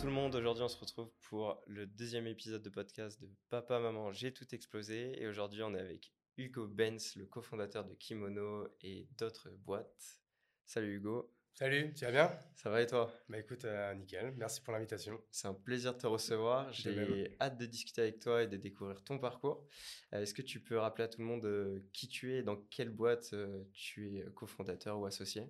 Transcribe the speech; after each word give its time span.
tout 0.00 0.06
le 0.06 0.12
monde, 0.12 0.34
aujourd'hui 0.34 0.64
on 0.64 0.68
se 0.68 0.78
retrouve 0.78 1.10
pour 1.28 1.62
le 1.66 1.84
deuxième 1.84 2.26
épisode 2.26 2.62
de 2.62 2.70
podcast 2.70 3.20
de 3.20 3.28
Papa 3.50 3.78
Maman 3.80 4.12
J'ai 4.12 4.32
tout 4.32 4.46
explosé 4.54 5.12
et 5.20 5.26
aujourd'hui 5.26 5.62
on 5.62 5.74
est 5.74 5.78
avec 5.78 6.10
Hugo 6.38 6.66
Benz, 6.66 7.16
le 7.16 7.26
cofondateur 7.26 7.84
de 7.84 7.92
Kimono 7.92 8.66
et 8.80 9.06
d'autres 9.18 9.50
boîtes. 9.50 10.22
Salut 10.64 10.96
Hugo. 10.96 11.30
Salut, 11.52 11.92
tu 11.92 12.06
vas 12.06 12.12
bien? 12.12 12.38
Ça 12.54 12.70
va 12.70 12.80
et 12.80 12.86
toi? 12.86 13.12
Bah 13.28 13.38
écoute, 13.38 13.66
euh, 13.66 13.94
nickel, 13.94 14.32
merci 14.38 14.62
pour 14.62 14.72
l'invitation. 14.72 15.20
C'est 15.30 15.48
un 15.48 15.52
plaisir 15.52 15.92
de 15.92 15.98
te 15.98 16.06
recevoir. 16.06 16.72
J'ai 16.72 17.36
hâte 17.38 17.58
de 17.58 17.66
discuter 17.66 18.00
avec 18.00 18.20
toi 18.20 18.42
et 18.42 18.46
de 18.46 18.56
découvrir 18.56 19.04
ton 19.04 19.18
parcours. 19.18 19.66
Euh, 20.14 20.22
est-ce 20.22 20.32
que 20.32 20.40
tu 20.40 20.60
peux 20.60 20.78
rappeler 20.78 21.04
à 21.04 21.08
tout 21.08 21.20
le 21.20 21.26
monde 21.26 21.44
euh, 21.44 21.84
qui 21.92 22.08
tu 22.08 22.32
es 22.32 22.38
et 22.38 22.42
dans 22.42 22.56
quelle 22.56 22.88
boîte 22.88 23.34
tu 23.74 24.16
es 24.16 24.24
cofondateur 24.32 24.98
ou 24.98 25.04
associé? 25.04 25.42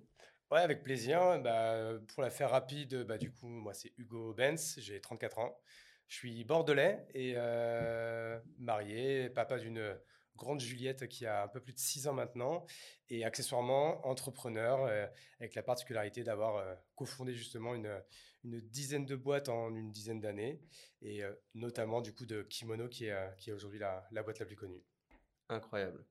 Ouais, 0.51 0.59
avec 0.59 0.83
plaisir. 0.83 1.39
Bah, 1.41 1.93
pour 2.09 2.21
la 2.21 2.29
faire 2.29 2.51
rapide, 2.51 3.03
bah, 3.03 3.17
du 3.17 3.31
coup, 3.31 3.47
moi 3.47 3.73
c'est 3.73 3.93
Hugo 3.97 4.33
Benz, 4.33 4.75
j'ai 4.79 4.99
34 4.99 5.39
ans. 5.39 5.57
Je 6.07 6.15
suis 6.17 6.43
bordelais 6.43 7.07
et 7.13 7.35
marié, 8.59 9.29
papa 9.29 9.57
d'une 9.57 9.97
grande 10.41 10.59
Juliette 10.59 11.07
qui 11.07 11.25
a 11.25 11.43
un 11.43 11.47
peu 11.47 11.59
plus 11.59 11.73
de 11.73 11.79
6 11.79 12.07
ans 12.07 12.13
maintenant, 12.13 12.65
et 13.09 13.23
accessoirement 13.23 14.05
entrepreneur, 14.07 14.85
euh, 14.85 15.05
avec 15.39 15.55
la 15.55 15.63
particularité 15.63 16.23
d'avoir 16.23 16.57
euh, 16.57 16.73
cofondé 16.95 17.33
justement 17.33 17.75
une, 17.75 18.01
une, 18.43 18.59
dizaine 18.59 19.05
de 19.05 19.15
boîtes 19.15 19.49
en 19.49 19.75
une 19.75 19.91
dizaine 19.91 20.19
d'années, 20.19 20.59
et 21.01 21.23
euh, 21.23 21.31
notamment 21.53 22.01
du 22.01 22.13
coup 22.13 22.25
de 22.25 22.41
Kimono 22.43 22.87
qui 22.89 23.05
est, 23.05 23.37
qui 23.37 23.51
est 23.51 23.53
aujourd'hui 23.53 23.79
la, 23.79 24.07
la 24.11 24.23
boîte 24.23 24.39
la 24.39 24.45
plus 24.45 24.55
connue. 24.55 24.83
Incroyable. 25.51 26.05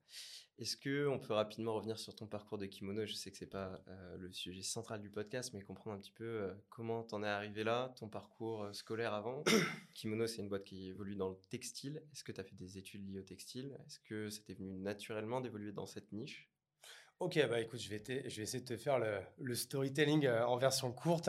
Est-ce 0.58 0.76
que 0.76 1.08
on 1.08 1.18
peut 1.18 1.32
rapidement 1.32 1.74
revenir 1.74 1.98
sur 1.98 2.14
ton 2.14 2.26
parcours 2.26 2.58
de 2.58 2.66
kimono? 2.66 3.06
Je 3.06 3.14
sais 3.14 3.30
que 3.30 3.38
c'est 3.38 3.46
pas 3.46 3.82
le 4.18 4.30
sujet 4.30 4.60
central 4.60 5.00
du 5.00 5.08
podcast, 5.08 5.54
mais 5.54 5.62
comprendre 5.62 5.96
un 5.96 5.98
petit 5.98 6.12
peu 6.12 6.52
comment 6.68 7.04
tu 7.04 7.14
en 7.14 7.22
es 7.22 7.26
arrivé 7.28 7.64
là, 7.64 7.94
ton 7.96 8.08
parcours 8.08 8.68
scolaire 8.74 9.14
avant. 9.14 9.42
kimono, 9.94 10.26
c'est 10.26 10.42
une 10.42 10.50
boîte 10.50 10.64
qui 10.64 10.88
évolue 10.88 11.16
dans 11.16 11.30
le 11.30 11.38
textile. 11.48 12.02
Est-ce 12.12 12.22
que 12.22 12.32
tu 12.32 12.40
as 12.40 12.44
fait 12.44 12.56
des 12.56 12.76
études 12.76 13.08
liées 13.08 13.20
au 13.20 13.22
textile? 13.22 13.78
Est-ce 13.86 13.98
que 14.00 14.28
c'était 14.28 14.52
venu 14.52 14.74
naturellement 14.74 15.40
d'évoluer 15.40 15.72
dans 15.72 15.86
cette 15.86 16.12
niche? 16.12 16.49
Ok, 17.20 17.38
bah 17.50 17.60
écoute, 17.60 17.78
je 17.78 17.90
vais, 17.90 18.02
je 18.30 18.36
vais 18.36 18.42
essayer 18.44 18.64
de 18.64 18.66
te 18.66 18.78
faire 18.78 18.98
le, 18.98 19.54
storytelling 19.54 20.24
euh, 20.24 20.46
en 20.46 20.56
version 20.56 20.90
courte. 20.90 21.28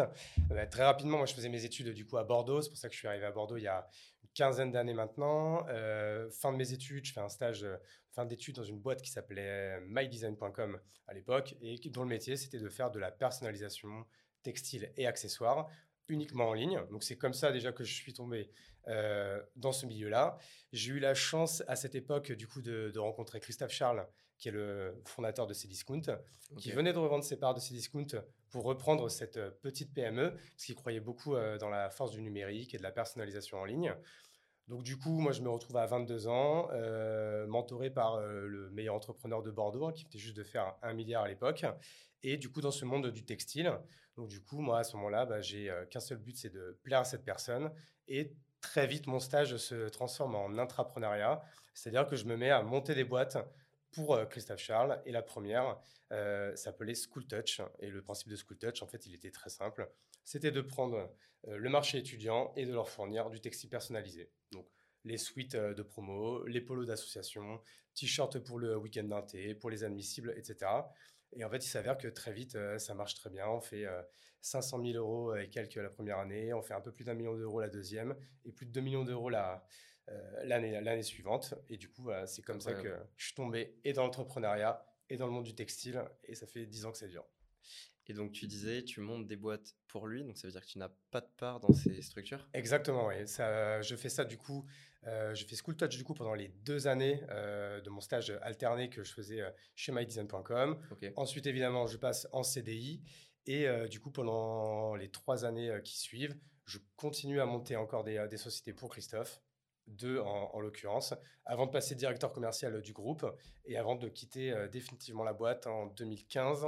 Euh, 0.49 0.65
très 0.71 0.85
rapidement, 0.85 1.17
moi 1.17 1.25
je 1.25 1.33
faisais 1.33 1.49
mes 1.49 1.65
études 1.65 1.89
du 1.89 2.05
coup 2.05 2.15
à 2.15 2.23
Bordeaux, 2.23 2.61
c'est 2.61 2.69
pour 2.69 2.77
ça 2.77 2.87
que 2.87 2.93
je 2.93 2.99
suis 2.99 3.09
arrivé 3.09 3.25
à 3.25 3.31
Bordeaux 3.31 3.57
il 3.57 3.63
y 3.63 3.67
a 3.67 3.85
une 4.23 4.29
quinzaine 4.29 4.71
d'années 4.71 4.93
maintenant. 4.93 5.67
Euh, 5.67 6.29
fin 6.31 6.53
de 6.53 6.57
mes 6.57 6.71
études, 6.71 7.03
je 7.03 7.11
fais 7.11 7.19
un 7.19 7.27
stage 7.27 7.67
fin 8.09 8.23
d'études 8.23 8.55
dans 8.55 8.63
une 8.63 8.79
boîte 8.79 9.01
qui 9.01 9.11
s'appelait 9.11 9.81
mydesign.com 9.81 10.79
à 11.07 11.13
l'époque 11.13 11.55
et 11.61 11.75
dont 11.89 12.03
le 12.03 12.09
métier 12.09 12.37
c'était 12.37 12.59
de 12.59 12.69
faire 12.69 12.89
de 12.89 12.99
la 12.99 13.11
personnalisation 13.11 14.05
textile 14.43 14.93
et 14.95 15.07
accessoires 15.07 15.67
uniquement 16.07 16.49
en 16.49 16.53
ligne. 16.53 16.79
Donc 16.89 17.03
c'est 17.03 17.17
comme 17.17 17.33
ça 17.33 17.51
déjà 17.51 17.71
que 17.71 17.83
je 17.83 17.93
suis 17.93 18.13
tombé 18.13 18.49
euh, 18.87 19.41
dans 19.55 19.71
ce 19.71 19.85
milieu-là. 19.85 20.37
J'ai 20.71 20.93
eu 20.93 20.99
la 20.99 21.13
chance 21.13 21.63
à 21.67 21.75
cette 21.75 21.95
époque 21.95 22.31
du 22.31 22.47
coup 22.47 22.61
de, 22.61 22.97
rencontrer 22.97 23.39
Christophe 23.39 23.71
Charles, 23.71 24.07
qui 24.41 24.49
est 24.49 24.51
le 24.51 25.01
fondateur 25.05 25.47
de 25.47 25.53
Cdiscount, 25.53 26.01
qui 26.57 26.73
venait 26.73 26.91
de 26.91 26.97
revendre 26.97 27.23
ses 27.23 27.37
parts 27.37 27.53
de 27.53 27.61
Cdiscount 27.61 28.07
pour 28.49 28.65
reprendre 28.65 29.09
cette 29.09 29.37
euh, 29.37 29.51
petite 29.61 29.93
PME, 29.93 30.31
parce 30.31 30.65
qu'il 30.65 30.75
croyait 30.75 30.99
beaucoup 30.99 31.35
euh, 31.35 31.57
dans 31.57 31.69
la 31.69 31.89
force 31.89 32.11
du 32.11 32.21
numérique 32.21 32.75
et 32.75 32.77
de 32.77 32.83
la 32.83 32.91
personnalisation 32.91 33.59
en 33.59 33.65
ligne. 33.65 33.95
Donc 34.71 34.83
du 34.83 34.97
coup, 34.97 35.19
moi, 35.19 35.33
je 35.33 35.41
me 35.41 35.49
retrouve 35.49 35.75
à 35.75 35.85
22 35.85 36.27
ans, 36.27 36.69
euh, 36.71 37.45
mentoré 37.47 37.89
par 37.89 38.15
euh, 38.15 38.47
le 38.47 38.69
meilleur 38.69 38.95
entrepreneur 38.95 39.43
de 39.43 39.51
Bordeaux, 39.51 39.85
hein, 39.85 39.91
qui 39.91 40.05
était 40.05 40.17
juste 40.17 40.37
de 40.37 40.43
faire 40.43 40.75
un 40.81 40.93
milliard 40.93 41.23
à 41.23 41.27
l'époque. 41.27 41.65
Et 42.23 42.37
du 42.37 42.49
coup, 42.49 42.61
dans 42.61 42.71
ce 42.71 42.85
monde 42.85 43.07
du 43.07 43.25
textile, 43.25 43.77
donc 44.15 44.29
du 44.29 44.41
coup, 44.41 44.61
moi, 44.61 44.79
à 44.79 44.83
ce 44.85 44.95
moment-là, 44.95 45.25
bah, 45.25 45.41
j'ai 45.41 45.69
euh, 45.69 45.85
qu'un 45.87 45.99
seul 45.99 46.19
but, 46.19 46.37
c'est 46.37 46.51
de 46.51 46.79
plaire 46.83 46.99
à 46.99 47.03
cette 47.03 47.25
personne. 47.25 47.69
Et 48.07 48.33
très 48.61 48.87
vite, 48.87 49.07
mon 49.07 49.19
stage 49.19 49.57
se 49.57 49.89
transforme 49.89 50.35
en 50.35 50.57
intrapreneuriat, 50.57 51.41
c'est-à-dire 51.73 52.07
que 52.07 52.15
je 52.15 52.23
me 52.23 52.37
mets 52.37 52.51
à 52.51 52.61
monter 52.61 52.95
des 52.95 53.03
boîtes 53.03 53.37
pour 53.91 54.19
Christophe 54.29 54.59
Charles. 54.59 55.01
Et 55.05 55.11
la 55.11 55.21
première 55.21 55.79
s'appelait 56.55 56.95
School 56.95 57.25
Touch. 57.27 57.61
Et 57.79 57.89
le 57.89 58.01
principe 58.01 58.29
de 58.29 58.35
School 58.35 58.57
Touch, 58.57 58.81
en 58.81 58.87
fait, 58.87 59.05
il 59.05 59.13
était 59.13 59.31
très 59.31 59.49
simple. 59.49 59.91
C'était 60.23 60.51
de 60.51 60.61
prendre 60.61 61.13
le 61.45 61.69
marché 61.69 61.97
étudiant 61.97 62.53
et 62.55 62.65
de 62.65 62.73
leur 62.73 62.89
fournir 62.89 63.29
du 63.29 63.41
textile 63.41 63.69
personnalisé. 63.69 64.29
Donc, 64.51 64.67
les 65.03 65.17
suites 65.17 65.55
de 65.55 65.81
promo, 65.81 66.45
les 66.45 66.61
polos 66.61 66.85
d'association, 66.85 67.59
t-shirts 67.95 68.39
pour 68.39 68.59
le 68.59 68.77
week-end 68.77 69.03
d'inté, 69.03 69.55
pour 69.55 69.69
les 69.69 69.83
admissibles, 69.83 70.33
etc. 70.37 70.71
Et 71.33 71.43
en 71.43 71.49
fait, 71.49 71.65
il 71.65 71.69
s'avère 71.69 71.97
que 71.97 72.07
très 72.07 72.33
vite, 72.33 72.57
ça 72.77 72.93
marche 72.93 73.15
très 73.15 73.29
bien. 73.29 73.47
On 73.47 73.61
fait 73.61 73.85
500 74.41 74.83
000 74.83 74.97
euros 74.97 75.35
et 75.35 75.49
quelques 75.49 75.75
la 75.75 75.89
première 75.89 76.19
année, 76.19 76.53
on 76.53 76.61
fait 76.61 76.73
un 76.73 76.81
peu 76.81 76.91
plus 76.91 77.03
d'un 77.03 77.13
million 77.13 77.35
d'euros 77.35 77.61
la 77.61 77.69
deuxième, 77.69 78.15
et 78.45 78.51
plus 78.51 78.65
de 78.65 78.71
2 78.71 78.81
millions 78.81 79.05
d'euros 79.05 79.31
l'année 80.43 81.03
suivante. 81.03 81.53
Et 81.69 81.77
du 81.77 81.89
coup, 81.89 82.09
c'est 82.25 82.41
comme 82.41 82.61
ça 82.61 82.73
que 82.73 82.95
je 83.17 83.25
suis 83.25 83.35
tombé 83.35 83.75
et 83.83 83.93
dans 83.93 84.03
l'entrepreneuriat 84.03 84.85
et 85.09 85.17
dans 85.17 85.25
le 85.25 85.33
monde 85.33 85.43
du 85.43 85.53
textile, 85.53 86.01
et 86.23 86.35
ça 86.35 86.47
fait 86.47 86.65
10 86.65 86.85
ans 86.85 86.91
que 86.91 86.97
ça 86.97 87.07
dure. 87.07 87.25
Et 88.07 88.13
donc, 88.13 88.31
tu 88.31 88.47
disais, 88.47 88.83
tu 88.83 88.99
montes 88.99 89.25
des 89.25 89.37
boîtes 89.37 89.75
pour 89.87 90.07
lui, 90.07 90.23
donc 90.23 90.37
ça 90.37 90.47
veut 90.47 90.51
dire 90.51 90.61
que 90.61 90.69
tu 90.69 90.79
n'as 90.79 90.91
pas 91.11 91.21
de 91.21 91.29
part 91.37 91.61
dans 91.61 91.71
ces 91.71 92.01
structures? 92.01 92.45
Exactement, 92.53 93.07
oui. 93.07 93.27
Ça, 93.27 93.81
je 93.81 93.95
fais 93.95 94.09
ça 94.09 94.25
du 94.25 94.37
coup, 94.37 94.65
euh, 95.07 95.33
je 95.33 95.45
fais 95.45 95.55
School 95.55 95.77
Touch 95.77 95.95
du 95.95 96.03
coup 96.03 96.13
pendant 96.13 96.33
les 96.33 96.49
deux 96.49 96.87
années 96.87 97.23
euh, 97.29 97.79
de 97.79 97.89
mon 97.89 98.01
stage 98.01 98.31
alterné 98.41 98.89
que 98.89 99.03
je 99.03 99.13
faisais 99.13 99.41
euh, 99.41 99.49
chez 99.75 99.91
mydesign.com. 99.91 100.79
Ensuite, 101.15 101.47
évidemment, 101.47 101.87
je 101.87 101.97
passe 101.97 102.27
en 102.31 102.43
CDI. 102.43 103.01
Et 103.47 103.65
du 103.89 103.99
coup, 103.99 104.11
pendant 104.11 104.93
les 104.95 105.09
trois 105.09 105.45
années 105.45 105.75
qui 105.83 105.97
suivent, 105.97 106.37
je 106.65 106.77
continue 106.95 107.41
à 107.41 107.47
monter 107.47 107.75
encore 107.75 108.03
des, 108.03 108.27
des 108.29 108.37
sociétés 108.37 108.71
pour 108.71 108.89
Christophe 108.89 109.41
deux 109.87 110.19
en, 110.19 110.51
en 110.53 110.59
l'occurrence, 110.59 111.13
avant 111.45 111.65
de 111.65 111.71
passer 111.71 111.95
directeur 111.95 112.31
commercial 112.31 112.81
du 112.81 112.93
groupe 112.93 113.25
et 113.65 113.77
avant 113.77 113.95
de 113.95 114.07
quitter 114.09 114.53
définitivement 114.71 115.23
la 115.23 115.33
boîte 115.33 115.67
en 115.67 115.87
2015 115.87 116.67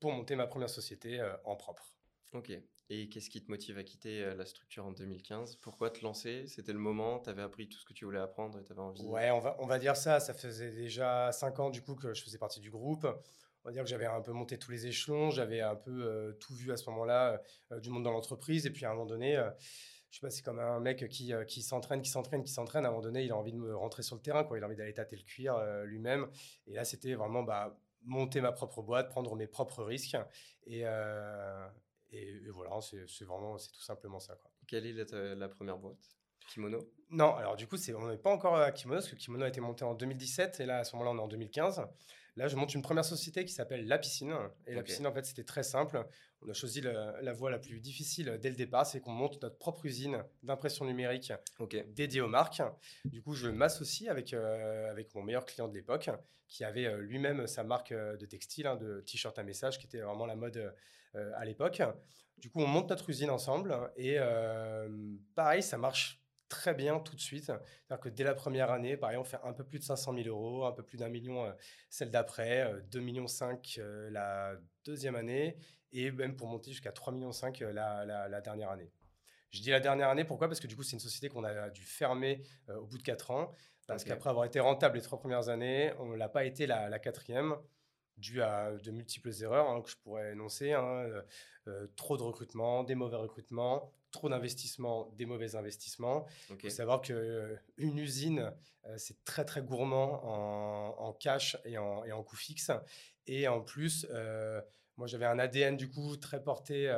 pour 0.00 0.12
monter 0.12 0.36
ma 0.36 0.46
première 0.46 0.70
société 0.70 1.20
euh, 1.20 1.34
en 1.44 1.56
propre. 1.56 1.94
Ok. 2.32 2.52
Et 2.88 3.08
qu'est-ce 3.08 3.30
qui 3.30 3.42
te 3.42 3.50
motive 3.50 3.78
à 3.78 3.82
quitter 3.82 4.22
euh, 4.22 4.34
la 4.34 4.46
structure 4.46 4.84
en 4.86 4.92
2015 4.92 5.56
Pourquoi 5.56 5.90
te 5.90 6.02
lancer? 6.02 6.46
C'était 6.46 6.72
le 6.72 6.78
moment 6.78 7.18
Tu 7.20 7.30
avais 7.30 7.42
appris 7.42 7.68
tout 7.68 7.78
ce 7.78 7.84
que 7.84 7.92
tu 7.92 8.04
voulais 8.04 8.20
apprendre 8.20 8.58
et 8.58 8.64
tu 8.64 8.72
avais 8.72 8.80
envie 8.80 9.02
Ouais, 9.04 9.30
on 9.30 9.40
va, 9.40 9.56
on 9.58 9.66
va 9.66 9.78
dire 9.78 9.96
ça. 9.96 10.20
Ça 10.20 10.34
faisait 10.34 10.70
déjà 10.72 11.32
cinq 11.32 11.58
ans 11.58 11.70
du 11.70 11.82
coup 11.82 11.94
que 11.94 12.14
je 12.14 12.22
faisais 12.22 12.38
partie 12.38 12.60
du 12.60 12.70
groupe. 12.70 13.06
On 13.64 13.68
va 13.68 13.72
dire 13.72 13.82
que 13.82 13.88
j'avais 13.88 14.06
un 14.06 14.20
peu 14.20 14.32
monté 14.32 14.58
tous 14.58 14.70
les 14.70 14.86
échelons. 14.86 15.30
J'avais 15.30 15.60
un 15.60 15.74
peu 15.74 16.04
euh, 16.04 16.32
tout 16.34 16.54
vu 16.54 16.70
à 16.70 16.76
ce 16.76 16.88
moment-là 16.90 17.40
du 17.80 17.90
monde 17.90 18.04
dans 18.04 18.12
l'entreprise. 18.12 18.66
Et 18.66 18.70
puis 18.70 18.84
à 18.84 18.90
un 18.90 18.92
moment 18.92 19.06
donné, 19.06 19.36
je 20.16 20.20
sais 20.20 20.26
pas, 20.26 20.30
c'est 20.30 20.42
comme 20.42 20.60
un 20.60 20.80
mec 20.80 21.06
qui, 21.08 21.34
qui 21.46 21.60
s'entraîne, 21.60 22.00
qui 22.00 22.08
s'entraîne, 22.08 22.42
qui 22.42 22.50
s'entraîne. 22.50 22.86
À 22.86 22.88
un 22.88 22.90
moment 22.90 23.02
donné, 23.02 23.24
il 23.24 23.32
a 23.32 23.36
envie 23.36 23.52
de 23.52 23.58
me 23.58 23.76
rentrer 23.76 24.02
sur 24.02 24.16
le 24.16 24.22
terrain. 24.22 24.44
Quoi. 24.44 24.56
Il 24.56 24.64
a 24.64 24.66
envie 24.66 24.76
d'aller 24.76 24.94
tâter 24.94 25.14
le 25.14 25.22
cuir 25.22 25.62
lui-même. 25.84 26.26
Et 26.66 26.72
là, 26.72 26.84
c'était 26.84 27.14
vraiment... 27.14 27.42
Bah, 27.42 27.76
monter 28.06 28.40
ma 28.40 28.52
propre 28.52 28.82
boîte, 28.82 29.10
prendre 29.10 29.34
mes 29.36 29.46
propres 29.46 29.82
risques. 29.82 30.16
Et, 30.64 30.82
euh, 30.84 31.68
et, 32.10 32.48
voilà, 32.48 32.78
c'est 32.80 33.24
vraiment, 33.24 33.58
c'est 33.58 33.72
tout 33.72 33.82
simplement 33.82 34.20
ça. 34.20 34.36
Quoi. 34.36 34.50
Quelle 34.66 34.86
est 34.86 35.12
la, 35.12 35.48
première 35.48 35.78
boîte? 35.78 35.98
Kimono? 36.48 36.78
Non, 37.10 37.34
alors 37.34 37.56
du 37.56 37.66
coup, 37.66 37.76
on 37.96 38.08
n'est 38.08 38.18
pas 38.18 38.30
encore 38.30 38.56
à 38.56 38.70
Kimono, 38.70 39.00
parce 39.00 39.10
que 39.10 39.16
Kimono 39.16 39.44
a 39.44 39.48
été 39.48 39.60
monté 39.60 39.84
en 39.84 39.94
2017, 39.94 40.60
et 40.60 40.66
là, 40.66 40.78
à 40.78 40.84
ce 40.84 40.94
moment-là, 40.96 41.10
on 41.12 41.18
est 41.18 41.24
en 41.24 41.28
2015. 41.28 41.84
Là, 42.36 42.48
je 42.48 42.56
monte 42.56 42.74
une 42.74 42.82
première 42.82 43.04
société 43.04 43.46
qui 43.46 43.52
s'appelle 43.52 43.86
La 43.86 43.98
Piscine. 43.98 44.34
Et 44.66 44.74
La 44.74 44.82
Piscine, 44.82 45.06
en 45.06 45.12
fait, 45.12 45.24
c'était 45.24 45.44
très 45.44 45.62
simple. 45.62 46.06
On 46.42 46.50
a 46.50 46.52
choisi 46.52 46.82
la, 46.82 47.32
voie 47.32 47.50
la 47.50 47.58
plus 47.58 47.80
difficile 47.80 48.38
dès 48.40 48.50
le 48.50 48.56
départ, 48.56 48.86
c'est 48.86 49.00
qu'on 49.00 49.12
monte 49.12 49.40
notre 49.42 49.56
propre 49.56 49.86
usine 49.86 50.22
d'impression 50.42 50.84
numérique 50.84 51.32
dédiée 51.88 52.20
aux 52.20 52.28
marques. 52.28 52.60
Du 53.06 53.22
coup, 53.22 53.32
je 53.32 53.48
m'associe 53.48 54.10
avec, 54.10 54.34
euh, 54.34 54.90
avec 54.90 55.14
mon 55.14 55.22
meilleur 55.22 55.46
client 55.46 55.66
de 55.66 55.74
l'époque, 55.74 56.10
qui 56.46 56.62
avait 56.62 56.86
euh, 56.86 56.98
lui-même 56.98 57.46
sa 57.46 57.64
marque 57.64 57.92
euh, 57.92 58.16
de 58.18 58.26
textile, 58.26 58.66
hein, 58.66 58.76
de 58.76 59.00
t-shirt 59.00 59.38
à 59.38 59.42
message, 59.42 59.78
qui 59.78 59.86
était 59.86 60.00
vraiment 60.00 60.26
la 60.26 60.36
mode 60.36 60.74
à 61.14 61.46
l'époque. 61.46 61.80
Du 62.36 62.50
coup, 62.50 62.60
on 62.60 62.66
monte 62.66 62.90
notre 62.90 63.08
usine 63.08 63.30
ensemble. 63.30 63.74
Et 63.96 64.18
pareil, 65.34 65.62
ça 65.62 65.78
marche 65.78 66.20
très 66.48 66.74
bien 66.74 67.00
tout 67.00 67.14
de 67.14 67.20
suite. 67.20 67.44
C'est-à-dire 67.44 68.00
que 68.00 68.08
dès 68.08 68.24
la 68.24 68.34
première 68.34 68.70
année, 68.70 68.96
pareil, 68.96 69.16
on 69.16 69.24
fait 69.24 69.38
un 69.42 69.52
peu 69.52 69.64
plus 69.64 69.78
de 69.78 69.84
500 69.84 70.14
000 70.14 70.28
euros, 70.28 70.64
un 70.64 70.72
peu 70.72 70.82
plus 70.82 70.98
d'un 70.98 71.08
million 71.08 71.44
euh, 71.44 71.52
celle 71.90 72.10
d'après, 72.10 72.72
2,5 72.90 73.00
millions 73.00 73.26
euh, 73.78 74.10
la 74.10 74.54
deuxième 74.84 75.16
année, 75.16 75.56
et 75.92 76.10
même 76.10 76.36
pour 76.36 76.48
monter 76.48 76.70
jusqu'à 76.70 76.90
3,5 76.90 77.12
millions 77.12 77.30
euh, 77.62 77.72
la, 77.72 78.28
la, 78.28 78.40
dernière 78.40 78.70
année. 78.70 78.92
Je 79.50 79.62
dis 79.62 79.70
la 79.70 79.80
dernière 79.80 80.08
année, 80.08 80.24
pourquoi? 80.24 80.48
Parce 80.48 80.60
que 80.60 80.66
du 80.66 80.76
coup, 80.76 80.82
c'est 80.82 80.94
une 80.94 81.00
société 81.00 81.28
qu'on 81.28 81.44
a 81.44 81.70
dû 81.70 81.82
fermer 81.82 82.42
au 82.68 82.86
bout 82.86 82.98
de 82.98 83.02
4 83.02 83.30
ans, 83.30 83.52
parce 83.86 84.04
qu'après 84.04 84.28
avoir 84.28 84.44
été 84.44 84.60
rentable 84.60 84.96
les 84.96 85.02
trois 85.02 85.18
premières 85.18 85.48
années, 85.48 85.92
on 86.00 86.06
ne 86.06 86.16
l'a 86.16 86.28
pas 86.28 86.44
été 86.44 86.66
la, 86.66 86.88
la 86.88 86.98
quatrième 86.98 87.56
dû 88.16 88.42
à 88.42 88.72
de 88.72 88.90
multiples 88.90 89.32
erreurs 89.42 89.68
hein, 89.68 89.82
que 89.82 89.90
je 89.90 89.96
pourrais 89.96 90.32
énoncer. 90.32 90.72
Hein, 90.72 91.06
trop 91.96 92.16
de 92.16 92.22
recrutement, 92.22 92.84
des 92.84 92.94
mauvais 92.94 93.16
recrutements, 93.16 93.92
trop 94.10 94.28
d'investissements, 94.28 95.12
des 95.16 95.26
mauvais 95.26 95.56
investissements. 95.56 96.26
Il 96.50 96.56
faut 96.58 96.70
savoir 96.70 97.00
qu'une 97.00 97.16
euh, 97.16 97.56
usine, 97.78 98.52
euh, 98.86 98.94
c'est 98.98 99.22
très 99.24 99.44
très 99.44 99.62
gourmand 99.62 100.22
en, 100.98 101.12
cash 101.12 101.56
et 101.64 101.78
en, 101.78 102.04
et 102.04 102.12
en 102.12 102.22
coûts 102.22 102.36
fixes. 102.36 102.72
Et 103.26 103.48
en 103.48 103.60
plus, 103.60 104.06
euh, 104.10 104.60
Moi, 104.96 105.06
j'avais 105.06 105.26
un 105.26 105.38
ADN 105.38 105.76
du 105.76 105.90
coup 105.90 106.16
très 106.16 106.42
porté 106.42 106.90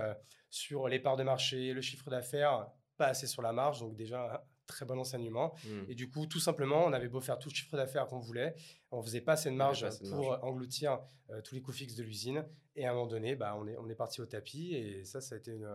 sur 0.51 0.87
les 0.87 1.01
parts 1.01 1.17
de 1.17 1.25
marché, 1.25 1.73
le 1.73 1.81
chiffre 1.81 2.11
d'affaires, 2.11 2.71
pas 2.97 3.07
assez 3.09 3.27
sur 3.27 3.43
la 3.43 3.53
marge. 3.53 3.81
Donc 3.81 3.97
déjà, 3.97 4.47
très 4.69 4.85
bon 4.85 4.99
enseignement. 4.99 5.55
Mmh. 5.65 5.69
Et 5.89 5.95
du 5.97 6.09
coup, 6.09 6.27
tout 6.27 6.39
simplement, 6.39 6.85
on 6.85 6.93
avait 6.93 7.09
beau 7.09 7.21
faire 7.21 7.39
tout 7.39 7.49
le 7.49 7.55
chiffre 7.55 7.77
d'affaires 7.77 8.07
qu'on 8.07 8.21
voulait, 8.21 8.55
on 8.93 9.03
faisait 9.03 9.21
pas 9.21 9.33
assez 9.33 9.51
de 9.51 9.57
marge 9.57 9.85
pour 10.09 10.39
engloutir 10.45 11.01
tous 11.43 11.57
les 11.57 11.61
coûts 11.61 11.73
fixes 11.73 11.97
de 11.97 12.05
l'usine. 12.05 12.45
Et 12.77 12.87
à 12.87 12.91
un 12.91 12.95
moment 12.95 13.09
donné, 13.09 13.35
bah, 13.35 13.57
on, 13.59 13.67
est, 13.67 13.77
on 13.77 13.89
est 13.89 13.97
parti 13.97 14.21
au 14.21 14.27
tapis. 14.27 14.75
Et 14.75 15.05
ça, 15.05 15.21
ça 15.21 15.35
a 15.35 15.39
été 15.39 15.51
une 15.51 15.69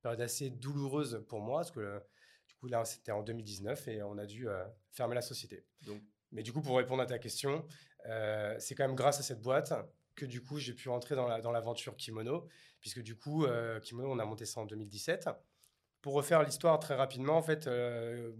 période 0.00 0.20
assez 0.20 0.48
douloureuse 0.48 1.24
pour 1.28 1.40
moi, 1.40 1.58
parce 1.58 1.72
que 1.72 2.00
du 2.48 2.54
coup, 2.54 2.68
là, 2.68 2.84
c'était 2.84 3.12
en 3.12 3.22
2019 3.22 3.88
et 3.88 4.02
on 4.02 4.16
a 4.16 4.24
dû 4.24 4.46
fermer 4.90 5.14
la 5.14 5.22
société. 5.22 5.66
Donc, 5.82 6.00
Mais 6.32 6.42
du 6.42 6.52
coup, 6.52 6.62
pour 6.62 6.76
répondre 6.76 7.02
à 7.02 7.06
ta 7.06 7.18
question, 7.18 7.66
c'est 8.58 8.74
quand 8.74 8.86
même 8.86 8.96
grâce 8.96 9.20
à 9.20 9.22
cette 9.22 9.42
boîte 9.42 9.74
que 10.14 10.24
du 10.24 10.42
coup, 10.42 10.58
j'ai 10.58 10.72
pu 10.72 10.88
rentrer 10.88 11.14
dans 11.14 11.52
l'aventure 11.52 11.92
dans 11.92 11.96
Kimono, 11.96 12.48
puisque 12.80 13.02
du 13.02 13.16
coup, 13.16 13.46
Kimono, 13.82 14.10
on 14.10 14.18
a 14.18 14.24
monté 14.24 14.46
ça 14.46 14.60
en 14.60 14.66
2017. 14.66 15.28
Pour 16.06 16.14
refaire 16.14 16.44
l'histoire 16.44 16.78
très 16.78 16.94
rapidement, 16.94 17.36
en 17.36 17.42
fait, 17.42 17.66
euh, 17.66 18.30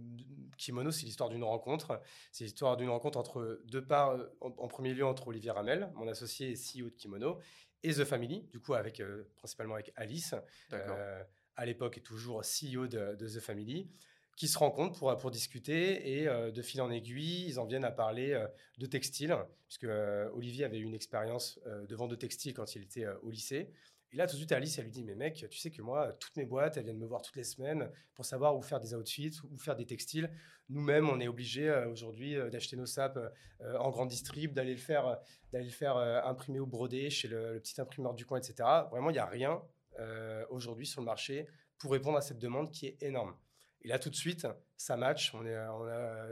Kimono, 0.57 0.89
c'est 0.89 1.05
l'histoire 1.05 1.27
d'une 1.27 1.43
rencontre. 1.43 2.01
C'est 2.31 2.45
l'histoire 2.45 2.77
d'une 2.77 2.87
rencontre 2.87 3.19
entre 3.19 3.59
deux 3.65 3.85
parts, 3.85 4.17
en, 4.39 4.69
premier 4.69 4.93
lieu 4.93 5.05
entre 5.05 5.27
Olivier 5.27 5.51
Ramel, 5.51 5.91
mon 5.95 6.07
associé 6.07 6.49
et 6.49 6.53
CEO 6.53 6.85
de 6.85 6.95
Kimono, 6.95 7.39
et 7.83 7.91
The 7.91 8.05
Family, 8.05 8.43
du 8.53 8.61
coup, 8.61 8.73
avec, 8.73 9.01
euh, 9.01 9.29
principalement 9.35 9.73
avec 9.73 9.91
Alice, 9.97 10.33
euh, 10.71 11.21
à 11.57 11.65
l'époque 11.65 11.97
et 11.97 12.01
toujours 12.01 12.39
CEO 12.39 12.87
de, 12.87 13.17
The 13.17 13.41
Family, 13.41 13.91
qui 14.37 14.47
se 14.47 14.57
rencontrent 14.57 14.97
pour, 14.97 15.17
pour 15.17 15.29
discuter 15.29 16.21
et 16.21 16.25
de 16.25 16.61
fil 16.61 16.79
en 16.79 16.89
aiguille, 16.89 17.47
ils 17.49 17.59
en 17.59 17.65
viennent 17.65 17.83
à 17.83 17.91
parler 17.91 18.41
de 18.77 18.85
textile, 18.85 19.35
puisque 19.67 19.87
Olivier 20.33 20.63
avait 20.63 20.77
eu 20.77 20.85
une 20.85 20.95
expérience 20.95 21.59
de 21.65 21.95
vente 21.97 22.11
de 22.11 22.15
textile 22.15 22.53
quand 22.53 22.75
il 22.75 22.83
était 22.83 23.07
au 23.23 23.29
lycée. 23.29 23.73
Et 24.13 24.15
là, 24.15 24.25
tout 24.25 24.33
de 24.33 24.37
suite, 24.37 24.51
Alice, 24.51 24.77
elle 24.77 24.85
lui 24.85 24.91
dit 24.91 25.03
Mais 25.03 25.15
mec, 25.15 25.45
tu 25.49 25.57
sais 25.57 25.69
que 25.69 25.81
moi, 25.81 26.13
toutes 26.13 26.35
mes 26.37 26.45
boîtes, 26.45 26.77
elles 26.77 26.83
viennent 26.83 26.97
me 26.97 27.05
voir 27.05 27.21
toutes 27.21 27.35
les 27.35 27.43
semaines 27.43 27.89
pour 28.13 28.25
savoir 28.25 28.55
où 28.55 28.61
faire 28.61 28.79
des 28.79 28.93
outfits, 28.93 29.37
où 29.51 29.57
faire 29.57 29.75
des 29.75 29.85
textiles. 29.85 30.31
Nous-mêmes, 30.69 31.09
on 31.09 31.19
est 31.19 31.27
obligés 31.27 31.69
euh, 31.69 31.89
aujourd'hui 31.89 32.35
euh, 32.35 32.49
d'acheter 32.49 32.75
nos 32.75 32.85
sapes 32.85 33.19
euh, 33.61 33.77
en 33.77 33.89
grande 33.89 34.09
distrib, 34.09 34.53
d'aller 34.53 34.73
le 34.73 34.79
faire, 34.79 35.17
d'aller 35.51 35.65
le 35.65 35.71
faire 35.71 35.97
imprimer 35.97 36.59
ou 36.59 36.67
broder 36.67 37.09
chez 37.09 37.27
le, 37.27 37.59
petit 37.59 37.79
imprimeur 37.79 38.13
du 38.13 38.25
coin, 38.25 38.37
etc. 38.37 38.67
Vraiment, 38.91 39.09
il 39.09 39.13
n'y 39.13 39.19
a 39.19 39.25
rien 39.25 39.61
aujourd'hui 40.51 40.85
sur 40.85 41.01
le 41.01 41.05
marché 41.05 41.47
pour 41.79 41.91
répondre 41.91 42.19
à 42.19 42.21
cette 42.21 42.37
demande 42.37 42.69
qui 42.69 42.85
est 42.85 43.01
énorme. 43.01 43.35
Et 43.81 43.87
là, 43.87 43.97
tout 43.97 44.11
de 44.11 44.15
suite, 44.15 44.45
ça 44.75 44.95
match. 44.95 45.33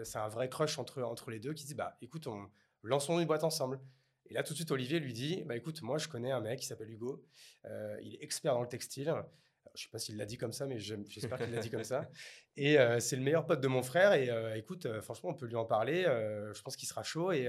C'est 0.04 0.20
un 0.20 0.28
vrai 0.28 0.50
crush 0.50 0.78
entre, 0.78 1.02
entre 1.02 1.32
les 1.32 1.40
deux 1.40 1.54
qui 1.54 1.66
dit 1.66 1.74
Bah 1.74 1.98
écoute, 2.00 2.28
on, 2.28 2.48
lançons 2.84 3.20
une 3.20 3.26
boîte 3.26 3.44
ensemble. 3.44 3.80
Et 4.28 4.34
là, 4.34 4.44
tout 4.44 4.54
de 4.54 4.58
suite, 4.58 4.72
Olivier 4.72 5.00
lui 5.00 5.14
dit 5.14 5.44
bah, 5.46 5.56
écoute, 5.56 5.82
moi, 5.82 5.98
je 5.98 6.08
connais 6.08 6.32
un 6.32 6.42
mec 6.42 6.60
qui 6.60 6.66
s'appelle 6.66 6.90
Hugo. 6.90 7.24
Euh, 7.66 7.98
il 8.02 8.16
est 8.16 8.24
expert 8.24 8.54
dans 8.54 8.62
le 8.62 8.68
textile. 8.68 9.06
je 9.06 9.12
ne 9.12 9.78
sais 9.78 9.90
pas 9.92 10.00
s'il 10.00 10.18
l'a 10.18 10.26
dit 10.26 10.38
comme 10.38 10.54
ça, 10.54 10.66
mais 10.66 10.80
j'espère 10.80 11.38
qu'il 11.38 11.52
l'a 11.52 11.62
dit 11.62 11.70
comme 11.70 11.84
ça. 11.84 12.10
Et 12.58 12.80
euh, 12.80 13.00
c'est 13.00 13.16
le 13.16 13.22
meilleur 13.22 13.46
pote 13.46 13.62
de 13.62 13.68
mon 13.68 13.84
frère. 13.84 14.14
Et 14.14 14.30
euh, 14.30 14.56
écoute, 14.56 14.88
franchement, 15.02 15.30
on 15.30 15.36
peut 15.36 15.46
lui 15.46 15.56
en 15.56 15.66
parler. 15.66 16.04
je 16.04 16.62
pense 16.62 16.76
qu'il 16.76 16.88
sera 16.88 17.04
chaud 17.04 17.32
et, 17.32 17.44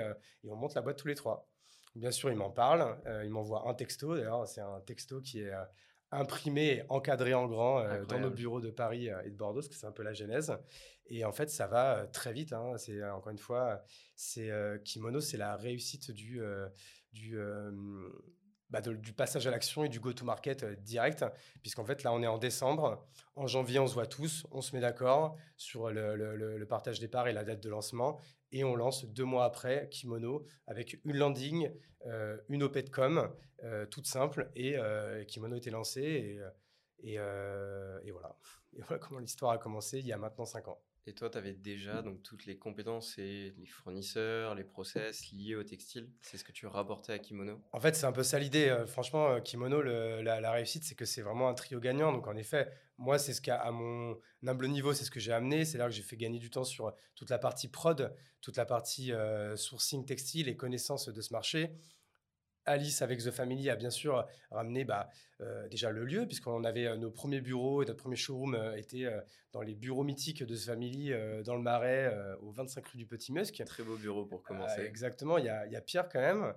et, 0.44 0.50
on 0.50 0.56
monte 0.56 0.74
la 0.74 0.82
boîte 0.82 0.98
tous 0.98 1.08
les 1.08 1.14
trois. 1.14 1.48
Bien 1.94 2.10
sûr, 2.10 2.30
il 2.30 2.36
m'en 2.36 2.50
parle. 2.50 2.98
il 3.24 3.30
m'envoie 3.30 3.68
un 3.68 3.74
texto. 3.74 4.14
D'ailleurs, 4.16 4.46
c'est 4.46 4.60
un 4.60 4.80
texto 4.80 5.20
qui 5.20 5.40
est 5.40 5.52
imprimé, 6.12 6.84
encadré 6.88 7.34
en 7.34 7.46
grand 7.46 7.84
dans 8.08 8.18
nos 8.18 8.30
bureaux 8.30 8.60
de 8.60 8.70
Paris 8.70 9.08
et 9.24 9.30
de 9.30 9.36
Bordeaux, 9.36 9.60
parce 9.60 9.68
que 9.68 9.74
c'est 9.74 9.86
un 9.86 9.92
peu 9.92 10.02
la 10.02 10.12
genèse. 10.12 10.56
Et 11.06 11.24
en 11.24 11.32
fait, 11.32 11.50
ça 11.50 11.66
va 11.66 12.06
très 12.06 12.32
vite. 12.32 12.52
Hein. 12.52 12.76
C'est 12.78 13.02
encore 13.10 13.30
une 13.30 13.38
fois, 13.38 13.82
c'est 14.14 14.50
Kimono, 14.84 15.20
c'est 15.20 15.36
la 15.36 15.56
réussite 15.56 16.10
du 16.10 16.40
du 17.12 17.38
bah, 18.70 18.80
du 18.80 19.12
passage 19.12 19.46
à 19.46 19.50
l'action 19.50 19.84
et 19.84 19.88
du 19.88 20.00
go-to-market 20.00 20.64
direct, 20.82 21.24
puisqu'en 21.62 21.84
fait, 21.84 22.02
là, 22.02 22.12
on 22.12 22.22
est 22.22 22.26
en 22.26 22.38
décembre. 22.38 23.06
En 23.34 23.46
janvier, 23.46 23.78
on 23.78 23.86
se 23.86 23.94
voit 23.94 24.06
tous, 24.06 24.46
on 24.50 24.60
se 24.60 24.74
met 24.74 24.80
d'accord 24.80 25.36
sur 25.56 25.90
le, 25.90 26.64
partage 26.68 26.98
des 26.98 27.08
parts 27.08 27.28
et 27.28 27.32
la 27.32 27.44
date 27.44 27.62
de 27.62 27.68
lancement, 27.68 28.18
et 28.52 28.64
on 28.64 28.74
lance 28.74 29.04
deux 29.04 29.24
mois 29.24 29.44
après 29.44 29.88
Kimono 29.90 30.44
avec 30.66 30.98
une 31.04 31.16
landing, 31.16 31.70
une 32.48 32.62
OP 32.62 32.78
de 32.78 32.90
com, 32.90 33.30
toute 33.90 34.06
simple, 34.06 34.50
et 34.56 34.76
Kimono 35.28 35.56
était 35.56 35.70
lancé, 35.70 36.40
et, 37.02 37.18
voilà. 37.18 38.36
Et 38.72 38.82
voilà 38.82 38.98
comment 38.98 39.20
l'histoire 39.20 39.52
a 39.52 39.58
commencé 39.58 39.98
il 39.98 40.06
y 40.06 40.12
a 40.12 40.18
maintenant 40.18 40.44
cinq 40.44 40.68
ans. 40.68 40.80
Et 41.08 41.14
toi, 41.14 41.30
tu 41.30 41.38
avais 41.38 41.52
déjà 41.52 42.02
donc, 42.02 42.20
toutes 42.24 42.46
les 42.46 42.58
compétences 42.58 43.16
et 43.18 43.54
les 43.58 43.66
fournisseurs, 43.66 44.56
les 44.56 44.64
process 44.64 45.30
liés 45.30 45.54
au 45.54 45.62
textile. 45.62 46.10
C'est 46.20 46.36
ce 46.36 46.42
que 46.42 46.50
tu 46.50 46.66
rapportais 46.66 47.12
à 47.12 47.20
Kimono? 47.20 47.60
En 47.72 47.78
fait, 47.78 47.94
c'est 47.94 48.06
un 48.06 48.12
peu 48.12 48.24
ça 48.24 48.40
l'idée. 48.40 48.68
Euh, 48.68 48.86
franchement, 48.86 49.28
euh, 49.28 49.40
Kimono, 49.40 49.82
la, 49.82 50.50
réussite, 50.50 50.82
c'est 50.82 50.96
que 50.96 51.04
c'est 51.04 51.22
vraiment 51.22 51.48
un 51.48 51.54
trio 51.54 51.78
gagnant. 51.78 52.12
Donc, 52.12 52.26
en 52.26 52.34
effet, 52.34 52.68
moi, 52.98 53.20
c'est 53.20 53.34
ce 53.34 53.40
qu'à 53.40 53.70
mon 53.70 54.18
humble 54.44 54.66
niveau, 54.66 54.94
c'est 54.94 55.04
ce 55.04 55.12
que 55.12 55.20
j'ai 55.20 55.32
amené. 55.32 55.64
C'est 55.64 55.78
là 55.78 55.84
que 55.84 55.92
j'ai 55.92 56.02
fait 56.02 56.16
gagner 56.16 56.40
du 56.40 56.50
temps 56.50 56.64
sur 56.64 56.92
toute 57.14 57.30
la 57.30 57.38
partie 57.38 57.68
prod, 57.68 58.12
toute 58.40 58.56
la 58.56 58.66
partie 58.66 59.12
euh, 59.12 59.54
sourcing 59.54 60.04
textile 60.04 60.48
et 60.48 60.56
connaissance 60.56 61.08
de 61.08 61.20
ce 61.20 61.32
marché. 61.32 61.70
Alice 62.66 63.00
avec 63.02 63.20
The 63.20 63.30
Family 63.30 63.70
a 63.70 63.76
bien 63.76 63.90
sûr 63.90 64.26
ramené 64.50 64.84
bah, 64.84 65.08
euh, 65.40 65.68
déjà 65.68 65.90
le 65.90 66.04
lieu, 66.04 66.26
puisqu'on 66.26 66.64
avait 66.64 66.86
euh, 66.86 66.96
nos 66.96 67.10
premiers 67.10 67.40
bureaux 67.40 67.82
et 67.82 67.86
notre 67.86 67.98
premier 67.98 68.16
showroom 68.16 68.54
euh, 68.54 68.76
était 68.76 69.06
dans 69.52 69.62
les 69.62 69.74
bureaux 69.74 70.02
mythiques 70.02 70.42
de 70.42 70.54
The 70.54 70.60
Family 70.60 71.12
dans 71.44 71.54
le 71.54 71.62
Marais, 71.62 72.12
au 72.42 72.50
25 72.50 72.86
rue 72.88 72.98
du 72.98 73.06
Petit 73.06 73.32
Musc. 73.32 73.62
Très 73.64 73.82
beau 73.82 73.96
bureau 73.96 74.26
pour 74.26 74.42
commencer. 74.42 74.82
exactement, 74.82 75.38
il 75.38 75.44
y, 75.44 75.48
a, 75.48 75.80
Pierre 75.80 76.08
quand 76.10 76.20
même. 76.20 76.52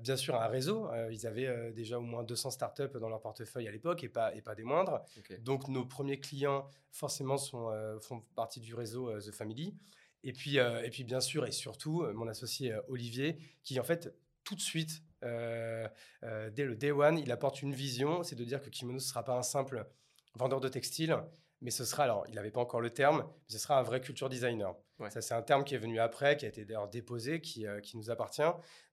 bien 0.00 0.16
sûr, 0.16 0.34
un 0.34 0.48
réseau. 0.48 0.90
ils 1.10 1.26
avaient 1.26 1.72
déjà 1.72 1.98
au 1.98 2.02
moins 2.02 2.22
200 2.22 2.50
startups 2.50 2.98
dans 3.00 3.08
leur 3.08 3.22
portefeuille 3.22 3.68
à 3.68 3.70
l'époque 3.70 4.04
et 4.04 4.10
pas, 4.10 4.34
et 4.34 4.42
pas 4.42 4.54
des 4.54 4.64
moindres. 4.64 5.02
Donc 5.40 5.68
nos 5.68 5.86
premiers 5.86 6.20
clients, 6.20 6.68
forcément, 6.90 7.38
sont, 7.38 7.70
font 8.02 8.20
partie 8.34 8.60
du 8.60 8.74
réseau 8.74 9.18
The 9.18 9.32
Family. 9.32 9.74
Et 10.22 10.34
puis, 10.34 10.56
et 10.56 10.90
puis, 10.90 11.04
bien 11.04 11.20
sûr, 11.20 11.46
et 11.46 11.52
surtout, 11.52 12.04
mon 12.12 12.28
associé 12.28 12.74
Olivier, 12.88 13.38
qui 13.62 13.80
en 13.80 13.84
fait 13.84 14.14
tout 14.50 14.56
de 14.56 14.60
suite, 14.60 15.04
euh, 15.22 15.86
euh, 16.24 16.50
dès 16.50 16.64
le 16.64 16.74
day 16.74 16.90
one, 16.90 17.18
il 17.18 17.30
apporte 17.30 17.62
une 17.62 17.72
vision, 17.72 18.24
c'est 18.24 18.34
de 18.34 18.42
dire 18.44 18.60
que 18.60 18.68
Kimono 18.68 18.96
ne 18.96 19.00
sera 19.00 19.22
pas 19.22 19.36
un 19.38 19.44
simple 19.44 19.86
vendeur 20.34 20.58
de 20.58 20.68
textile, 20.68 21.16
mais 21.60 21.70
ce 21.70 21.84
sera, 21.84 22.02
alors 22.02 22.24
il 22.28 22.34
n'avait 22.34 22.50
pas 22.50 22.60
encore 22.60 22.80
le 22.80 22.90
terme, 22.90 23.18
mais 23.28 23.52
ce 23.52 23.58
sera 23.58 23.78
un 23.78 23.82
vrai 23.84 24.00
culture 24.00 24.28
designer. 24.28 24.74
Ça, 25.08 25.20
c'est 25.20 25.34
un 25.34 25.42
terme 25.42 25.62
qui 25.62 25.76
est 25.76 25.78
venu 25.78 26.00
après, 26.00 26.36
qui 26.36 26.46
a 26.46 26.48
été 26.48 26.64
d'ailleurs 26.64 26.88
déposé, 26.88 27.40
qui, 27.40 27.64
euh, 27.64 27.80
qui, 27.80 27.96
nous 27.96 28.10
appartient. 28.10 28.42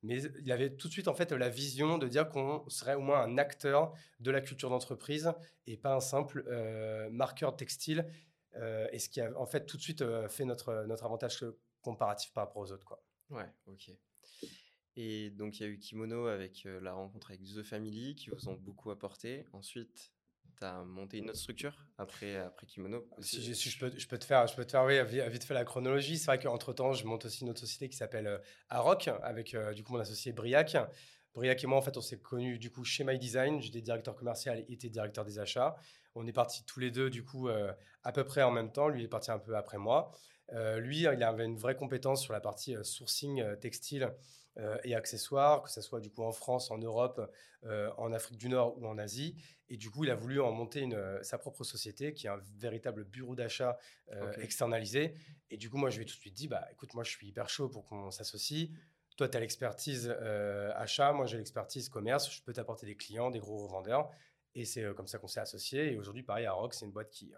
Mais 0.04 0.22
il 0.22 0.52
avait 0.52 0.70
tout 0.70 0.88
de 0.88 0.94
suite 0.94 1.08
en 1.08 1.16
fait 1.16 1.32
la 1.32 1.50
vision 1.50 1.98
de 1.98 2.08
dire 2.08 2.30
qu'on 2.30 2.64
serait 2.70 2.94
au 2.94 3.02
moins 3.02 3.20
un 3.20 3.40
acteur 3.40 3.94
de 4.20 4.30
la 4.30 4.40
culture 4.40 4.70
d'entreprise 4.70 5.34
et 5.66 5.76
pas 5.76 5.96
un 5.96 6.00
simple 6.00 6.46
marqueur 7.10 7.56
textile. 7.56 8.06
et 8.92 9.00
ce 9.00 9.10
qui 9.10 9.22
a 9.22 9.32
en 9.38 9.48
fait 9.48 9.66
tout 9.66 9.78
de 9.78 9.82
suite 9.82 10.04
fait 10.30 10.46
notre, 10.46 10.86
notre 10.86 11.04
avantage 11.04 11.44
comparatif 11.82 12.32
par 12.32 12.46
rapport 12.46 12.62
aux 12.62 12.72
autres. 12.72 12.86
Quoi. 12.86 13.02
Ouais, 13.32 13.50
ok. 13.66 13.92
Et 15.00 15.30
donc, 15.30 15.60
il 15.60 15.64
y 15.64 15.66
a 15.68 15.70
eu 15.70 15.78
Kimono 15.78 16.26
avec 16.26 16.68
la 16.82 16.92
rencontre 16.92 17.30
avec 17.30 17.44
The 17.44 17.62
Family 17.62 18.16
qui 18.16 18.32
vous 18.32 18.50
ont 18.50 18.56
beaucoup 18.56 18.90
apporté. 18.90 19.46
Ensuite, 19.54 20.12
tu 20.58 20.66
as 20.66 20.84
monté 20.84 21.20
une 21.20 21.30
autre 21.30 21.38
structure 21.38 21.86
après, 22.00 22.36
après 22.38 22.66
Kimono. 22.66 23.08
Si, 23.20 23.54
je, 23.54 23.80
peux, 23.80 23.92
je, 23.96 24.08
peux, 24.08 24.18
te 24.18 24.26
faire, 24.26 24.48
je 24.48 24.56
peux 24.56 24.66
te 24.66 24.72
faire 24.72 24.86
oui, 24.86 25.00
vite 25.30 25.44
fait 25.44 25.54
la 25.54 25.66
chronologie. 25.66 26.18
C'est 26.18 26.26
vrai 26.26 26.40
qu'entre-temps, 26.40 26.94
je 26.94 27.06
monte 27.06 27.26
aussi 27.26 27.44
une 27.44 27.52
autre 27.52 27.60
société 27.60 27.90
qui 27.90 27.96
s'appelle 27.96 28.42
Aroc 28.70 29.08
avec 29.22 29.56
du 29.76 29.84
coup 29.84 29.94
mon 29.94 30.00
associé 30.00 30.32
Briac. 30.32 30.76
Briac 31.36 31.64
et 31.64 31.68
moi, 31.68 31.78
en 31.78 31.84
fait, 31.84 31.96
on 31.96 32.02
s'est 32.02 32.20
connus 32.20 32.58
du 32.58 32.72
coup 32.72 32.84
chez 32.84 33.04
My 33.04 33.20
Design. 33.20 33.62
J'étais 33.62 33.82
directeur 33.82 34.16
commercial 34.16 34.66
et 34.68 34.74
était 34.74 34.90
directeur 34.90 35.26
des 35.26 35.38
achats. 35.38 35.76
On 36.16 36.26
est 36.26 36.34
partis 36.34 36.66
tous 36.66 36.80
les 36.80 36.90
deux 36.90 37.12
du 37.12 37.24
coup 37.24 37.50
à 38.04 38.12
peu 38.12 38.24
près 38.24 38.42
en 38.42 38.50
même 38.50 38.72
temps. 38.72 38.88
Lui 38.88 39.04
est 39.04 39.08
parti 39.08 39.30
un 39.30 39.38
peu 39.38 39.56
après 39.56 39.78
moi. 39.78 40.12
lui, 40.78 41.02
il 41.02 41.24
avait 41.24 41.46
une 41.46 41.60
vraie 41.60 41.76
compétence 41.76 42.24
sur 42.24 42.34
la 42.34 42.42
partie 42.42 42.76
sourcing 42.82 43.44
textile 43.60 44.12
euh, 44.60 44.78
et 44.84 44.96
accessoires, 44.96 45.62
que 45.62 45.70
ce 45.70 45.82
soit 45.82 46.00
du 46.00 46.10
coup 46.10 46.24
en 46.24 46.32
France, 46.32 46.72
en 46.72 46.80
Europe, 46.80 47.22
euh, 47.64 47.92
en 47.98 48.12
Afrique 48.12 48.38
du 48.38 48.50
Nord 48.50 48.76
ou 48.80 48.88
en 48.88 48.98
Asie. 48.98 49.36
Et 49.70 49.78
du 49.78 49.92
coup, 49.92 50.04
il 50.04 50.10
a 50.10 50.16
voulu 50.16 50.42
en 50.42 50.52
monter 50.52 50.80
une, 50.80 50.96
euh, 50.96 51.22
sa 51.22 51.38
propre 51.38 51.64
société 51.64 52.14
qui 52.14 52.26
est 52.26 52.30
un 52.30 52.42
véritable 52.58 53.04
bureau 53.04 53.36
d'achat 53.36 53.78
externalisé. 54.42 55.14
Et 55.52 55.58
du 55.58 55.70
coup, 55.70 55.78
moi, 55.78 55.90
je 55.90 55.98
lui 55.98 56.04
ai 56.04 56.06
tout 56.08 56.16
de 56.16 56.20
suite 56.20 56.34
dit, 56.34 56.48
bah, 56.48 56.68
écoute, 56.72 56.94
moi, 56.96 57.04
je 57.04 57.12
suis 57.12 57.28
hyper 57.28 57.50
chaud 57.50 57.70
pour 57.70 57.86
qu'on 57.86 58.10
s'associe. 58.10 58.70
Toi, 59.16 59.30
tu 59.30 59.38
as 59.38 59.40
l'expertise 59.40 60.10
achat, 60.76 61.12
moi, 61.12 61.26
j'ai 61.26 61.38
l'expertise 61.38 61.90
commerce. 61.90 62.32
Je 62.32 62.42
peux 62.42 62.54
t'apporter 62.54 62.86
des 62.86 62.96
clients, 62.96 63.30
des 63.30 63.40
gros 63.40 63.58
revendeurs. 63.58 64.10
Et 64.56 64.66
c'est 64.66 64.84
comme 64.96 65.08
ça 65.08 65.20
qu'on 65.20 65.28
s'est 65.28 65.40
associé. 65.40 65.92
Et 65.92 65.98
aujourd'hui, 65.98 66.24
pareil, 66.24 66.46
Aroc, 66.46 66.74
c'est 66.74 66.86
une 66.86 66.92
boîte 66.92 67.10
qui 67.10 67.34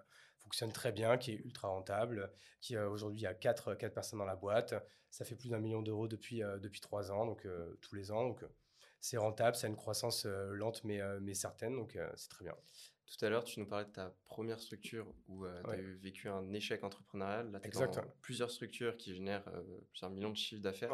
fonctionne 0.49 0.71
très 0.71 0.91
bien, 0.91 1.17
qui 1.17 1.31
est 1.31 1.35
ultra 1.45 1.67
rentable, 1.67 2.31
qui 2.59 2.75
aujourd'hui, 2.75 3.19
il 3.19 3.23
y 3.23 3.27
a 3.27 3.35
4, 3.35 3.75
quatre 3.75 3.93
personnes 3.93 4.17
dans 4.17 4.25
la 4.25 4.35
boîte. 4.35 4.73
Ça 5.11 5.23
fait 5.23 5.35
plus 5.35 5.49
d'un 5.49 5.59
million 5.59 5.83
d'euros 5.83 6.07
depuis, 6.07 6.41
euh, 6.41 6.57
depuis 6.57 6.81
trois 6.81 7.11
ans, 7.11 7.27
donc 7.27 7.45
euh, 7.45 7.77
tous 7.81 7.93
les 7.93 8.11
ans. 8.11 8.27
Donc, 8.27 8.41
euh, 8.41 8.47
c'est 8.99 9.17
rentable, 9.17 9.55
ça 9.55 9.67
a 9.67 9.69
une 9.69 9.75
croissance 9.75 10.25
lente 10.25 10.83
mais, 10.83 10.99
mais 11.21 11.33
certaine, 11.33 11.77
donc 11.77 11.97
c'est 12.15 12.27
très 12.27 12.43
bien. 12.43 12.55
Tout 13.05 13.25
à 13.25 13.29
l'heure, 13.29 13.45
tu 13.45 13.61
nous 13.61 13.65
parlais 13.65 13.85
de 13.85 13.91
ta 13.91 14.13
première 14.25 14.59
structure 14.59 15.07
où 15.29 15.45
tu 15.45 15.71
as 15.71 15.81
vécu 16.01 16.27
un 16.27 16.51
échec 16.51 16.83
entrepreneurial. 16.83 17.49
Là, 17.49 17.61
tu 17.61 17.77
as 17.77 18.01
plusieurs 18.21 18.51
structures 18.51 18.97
qui 18.97 19.15
génèrent 19.15 19.49
plusieurs 19.91 20.11
millions 20.11 20.31
de 20.31 20.35
chiffres 20.35 20.61
d'affaires. 20.61 20.91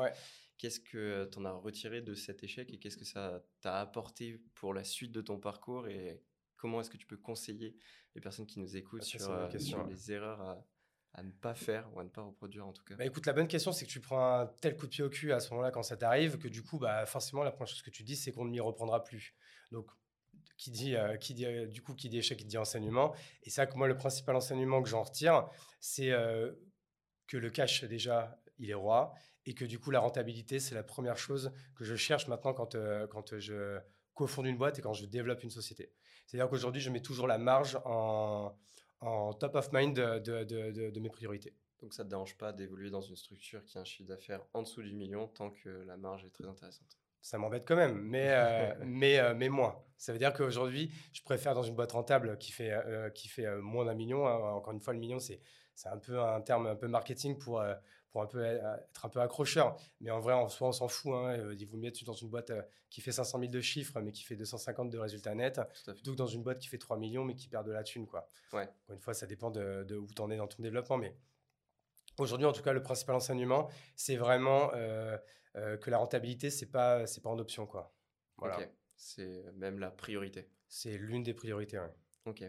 Qu'est-ce 0.60 0.80
que 0.80 1.28
tu 1.32 1.40
en 1.40 1.46
as 1.46 1.54
retiré 1.54 2.02
de 2.02 2.14
cet 2.14 2.44
échec 2.44 2.72
et 2.72 2.78
qu'est-ce 2.78 2.98
que 2.98 3.06
ça 3.06 3.44
t'a 3.62 3.80
apporté 3.80 4.40
pour 4.54 4.76
la 4.76 4.84
suite 4.84 5.12
de 5.12 5.22
ton 5.22 5.40
parcours 5.40 5.88
et 5.88 6.22
comment 6.66 6.82
est-ce 6.82 6.90
que 6.90 6.98
tu 6.98 7.06
peux 7.06 7.18
conseiller 7.18 7.76
les 8.16 8.22
personnes 8.22 8.48
qui 8.48 8.60
nous 8.60 8.76
écoutent 8.76 9.04
Ah, 9.04 9.06
ça, 9.06 9.20
sur, 9.20 9.32
euh, 9.32 9.60
sur 9.60 9.86
les 9.86 10.12
erreurs 10.12 10.42
à, 10.42 10.66
à 11.14 11.22
ne 11.22 11.30
pas 11.30 11.54
faire 11.54 11.88
ou 11.94 12.00
à 12.00 12.04
ne 12.04 12.10
pas 12.10 12.24
reproduire 12.24 12.66
en 12.66 12.74
tout 12.74 12.84
cas? 12.84 12.96
Bah 12.96 13.06
écoute, 13.06 13.28
la 13.28 13.34
bonne 13.34 13.48
question, 13.48 13.72
c'est 13.72 13.86
que 13.86 13.92
tu 13.92 14.00
prends 14.00 14.40
un 14.40 14.48
tel 14.48 14.76
coup 14.76 14.88
de 14.88 14.90
pied 14.90 15.04
au 15.04 15.10
cul 15.12 15.32
à 15.32 15.40
ce 15.40 15.52
moment-là 15.52 15.70
quand 15.70 15.84
ça 15.84 15.96
t'arrive 15.96 16.40
que 16.40 16.48
du 16.48 16.64
coup, 16.64 16.80
bah, 16.80 17.06
forcément, 17.06 17.44
la 17.44 17.52
première 17.52 17.68
chose 17.68 17.84
que 17.84 17.92
tu 17.92 18.02
dis, 18.02 18.16
c'est 18.16 18.32
qu'on 18.32 18.46
ne 18.46 18.50
m'y 18.50 18.60
reprendra 18.60 19.04
plus. 19.04 19.36
Donc, 19.72 19.92
qui 20.58 20.72
dit, 20.72 20.96
euh, 20.96 21.18
qui 21.18 21.36
dit, 21.36 21.46
euh, 21.46 21.68
du 21.68 21.84
coup, 21.84 21.94
qui 21.94 22.10
dit 22.10 22.18
échec, 22.18 22.40
qui 22.40 22.46
dit 22.46 22.58
enseignement. 22.58 23.14
Et 23.44 23.52
vrai 23.52 23.70
que 23.70 23.76
moi, 23.76 23.88
le 23.88 23.96
principal 23.96 24.36
enseignement 24.36 24.82
que 24.82 24.90
j'en 24.90 25.04
retire, 25.04 25.48
c'est 25.80 26.10
que 27.28 27.38
le 27.38 27.50
cash, 27.52 27.84
déjà, 27.84 28.42
il 28.58 28.72
est 28.72 28.74
roi. 28.74 29.14
Et 29.46 29.54
que 29.54 29.66
du 29.66 29.78
coup, 29.78 29.92
la 29.92 30.00
rentabilité, 30.00 30.60
c'est 30.60 30.74
la 30.74 30.82
première 30.82 31.20
chose 31.20 31.52
que 31.76 31.84
je 31.84 31.96
cherche 31.96 32.28
maintenant 32.28 32.56
quand, 32.56 32.76
quand 33.12 33.38
je 33.38 33.80
cofonde 34.16 34.48
une 34.48 34.58
boîte 34.58 34.80
et 34.80 34.82
quand 34.82 34.94
je 34.94 35.06
développe 35.06 35.44
une 35.44 35.52
société. 35.52 35.92
C'est-à-dire 36.26 36.50
qu'aujourd'hui, 36.50 36.82
je 36.82 36.90
mets 36.90 37.02
toujours 37.02 37.28
la 37.28 37.38
marge 37.38 37.80
en, 37.86 38.56
en 39.02 39.34
top 39.34 39.56
of 39.56 39.72
mind 39.72 39.96
de, 39.96 40.44
de- 40.44 40.90
de- 40.90 41.00
mes 41.00 41.10
priorités. 41.10 41.54
Donc 41.82 41.94
ça 41.94 42.04
ne 42.04 42.08
te 42.08 42.10
dérange 42.12 42.38
pas 42.38 42.54
d'évoluer 42.54 42.90
dans 42.90 43.02
une 43.02 43.16
structure 43.16 43.64
qui 43.66 43.78
a 43.78 43.82
un 43.82 43.86
chiffre 43.86 44.08
d'affaires 44.10 44.42
en 44.54 44.62
dessous 44.64 44.82
du 44.82 44.94
million 44.94 45.28
tant 45.28 45.52
que 45.52 45.70
la 45.70 45.98
marge 45.98 46.26
est 46.26 46.30
très 46.32 46.46
intéressante? 46.48 46.98
Ça 47.22 47.38
m'embête 47.38 47.66
quand 47.68 47.76
même, 47.76 48.00
mais, 48.02 48.28
euh, 48.30 48.74
mais, 48.86 49.20
euh, 49.20 49.34
mais 49.36 49.50
moins. 49.50 49.84
Ça 49.98 50.14
veut 50.14 50.20
dire 50.20 50.34
qu'aujourd'hui, 50.34 50.92
je 51.12 51.22
préfère 51.24 51.54
dans 51.56 51.64
une 51.64 51.76
boîte 51.76 51.92
rentable 51.92 52.38
qui 52.38 52.52
fait, 52.52 52.72
euh, 52.72 53.10
qui 53.10 53.28
fait 53.28 53.58
moins 53.58 53.86
d'un 53.86 53.96
million. 53.96 54.28
hein. 54.28 54.54
Encore 54.54 54.74
une 54.74 54.82
fois, 54.82 54.94
le 54.94 55.00
million, 55.00 55.20
c'est 55.20 55.42
c'est 55.74 55.90
un 55.90 55.98
peu 55.98 56.22
un 56.22 56.40
terme 56.40 56.68
un 56.68 56.76
peu 56.76 56.88
marketing 56.88 57.38
pour, 57.38 57.62
pour 58.16 58.22
un 58.22 58.28
peu 58.28 58.46
euh, 58.46 58.78
être 58.78 59.06
un 59.06 59.10
peu 59.10 59.20
accrocheur. 59.20 59.76
Mais 60.00 60.10
en 60.10 60.22
vrai, 60.22 60.34
en 60.34 60.48
soi, 60.48 60.70
on 60.70 60.72
s'en 60.72 60.88
fout. 60.88 61.12
Hein. 61.14 61.38
Euh, 61.38 61.56
Il 61.60 61.68
vaut 61.68 61.76
mieux 61.76 61.90
être 61.90 62.02
dans 62.06 62.14
une 62.14 62.30
boîte 62.30 62.50
euh, 62.50 62.62
qui 62.90 63.02
fait 63.02 63.12
500 63.12 63.40
000 63.40 63.52
de 63.52 63.60
chiffres, 63.60 64.00
mais 64.00 64.14
qui 64.14 64.24
fait 64.24 64.38
250 64.38 64.90
de 64.90 64.98
résultats 64.98 65.36
nets, 65.36 65.60
plutôt 65.84 66.14
que 66.14 66.18
dans 66.18 66.26
une 66.26 66.42
boîte 66.42 66.60
qui 66.60 66.70
fait 66.70 66.78
3 66.78 66.96
millions, 66.96 67.26
mais 67.26 67.36
qui 67.36 67.50
perd 67.50 67.68
de 67.68 67.74
la 67.74 67.84
thune. 67.84 68.08
Quoi. 68.08 68.30
Ouais. 68.54 68.70
Encore 68.84 68.96
une 68.96 69.02
fois, 69.02 69.14
ça 69.14 69.26
dépend 69.26 69.52
de, 69.52 69.84
de 69.84 69.98
où 69.98 70.08
tu 70.08 70.22
en 70.22 70.32
es 70.32 70.38
dans 70.38 70.48
ton 70.48 70.64
développement. 70.64 70.96
Mais 70.96 71.14
aujourd'hui, 72.18 72.48
en 72.48 72.54
tout 72.54 72.64
cas, 72.64 72.72
le 72.72 72.82
principal 72.82 73.18
enseignement, 73.18 73.70
c'est 73.98 74.16
vraiment 74.16 74.72
euh, 74.76 75.18
euh, 75.58 75.76
que 75.76 75.92
la 75.92 75.98
rentabilité, 75.98 76.50
c'est 76.50 76.72
pas, 76.72 77.06
c'est 77.08 77.22
pas 77.22 77.30
en 77.30 77.38
option. 77.38 77.66
Quoi. 77.66 77.94
Voilà. 78.38 78.60
Ok. 78.60 78.70
C'est 78.96 79.44
même 79.56 79.78
la 79.78 79.92
priorité. 79.92 80.48
C'est 80.70 80.98
l'une 80.98 81.24
des 81.24 81.34
priorités. 81.34 81.82
Ok. 82.24 82.46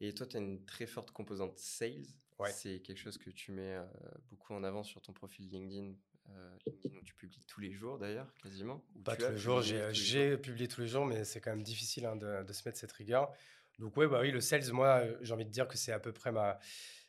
Et 0.00 0.14
toi, 0.14 0.26
tu 0.26 0.36
as 0.36 0.40
une 0.40 0.64
très 0.64 0.86
forte 0.86 1.12
composante 1.12 1.56
sales. 1.58 2.06
Ouais. 2.40 2.50
C'est 2.52 2.80
quelque 2.80 2.98
chose 2.98 3.18
que 3.18 3.30
tu 3.30 3.52
mets 3.52 3.74
euh, 3.74 3.84
beaucoup 4.30 4.54
en 4.54 4.64
avant 4.64 4.82
sur 4.82 5.00
ton 5.02 5.12
profil 5.12 5.48
LinkedIn. 5.48 5.94
euh, 6.30 6.56
LinkedIn 6.66 6.96
où 6.98 7.02
tu 7.02 7.14
publies 7.14 7.44
tous 7.46 7.60
les 7.60 7.72
jours 7.72 7.98
d'ailleurs, 7.98 8.32
quasiment. 8.42 8.84
Pas 9.04 9.16
tous 9.16 9.30
les 9.30 9.38
jours, 9.38 9.62
j'ai 9.62 10.36
publié 10.38 10.68
tous 10.68 10.80
les 10.80 10.88
jours, 10.88 11.04
mais 11.06 11.24
c'est 11.24 11.40
quand 11.40 11.50
même 11.50 11.62
difficile 11.62 12.06
hein, 12.06 12.16
de, 12.16 12.42
de 12.44 12.52
se 12.52 12.66
mettre 12.66 12.78
cette 12.78 12.92
rigueur. 12.92 13.30
Donc 13.78 13.96
ouais, 13.96 14.06
bah 14.06 14.20
oui, 14.20 14.30
le 14.30 14.40
sales, 14.40 14.70
moi, 14.72 15.02
j'ai 15.22 15.32
envie 15.32 15.46
de 15.46 15.50
dire 15.50 15.66
que 15.66 15.76
c'est 15.78 15.92
à 15.92 15.98
peu 15.98 16.12
près 16.12 16.32
ma, 16.32 16.58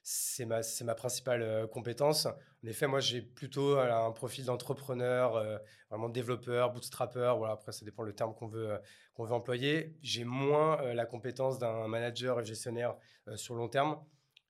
c'est 0.04 0.46
ma, 0.46 0.64
c'est 0.64 0.84
ma 0.84 0.96
principale 0.96 1.42
euh, 1.42 1.68
compétence. 1.68 2.26
En 2.26 2.68
effet, 2.68 2.88
moi, 2.88 3.00
j'ai 3.00 3.22
plutôt 3.22 3.78
euh, 3.78 3.92
un 3.92 4.12
profil 4.12 4.46
d'entrepreneur, 4.46 5.36
euh, 5.36 5.58
vraiment 5.90 6.10
développeur, 6.10 6.72
bootstrapper. 6.72 7.34
Voilà, 7.38 7.54
après, 7.54 7.72
ça 7.74 7.84
dépend 7.84 8.04
le 8.04 8.14
terme 8.14 8.34
qu'on 8.34 8.48
veut, 8.48 8.80
qu'on 9.14 9.26
veut 9.26 9.34
employer. 9.34 9.98
J'ai 10.02 10.24
moins 10.24 10.94
la 10.94 11.06
compétence 11.06 11.60
d'un 11.60 11.88
manager 11.88 12.40
et 12.40 12.46
gestionnaire 12.46 12.96
sur 13.36 13.56
long 13.56 13.68
terme. 13.68 14.02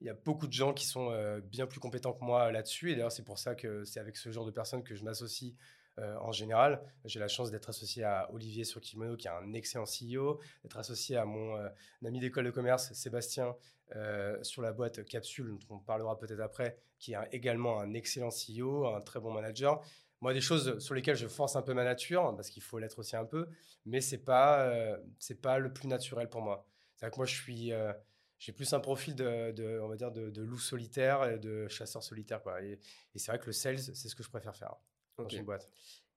Il 0.01 0.08
y 0.08 0.10
a 0.10 0.15
beaucoup 0.15 0.48
de 0.48 0.51
gens 0.51 0.74
qui 0.74 0.88
sont 0.88 1.12
euh, 1.12 1.39
bien 1.41 1.67
plus 1.67 1.79
compétents 1.79 2.12
que 2.12 2.24
moi 2.24 2.51
là-dessus. 2.51 2.91
Et 2.91 2.96
d'ailleurs, 2.96 3.12
c'est 3.12 3.24
pour 3.24 3.38
ça 3.38 3.53
que 3.53 3.84
c'est 3.84 4.00
avec 4.00 4.17
ce 4.17 4.31
genre 4.31 4.46
de 4.46 4.51
personnes 4.51 4.84
que 4.84 4.96
je 4.96 5.03
m'associe 5.03 5.53
euh, 6.00 6.17
en 6.17 6.31
général. 6.31 6.81
J'ai 7.05 7.20
la 7.20 7.27
chance 7.27 7.51
d'être 7.51 7.70
associé 7.70 8.03
à 8.03 8.27
Olivier 8.34 8.63
sur 8.63 8.81
Kimono, 8.81 9.15
qui 9.15 9.27
est 9.27 9.31
un 9.31 9.53
excellent 9.53 9.86
CEO, 9.86 10.39
d'être 10.63 10.77
associé 10.77 11.17
à 11.17 11.25
mon 11.25 11.55
euh, 11.55 11.70
ami 12.03 12.20
d'école 12.20 12.46
de 12.46 12.50
commerce, 12.50 12.91
Sébastien, 12.93 13.55
sur 14.41 14.62
la 14.62 14.72
boîte 14.72 15.03
Capsule, 15.03 15.50
dont 15.50 15.75
on 15.75 15.79
parlera 15.79 16.17
peut-être 16.17 16.39
après, 16.39 16.77
qui 16.98 17.12
est 17.12 17.17
également 17.34 17.81
un 17.81 17.93
excellent 17.93 18.29
CEO, 18.29 18.88
un 18.88 19.01
très 19.01 19.20
bon 19.20 19.34
manager. 19.34 19.81
Moi, 20.22 20.34
des 20.34 20.39
choses 20.39 20.79
sur 20.79 20.96
lesquelles 20.96 21.17
je 21.17 21.27
force 21.27 21.58
un 21.58 21.62
peu 21.62 21.74
ma 21.74 21.84
nature, 21.84 22.34
parce 22.38 22.50
qu'il 22.50 22.63
faut 22.63 22.79
l'être 22.79 23.00
aussi 23.00 23.17
un 23.17 23.25
peu, 23.25 23.50
mais 23.86 24.00
c'est 24.00 24.24
pas, 24.24 24.74
c'est 25.20 25.41
pas 25.41 25.60
le 25.60 25.74
plus 25.74 25.89
naturel 25.89 26.29
pour 26.29 26.41
moi. 26.41 26.65
C'est-à-dire 26.96 27.12
que 27.12 27.17
moi, 27.17 27.25
je 27.25 27.36
suis, 27.36 27.74
j'ai 28.41 28.51
plus 28.51 28.74
un 28.74 28.79
profil 28.79 29.13
de, 29.13 29.51
de, 29.51 29.79
on 29.83 29.88
va 29.88 29.95
dire, 29.95 30.12
de, 30.12 30.31
de 30.31 30.41
loup 30.41 30.57
solitaire 30.57 31.29
et 31.29 31.38
de 31.38 31.67
chasseur 31.67 32.01
solitaire. 32.01 32.41
Quoi. 32.41 32.60
Et, 32.63 32.79
et 33.13 33.19
c'est 33.19 33.31
vrai 33.31 33.38
que 33.39 33.45
le 33.45 33.51
sales, 33.51 33.77
c'est 33.77 34.10
ce 34.10 34.15
que 34.15 34.24
je 34.24 34.29
préfère 34.29 34.55
faire 34.55 34.75
dans 35.19 35.29
une 35.29 35.45
boîte. 35.45 35.69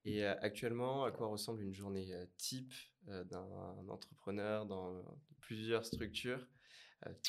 Et 0.06 0.24
euh, 0.24 0.34
actuellement, 0.40 1.04
à 1.04 1.12
quoi 1.12 1.26
ressemble 1.26 1.62
une 1.62 1.74
journée 1.74 2.14
euh, 2.14 2.24
type 2.38 2.72
euh, 3.08 3.24
d'un 3.24 3.88
entrepreneur 3.88 4.64
dans 4.64 5.04
plusieurs 5.40 5.84
structures? 5.84 6.48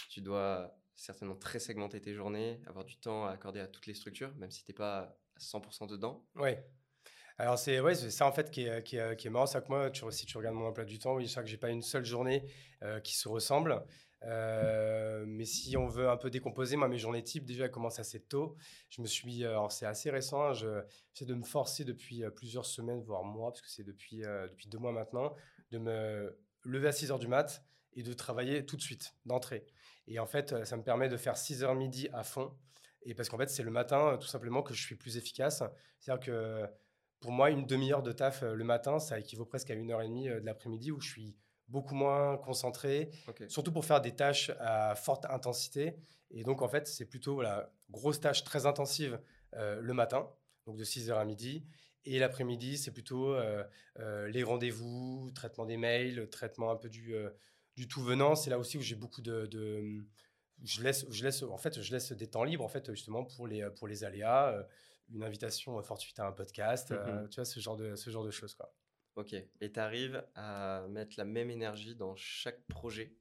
Tu 0.10 0.22
dois 0.22 0.74
certainement 0.96 1.36
très 1.36 1.60
segmenter 1.60 2.00
tes 2.00 2.14
journées, 2.14 2.62
avoir 2.66 2.86
du 2.86 2.96
temps 2.96 3.26
à 3.26 3.32
accorder 3.32 3.60
à 3.60 3.68
toutes 3.68 3.88
les 3.88 3.96
structures, 3.96 4.34
même 4.36 4.50
si 4.50 4.64
tu 4.64 4.72
n'es 4.72 4.76
pas 4.76 5.00
à 5.36 5.40
100% 5.40 5.88
dedans. 5.88 6.26
Oui. 6.36 6.52
Alors, 7.38 7.60
c'est 7.60 7.82
ouais, 7.82 7.96
ça 7.96 8.26
en 8.26 8.32
fait 8.32 8.50
qui 8.50 8.62
est, 8.62 8.82
qui 8.84 8.96
est, 8.96 9.18
qui 9.18 9.28
est 9.28 9.30
marrant. 9.30 9.46
C'est 9.46 9.62
que 9.62 9.68
moi, 9.68 9.90
tu, 9.90 10.10
si 10.12 10.26
tu 10.26 10.38
regardes 10.38 10.56
mon 10.56 10.68
emploi 10.68 10.86
du 10.86 11.00
temps, 11.00 11.16
oui, 11.16 11.28
c'est 11.28 11.34
vrai 11.36 11.44
que 11.44 11.50
j'ai 11.50 11.58
pas 11.58 11.70
une 11.70 11.82
seule 11.82 12.06
journée 12.06 12.46
qui 13.04 13.14
se 13.14 13.28
ressemble. 13.28 13.84
Euh, 14.26 15.24
mais 15.28 15.46
si 15.46 15.78
on 15.78 15.88
veut 15.88 16.10
un 16.10 16.18
peu 16.18 16.30
décomposer, 16.30 16.76
moi, 16.78 16.88
mes 16.88 16.98
journées 16.98 17.24
types, 17.24 17.46
déjà, 17.46 17.66
elles 17.66 17.72
commencent 17.72 18.00
assez 18.00 18.22
tôt. 18.22 18.56
Je 18.90 19.02
me 19.02 19.08
suis, 19.08 19.44
euh, 19.44 19.50
alors 19.52 19.72
c'est 19.72 19.86
assez 19.86 20.10
récent, 20.10 20.44
hein, 20.44 20.54
je- 20.54 20.82
j'essaie 21.14 21.26
de 21.26 21.36
me 21.36 21.44
forcer 21.44 21.86
depuis 21.86 22.24
euh, 22.24 22.30
plusieurs 22.32 22.66
semaines, 22.66 23.02
voire 23.04 23.24
mois, 23.24 23.52
parce 23.52 23.62
que 23.62 23.70
c'est 23.70 23.84
depuis, 23.84 24.18
depuis 24.22 24.68
deux 24.68 24.80
mois 24.80 24.92
maintenant, 24.92 25.36
de 25.72 25.78
me 25.78 26.40
lever 26.64 26.88
à 26.88 26.92
6 26.92 27.12
heures 27.12 27.20
du 27.20 27.28
mat 27.28 27.64
et 27.94 28.04
de 28.04 28.14
travailler 28.14 28.66
tout 28.66 28.76
de 28.78 28.82
suite, 28.82 29.14
d'entrée. 29.26 29.66
Et 30.08 30.20
en 30.20 30.26
fait, 30.26 30.66
ça 30.66 30.76
me 30.78 30.84
permet 30.84 31.08
de 31.10 31.18
faire 31.18 31.38
6 31.38 31.64
heures 31.64 31.76
midi 31.76 32.10
à 32.14 32.24
fond. 32.24 32.54
Et 33.04 33.14
parce 33.14 33.30
qu'en 33.30 33.38
fait, 33.38 33.50
c'est 33.50 33.64
le 33.64 33.72
matin, 33.72 34.18
tout 34.20 34.28
simplement, 34.28 34.64
que 34.64 34.74
je 34.74 34.82
suis 34.84 34.96
plus 34.96 35.18
efficace. 35.18 35.64
C'est-à-dire 36.00 36.26
que 36.26 36.66
pour 37.20 37.32
moi, 37.32 37.52
une 37.52 37.66
demi-heure 37.66 38.04
de 38.04 38.12
taf 38.12 38.42
le 38.42 38.64
matin, 38.64 39.00
ça 39.00 39.20
équivaut 39.20 39.46
presque 39.46 39.70
à 39.72 39.74
une 39.76 39.92
heure 39.92 40.02
et 40.02 40.08
demie 40.08 40.28
de 40.28 40.34
l'après-midi 40.44 40.92
où 40.92 41.00
je 41.00 41.10
suis 41.10 41.36
beaucoup 41.68 41.96
moins 41.96 42.38
concentré, 42.38 43.10
surtout 43.50 43.72
pour 43.72 43.86
faire 43.86 44.02
des 44.02 44.16
tâches 44.16 44.52
à 44.60 44.96
forte 44.96 45.26
intensité. 45.26 45.96
Et 46.32 46.44
donc, 46.44 46.62
en 46.62 46.68
fait, 46.68 46.88
c'est 46.88 47.06
plutôt 47.06 47.36
voilà, 47.36 47.72
grosse 47.90 48.20
tâche 48.20 48.44
très 48.44 48.66
intensive 48.66 49.20
euh, 49.56 49.80
le 49.82 49.94
matin, 49.94 50.30
donc 50.66 50.78
de 50.78 50.84
6h 50.84 51.14
à 51.14 51.26
midi. 51.26 51.66
Et 52.06 52.20
l'après-midi, 52.20 52.78
c'est 52.78 52.92
plutôt 52.92 53.34
euh, 53.34 53.64
euh, 54.00 54.28
les 54.28 54.44
rendez-vous, 54.44 55.32
traitement 55.34 55.66
des 55.66 55.78
mails, 55.78 56.30
traitement 56.30 56.70
un 56.72 56.76
peu 56.76 56.90
du, 56.90 57.16
du 57.76 57.88
tout 57.88 58.02
venant. 58.04 58.36
C'est 58.36 58.50
là 58.52 58.60
aussi 58.60 58.78
où 58.78 58.82
j'ai 58.82 58.96
beaucoup 58.96 59.22
de, 59.22 59.48
de- 59.48 60.06
je 60.64 60.84
laisse, 60.84 61.06
je 61.10 61.24
laisse, 61.24 61.42
en 61.44 61.58
fait, 61.58 61.82
je 61.82 61.92
laisse 61.92 62.12
des 62.12 62.28
temps 62.28 62.44
libres, 62.44 62.64
en 62.64 62.68
fait, 62.70 62.90
justement 62.92 63.24
pour 63.26 63.48
les, 63.48 63.68
pour 63.72 63.88
les 63.88 64.04
aléas, 64.04 64.66
une 65.14 65.24
invitation 65.24 65.82
fortuite 65.84 66.20
à 66.20 66.28
un 66.28 66.32
podcast, 66.32 66.92
euh, 66.92 67.22
Mhm. 67.24 67.30
tu 67.30 67.36
vois, 67.36 67.46
ce 67.46 67.60
genre 67.60 67.76
de, 67.78 67.96
ce 67.96 68.10
genre 68.10 68.24
de 68.24 68.32
choses, 68.32 68.54
quoi. 68.56 68.72
Ok. 69.16 69.34
Et 69.34 69.72
tu 69.72 69.80
arrives 69.80 70.24
à 70.36 70.86
mettre 70.90 71.16
la 71.18 71.26
même 71.26 71.50
énergie 71.50 71.96
dans 71.96 72.16
chaque 72.16 72.62
projet? 72.68 73.14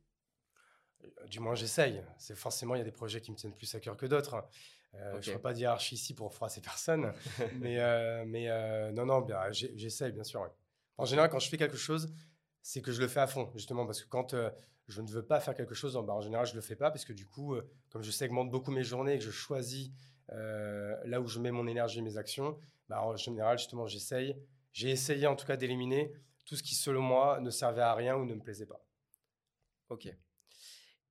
Euh, 1.05 1.27
Du 1.27 1.41
moins, 1.41 1.55
j'essaye. 1.55 2.03
C'est 2.19 2.35
forcément, 2.37 2.75
il 2.75 2.79
y 2.79 2.81
a 2.81 2.85
des 2.85 2.91
projets 2.93 3.21
qui 3.21 3.31
me 3.31 3.37
tiennent 3.37 3.55
plus 3.55 3.73
à 3.75 3.81
cœur 3.81 3.97
que 3.97 4.07
d'autres. 4.07 4.45
Euh, 4.95 5.13
Je 5.13 5.17
ne 5.17 5.23
ferai 5.23 5.39
pas 5.41 5.53
de 5.53 5.59
hiérarchie 5.59 5.95
ici 5.97 6.15
pour 6.15 6.33
froisser 6.33 6.61
personne. 6.61 7.13
mais 7.61 7.81
euh, 7.81 8.25
mais 8.27 8.49
euh, 8.49 8.93
non, 8.93 9.07
non, 9.07 9.21
bien, 9.21 9.51
j'essaye, 9.53 10.13
bien 10.13 10.25
sûr. 10.25 10.41
ouais. 10.41 10.49
En 10.99 11.05
général, 11.05 11.31
quand 11.31 11.39
je 11.41 11.49
fais 11.49 11.57
quelque 11.59 11.77
chose, 11.77 12.13
c'est 12.63 12.81
que 12.81 12.93
je 12.93 13.01
le 13.01 13.09
fais 13.09 13.21
à 13.21 13.27
fond, 13.27 13.51
justement, 13.55 13.87
parce 13.87 14.03
que 14.03 14.09
quand 14.09 14.35
je 14.87 15.01
ne 15.03 15.09
veux 15.09 15.25
pas 15.25 15.41
faire 15.41 15.55
quelque 15.55 15.75
chose, 15.75 15.95
bah, 16.07 16.13
en 16.13 16.21
général, 16.21 16.47
je 16.47 16.53
ne 16.53 16.57
le 16.57 16.63
fais 16.63 16.77
pas, 16.77 16.91
parce 16.91 17.05
que 17.05 17.13
du 17.13 17.27
coup, 17.27 17.57
comme 17.91 18.03
je 18.03 18.11
segmente 18.13 18.51
beaucoup 18.51 18.71
mes 18.71 18.85
journées 18.85 19.15
et 19.15 19.19
que 19.19 19.25
je 19.25 19.31
choisis 19.33 19.91
là 20.29 21.21
où 21.21 21.27
je 21.27 21.41
mets 21.41 21.51
mon 21.51 21.67
énergie 21.67 21.99
et 21.99 22.03
mes 22.03 22.17
actions, 22.17 22.57
bah, 22.89 23.03
en 23.03 23.17
général, 23.17 23.59
justement, 23.59 23.87
j'essaye. 23.87 24.37
J'ai 24.75 24.91
essayé 24.91 25.27
en 25.27 25.37
tout 25.37 25.47
cas 25.47 25.57
d'éliminer 25.57 26.13
tout 26.45 26.57
ce 26.57 26.63
qui, 26.63 26.75
selon 26.75 27.01
moi, 27.01 27.41
ne 27.41 27.49
servait 27.49 27.81
à 27.81 27.95
rien 27.95 28.17
ou 28.17 28.27
ne 28.27 28.35
me 28.35 28.43
plaisait 28.43 28.67
pas. 28.67 28.85
Ok. 29.89 30.09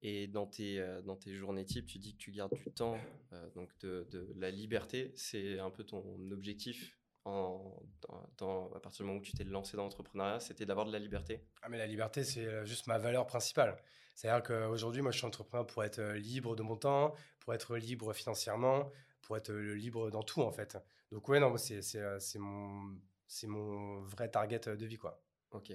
Et 0.01 0.27
dans 0.27 0.45
tes, 0.45 0.79
euh, 0.79 1.01
dans 1.01 1.15
tes 1.15 1.33
journées 1.33 1.63
types, 1.63 1.85
tu 1.87 1.97
dis 1.97 2.13
que 2.13 2.17
tu 2.17 2.31
gardes 2.33 2.53
du 2.53 2.71
temps, 2.73 2.99
euh, 3.31 3.49
donc 3.51 3.69
de, 3.79 4.05
de 4.11 4.33
la 4.35 4.51
liberté. 4.51 5.13
C'est 5.15 5.59
un 5.59 5.71
peu 5.71 5.85
ton 5.85 6.03
objectif 6.31 6.99
en, 7.23 7.81
dans, 8.01 8.29
dans- 8.37 8.73
à 8.73 8.81
partir 8.81 9.05
du 9.05 9.07
moment 9.07 9.19
où 9.19 9.23
tu 9.23 9.31
t'es 9.31 9.45
lancé 9.45 9.77
dans 9.77 9.83
l'entrepreneuriat, 9.83 10.41
c'était 10.41 10.65
d'avoir 10.65 10.85
de 10.85 10.91
la 10.91 10.99
liberté? 10.99 11.45
Ah, 11.61 11.69
mais 11.69 11.77
la 11.77 11.87
liberté, 11.87 12.25
c'est 12.25 12.45
euh, 12.45 12.65
juste 12.65 12.87
ma 12.87 12.97
valeur 12.97 13.25
principale. 13.25 13.77
C'est-à-dire 14.13 14.43
qu'aujourd'hui, 14.43 15.01
moi, 15.01 15.11
je 15.11 15.19
suis 15.19 15.25
entrepreneur 15.25 15.65
pour 15.65 15.85
être 15.85 16.01
libre 16.15 16.57
de 16.57 16.63
mon 16.63 16.75
temps, 16.75 17.15
pour 17.39 17.53
être 17.53 17.77
libre 17.77 18.11
financièrement, 18.11 18.91
pour 19.21 19.37
être 19.37 19.53
libre 19.53 20.11
dans 20.11 20.21
tout, 20.21 20.41
en 20.41 20.51
fait. 20.51 20.77
Donc, 21.13 21.29
ouais, 21.29 21.39
non, 21.39 21.55
c'est 21.57 22.39
mon, 22.39 22.99
c'est 23.33 23.47
mon 23.47 24.01
vrai 24.03 24.29
target 24.29 24.61
euh, 24.67 24.75
de 24.75 24.85
vie, 24.85 24.97
quoi. 24.97 25.19
Ok. 25.51 25.71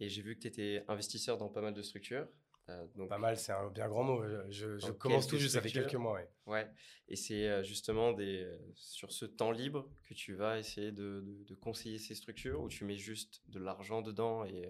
Et 0.00 0.08
j'ai 0.08 0.22
vu 0.22 0.36
que 0.36 0.40
tu 0.40 0.48
étais 0.48 0.84
investisseur 0.88 1.38
dans 1.38 1.48
pas 1.48 1.62
mal 1.62 1.72
de 1.72 1.82
structures. 1.82 2.26
Euh, 2.68 2.86
donc, 2.96 3.08
pas 3.08 3.16
mal, 3.16 3.38
c'est 3.38 3.52
un 3.52 3.70
bien 3.70 3.88
grand 3.88 4.02
mot. 4.02 4.22
Je, 4.50 4.90
commence 4.92 5.26
tout 5.26 5.38
juste, 5.38 5.54
ça 5.54 5.62
fait 5.62 5.70
quelques 5.70 5.94
mois. 5.94 6.12
Ouais, 6.12 6.28
ouais. 6.46 6.70
et 7.08 7.16
c'est 7.16 7.48
euh, 7.48 7.62
justement 7.62 8.12
des, 8.12 8.46
sur 8.74 9.10
ce 9.10 9.24
temps 9.24 9.52
libre 9.52 9.88
que 10.04 10.12
tu 10.12 10.34
vas 10.34 10.58
essayer 10.58 10.92
de, 10.92 11.24
de, 11.46 11.54
conseiller 11.54 11.98
ces 11.98 12.14
structures 12.14 12.60
ou 12.60 12.68
tu 12.68 12.84
mets 12.84 12.98
juste 12.98 13.40
de 13.46 13.58
l'argent 13.58 14.02
dedans 14.02 14.44
et, 14.44 14.68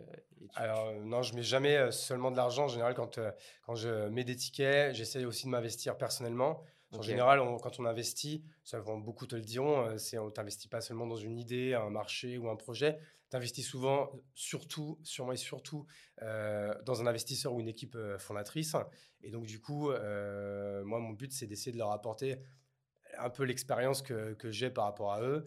Alors, 0.54 0.92
non, 1.04 1.23
je 1.23 1.35
mets 1.35 1.42
jamais 1.42 1.90
seulement 1.90 2.30
de 2.30 2.37
l'argent. 2.37 2.66
En 2.66 2.68
général, 2.68 2.95
quand, 2.95 3.18
quand 3.62 3.75
je 3.75 4.09
mets 4.11 4.25
des 4.25 4.37
tickets, 4.37 4.95
j'essaie 4.95 5.25
aussi 5.25 5.47
de 5.47 5.50
m'investir 5.50 5.99
personnellement. 5.99 6.62
En 6.92 7.02
général, 7.02 7.40
quand 7.62 7.80
on 7.80 7.85
investit, 7.85 8.42
ça, 8.64 8.80
beaucoup 8.80 9.26
te 9.26 9.37
le 9.37 9.42
diront, 9.42 9.99
c'est 9.99 10.18
on 10.18 10.30
t'investit 10.30 10.68
pas 10.68 10.80
seulement 10.80 11.07
dans 11.07 11.16
une 11.16 11.38
idée, 11.38 11.75
un 11.75 11.90
marché 11.90 12.38
ou 12.38 12.49
un 12.49 12.57
projet, 12.57 12.99
tu 13.30 13.37
investis 13.37 13.66
souvent, 13.66 14.11
surtout, 14.35 14.99
sûrement 15.02 15.33
et 15.33 15.37
surtout, 15.37 15.87
euh, 16.23 16.75
dans 16.85 17.02
un 17.02 17.07
investisseur 17.07 17.52
ou 17.52 17.61
une 17.61 17.68
équipe 17.68 17.95
euh, 17.95 18.18
fondatrice. 18.18 18.75
Et 19.23 19.30
donc, 19.30 19.45
du 19.45 19.61
coup, 19.61 19.90
euh, 19.90 20.83
moi, 20.85 20.99
mon 20.99 21.11
but, 21.11 21.33
c'est 21.33 21.47
d'essayer 21.47 21.73
de 21.73 21.78
leur 21.78 21.90
apporter 21.90 22.40
un 23.18 23.30
peu 23.30 23.45
l'expérience 23.45 24.00
que, 24.00 24.35
que 24.35 24.50
j'ai 24.50 24.71
par 24.71 24.85
rapport 24.85 25.12
à 25.12 25.23
eux, 25.23 25.45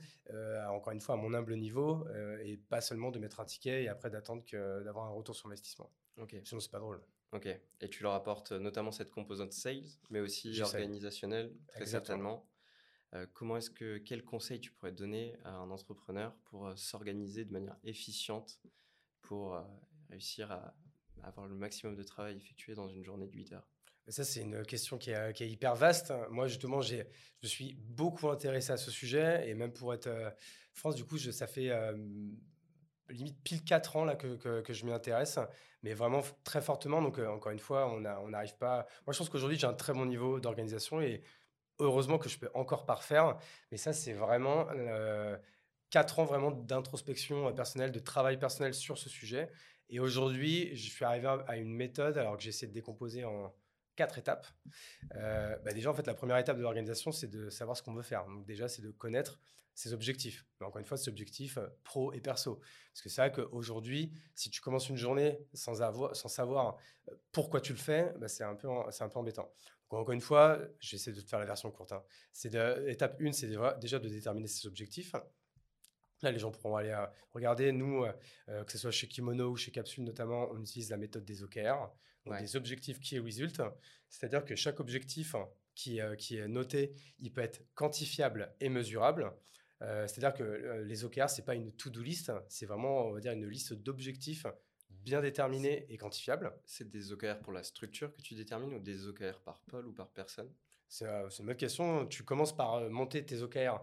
encore 0.69 0.91
une 0.91 0.99
fois, 0.99 1.15
à 1.15 1.17
mon 1.17 1.33
humble 1.33 1.55
niveau, 1.55 2.05
et 2.43 2.57
pas 2.57 2.81
seulement 2.81 3.11
de 3.11 3.19
mettre 3.19 3.39
un 3.39 3.45
ticket 3.45 3.83
et 3.83 3.87
après 3.87 4.09
d'attendre 4.09 4.43
d'avoir 4.83 5.05
un 5.05 5.11
retour 5.11 5.35
sur 5.35 5.47
investissement. 5.47 5.89
Ok. 6.17 6.35
Sinon, 6.43 6.59
c'est 6.59 6.71
pas 6.71 6.79
drôle. 6.79 7.01
Ok. 7.31 7.47
Et 7.79 7.89
tu 7.89 8.03
leur 8.03 8.13
apportes 8.13 8.51
notamment 8.51 8.91
cette 8.91 9.11
composante 9.11 9.53
sales, 9.53 9.85
mais 10.09 10.19
aussi 10.19 10.61
organisationnelle, 10.61 11.53
très 11.67 11.85
certainement. 11.85 12.45
Euh, 13.13 13.25
comment 13.33 13.57
est-ce 13.57 13.69
que 13.69 13.97
quel 13.97 14.23
conseil 14.23 14.59
tu 14.59 14.71
pourrais 14.71 14.91
donner 14.91 15.35
à 15.43 15.51
un 15.51 15.69
entrepreneur 15.69 16.33
pour 16.45 16.67
euh, 16.67 16.75
s'organiser 16.75 17.43
de 17.43 17.51
manière 17.51 17.75
efficiente 17.83 18.61
pour 19.21 19.55
euh, 19.55 19.61
réussir 20.09 20.51
à, 20.51 20.73
avoir 21.23 21.47
le 21.47 21.55
maximum 21.55 21.95
de 21.95 22.03
travail 22.03 22.37
effectué 22.37 22.73
dans 22.73 22.87
une 22.87 23.03
journée 23.03 23.27
de 23.27 23.33
8 23.33 23.53
heures? 23.53 23.67
Ça, 24.07 24.23
c'est 24.23 24.41
une 24.41 24.65
question 24.65 24.97
qui 24.97 25.11
est, 25.11 25.39
hyper 25.41 25.75
vaste. 25.75 26.11
Moi, 26.31 26.47
justement, 26.47 26.81
je 26.81 26.95
me 26.95 27.47
suis 27.47 27.75
beaucoup 27.75 28.29
intéressé 28.29 28.71
à 28.71 28.77
ce 28.77 28.89
sujet. 28.89 29.47
Et 29.47 29.53
même 29.53 29.71
pour 29.71 29.93
être 29.93 30.09
France, 30.73 30.95
du 30.95 31.05
coup, 31.05 31.17
je, 31.17 31.29
ça 31.29 31.45
fait 31.45 31.69
limite 33.11 33.41
pile 33.43 33.63
4 33.63 33.95
ans 33.97 34.05
là, 34.05 34.15
que, 34.15 34.61
que, 34.61 34.73
je 34.73 34.85
m'y 34.85 34.91
intéresse. 34.91 35.39
Mais 35.83 35.93
vraiment 35.93 36.21
très 36.43 36.61
fortement. 36.61 37.01
Donc, 37.01 37.19
encore 37.19 37.51
une 37.51 37.59
fois, 37.59 37.91
on 37.91 37.99
n'arrive 38.29 38.55
pas. 38.57 38.85
Moi, 39.05 39.13
je 39.13 39.17
pense 39.17 39.29
qu'aujourd'hui, 39.29 39.57
j'ai 39.57 39.67
un 39.67 39.73
très 39.73 39.93
bon 39.93 40.05
niveau 40.05 40.39
d'organisation. 40.39 41.01
Et 41.01 41.23
heureusement 41.81 42.17
que 42.17 42.29
je 42.29 42.37
peux 42.37 42.49
encore 42.53 42.85
parfaire. 42.85 43.37
Mais 43.71 43.77
ça, 43.77 43.93
c'est 43.93 44.13
vraiment 44.13 44.67
euh, 44.75 45.37
quatre 45.89 46.19
ans 46.19 46.25
vraiment 46.25 46.51
d'introspection 46.51 47.47
euh, 47.47 47.51
personnelle, 47.51 47.91
de 47.91 47.99
travail 47.99 48.37
personnel 48.39 48.73
sur 48.73 48.97
ce 48.97 49.09
sujet. 49.09 49.49
Et 49.89 49.99
aujourd'hui, 49.99 50.75
je 50.75 50.89
suis 50.89 51.03
arrivé 51.03 51.27
à 51.47 51.57
une 51.57 51.73
méthode, 51.73 52.17
alors 52.17 52.37
que 52.37 52.43
j'essaie 52.43 52.67
de 52.67 52.71
décomposer 52.71 53.25
en 53.25 53.53
quatre 53.95 54.17
étapes. 54.17 54.47
Euh, 55.15 55.57
bah 55.59 55.73
déjà, 55.73 55.89
en 55.89 55.93
fait, 55.93 56.07
la 56.07 56.13
première 56.13 56.37
étape 56.37 56.57
de 56.57 56.61
l'organisation, 56.61 57.11
c'est 57.11 57.27
de 57.27 57.49
savoir 57.49 57.77
ce 57.77 57.83
qu'on 57.83 57.93
veut 57.93 58.03
faire. 58.03 58.25
Donc 58.25 58.45
déjà, 58.45 58.67
c'est 58.67 58.81
de 58.81 58.91
connaître 58.91 59.39
ses 59.73 59.93
objectifs. 59.93 60.45
Mais 60.59 60.65
encore 60.65 60.79
une 60.79 60.85
fois, 60.85 60.97
ses 60.97 61.09
objectifs 61.09 61.57
pro 61.83 62.13
et 62.13 62.21
perso. 62.21 62.61
Parce 62.93 63.01
que 63.01 63.09
c'est 63.09 63.21
vrai 63.21 63.31
qu'aujourd'hui, 63.31 64.11
si 64.35 64.49
tu 64.49 64.61
commences 64.61 64.89
une 64.89 64.97
journée 64.97 65.39
sans, 65.53 65.81
avoir, 65.81 66.15
sans 66.15 66.27
savoir 66.27 66.77
pourquoi 67.31 67.61
tu 67.61 67.73
le 67.73 67.79
fais, 67.79 68.13
bah 68.17 68.27
c'est 68.27 68.43
un, 68.43 68.55
peu, 68.55 68.67
un 68.67 69.09
peu 69.09 69.19
embêtant 69.19 69.51
encore 69.97 70.13
une 70.13 70.21
fois, 70.21 70.59
j'essaie 70.79 71.11
de 71.11 71.19
te 71.19 71.27
faire 71.27 71.39
la 71.39 71.45
version 71.45 71.69
courte. 71.69 71.91
Hein. 71.91 72.03
C'est 72.31 72.55
étape 72.87 73.19
1, 73.21 73.33
c'est 73.33 73.49
déjà 73.79 73.99
de 73.99 74.07
déterminer 74.07 74.47
ses 74.47 74.67
objectifs. 74.67 75.13
Là, 76.21 76.31
les 76.31 76.39
gens 76.39 76.51
pourront 76.51 76.75
aller 76.75 76.91
euh, 76.91 77.05
regarder. 77.31 77.71
Nous, 77.71 78.03
euh, 78.03 78.13
euh, 78.49 78.63
que 78.63 78.71
ce 78.71 78.77
soit 78.77 78.91
chez 78.91 79.07
Kimono 79.07 79.49
ou 79.49 79.55
chez 79.55 79.71
Capsule 79.71 80.03
notamment, 80.03 80.49
on 80.51 80.61
utilise 80.61 80.89
la 80.91 80.97
méthode 80.97 81.25
des 81.25 81.43
OKR, 81.43 81.91
donc 82.25 82.39
des 82.39 82.55
objectifs 82.55 82.99
qui 82.99 83.19
result. 83.19 83.61
C'est-à-dire 84.09 84.45
que 84.45 84.55
chaque 84.55 84.79
objectif 84.79 85.35
qui, 85.75 85.99
qui, 86.17 86.37
est 86.37 86.47
noté, 86.47 86.93
il 87.19 87.31
peut 87.31 87.41
être 87.41 87.61
quantifiable 87.73 88.53
et 88.59 88.69
mesurable. 88.69 89.31
C'est-à-dire 89.79 90.33
que 90.33 90.83
les 90.85 91.05
OKR, 91.05 91.27
ce 91.27 91.41
n'est 91.41 91.45
pas 91.45 91.55
une 91.55 91.71
to-do 91.71 92.03
list, 92.03 92.31
c'est 92.49 92.67
vraiment, 92.67 93.07
on 93.07 93.13
va 93.13 93.19
dire, 93.19 93.31
une 93.31 93.47
liste 93.47 93.73
d'objectifs 93.73 94.45
bien 95.03 95.21
déterminé 95.21 95.85
et 95.89 95.97
quantifiable. 95.97 96.53
C'est 96.65 96.89
des 96.89 97.11
OKR 97.11 97.39
pour 97.41 97.53
la 97.53 97.63
structure 97.63 98.13
que 98.13 98.21
tu 98.21 98.35
détermines 98.35 98.73
ou 98.73 98.79
des 98.79 99.07
OKR 99.07 99.39
par 99.43 99.59
pôle 99.61 99.87
ou 99.87 99.93
par 99.93 100.09
personne? 100.09 100.51
C'est 100.87 101.05
euh, 101.05 101.29
une 101.39 101.45
bonne 101.45 101.55
question. 101.55 102.05
Tu 102.07 102.23
commences 102.23 102.55
par 102.55 102.75
euh, 102.75 102.89
monter 102.89 103.25
tes 103.25 103.41
OKR 103.41 103.81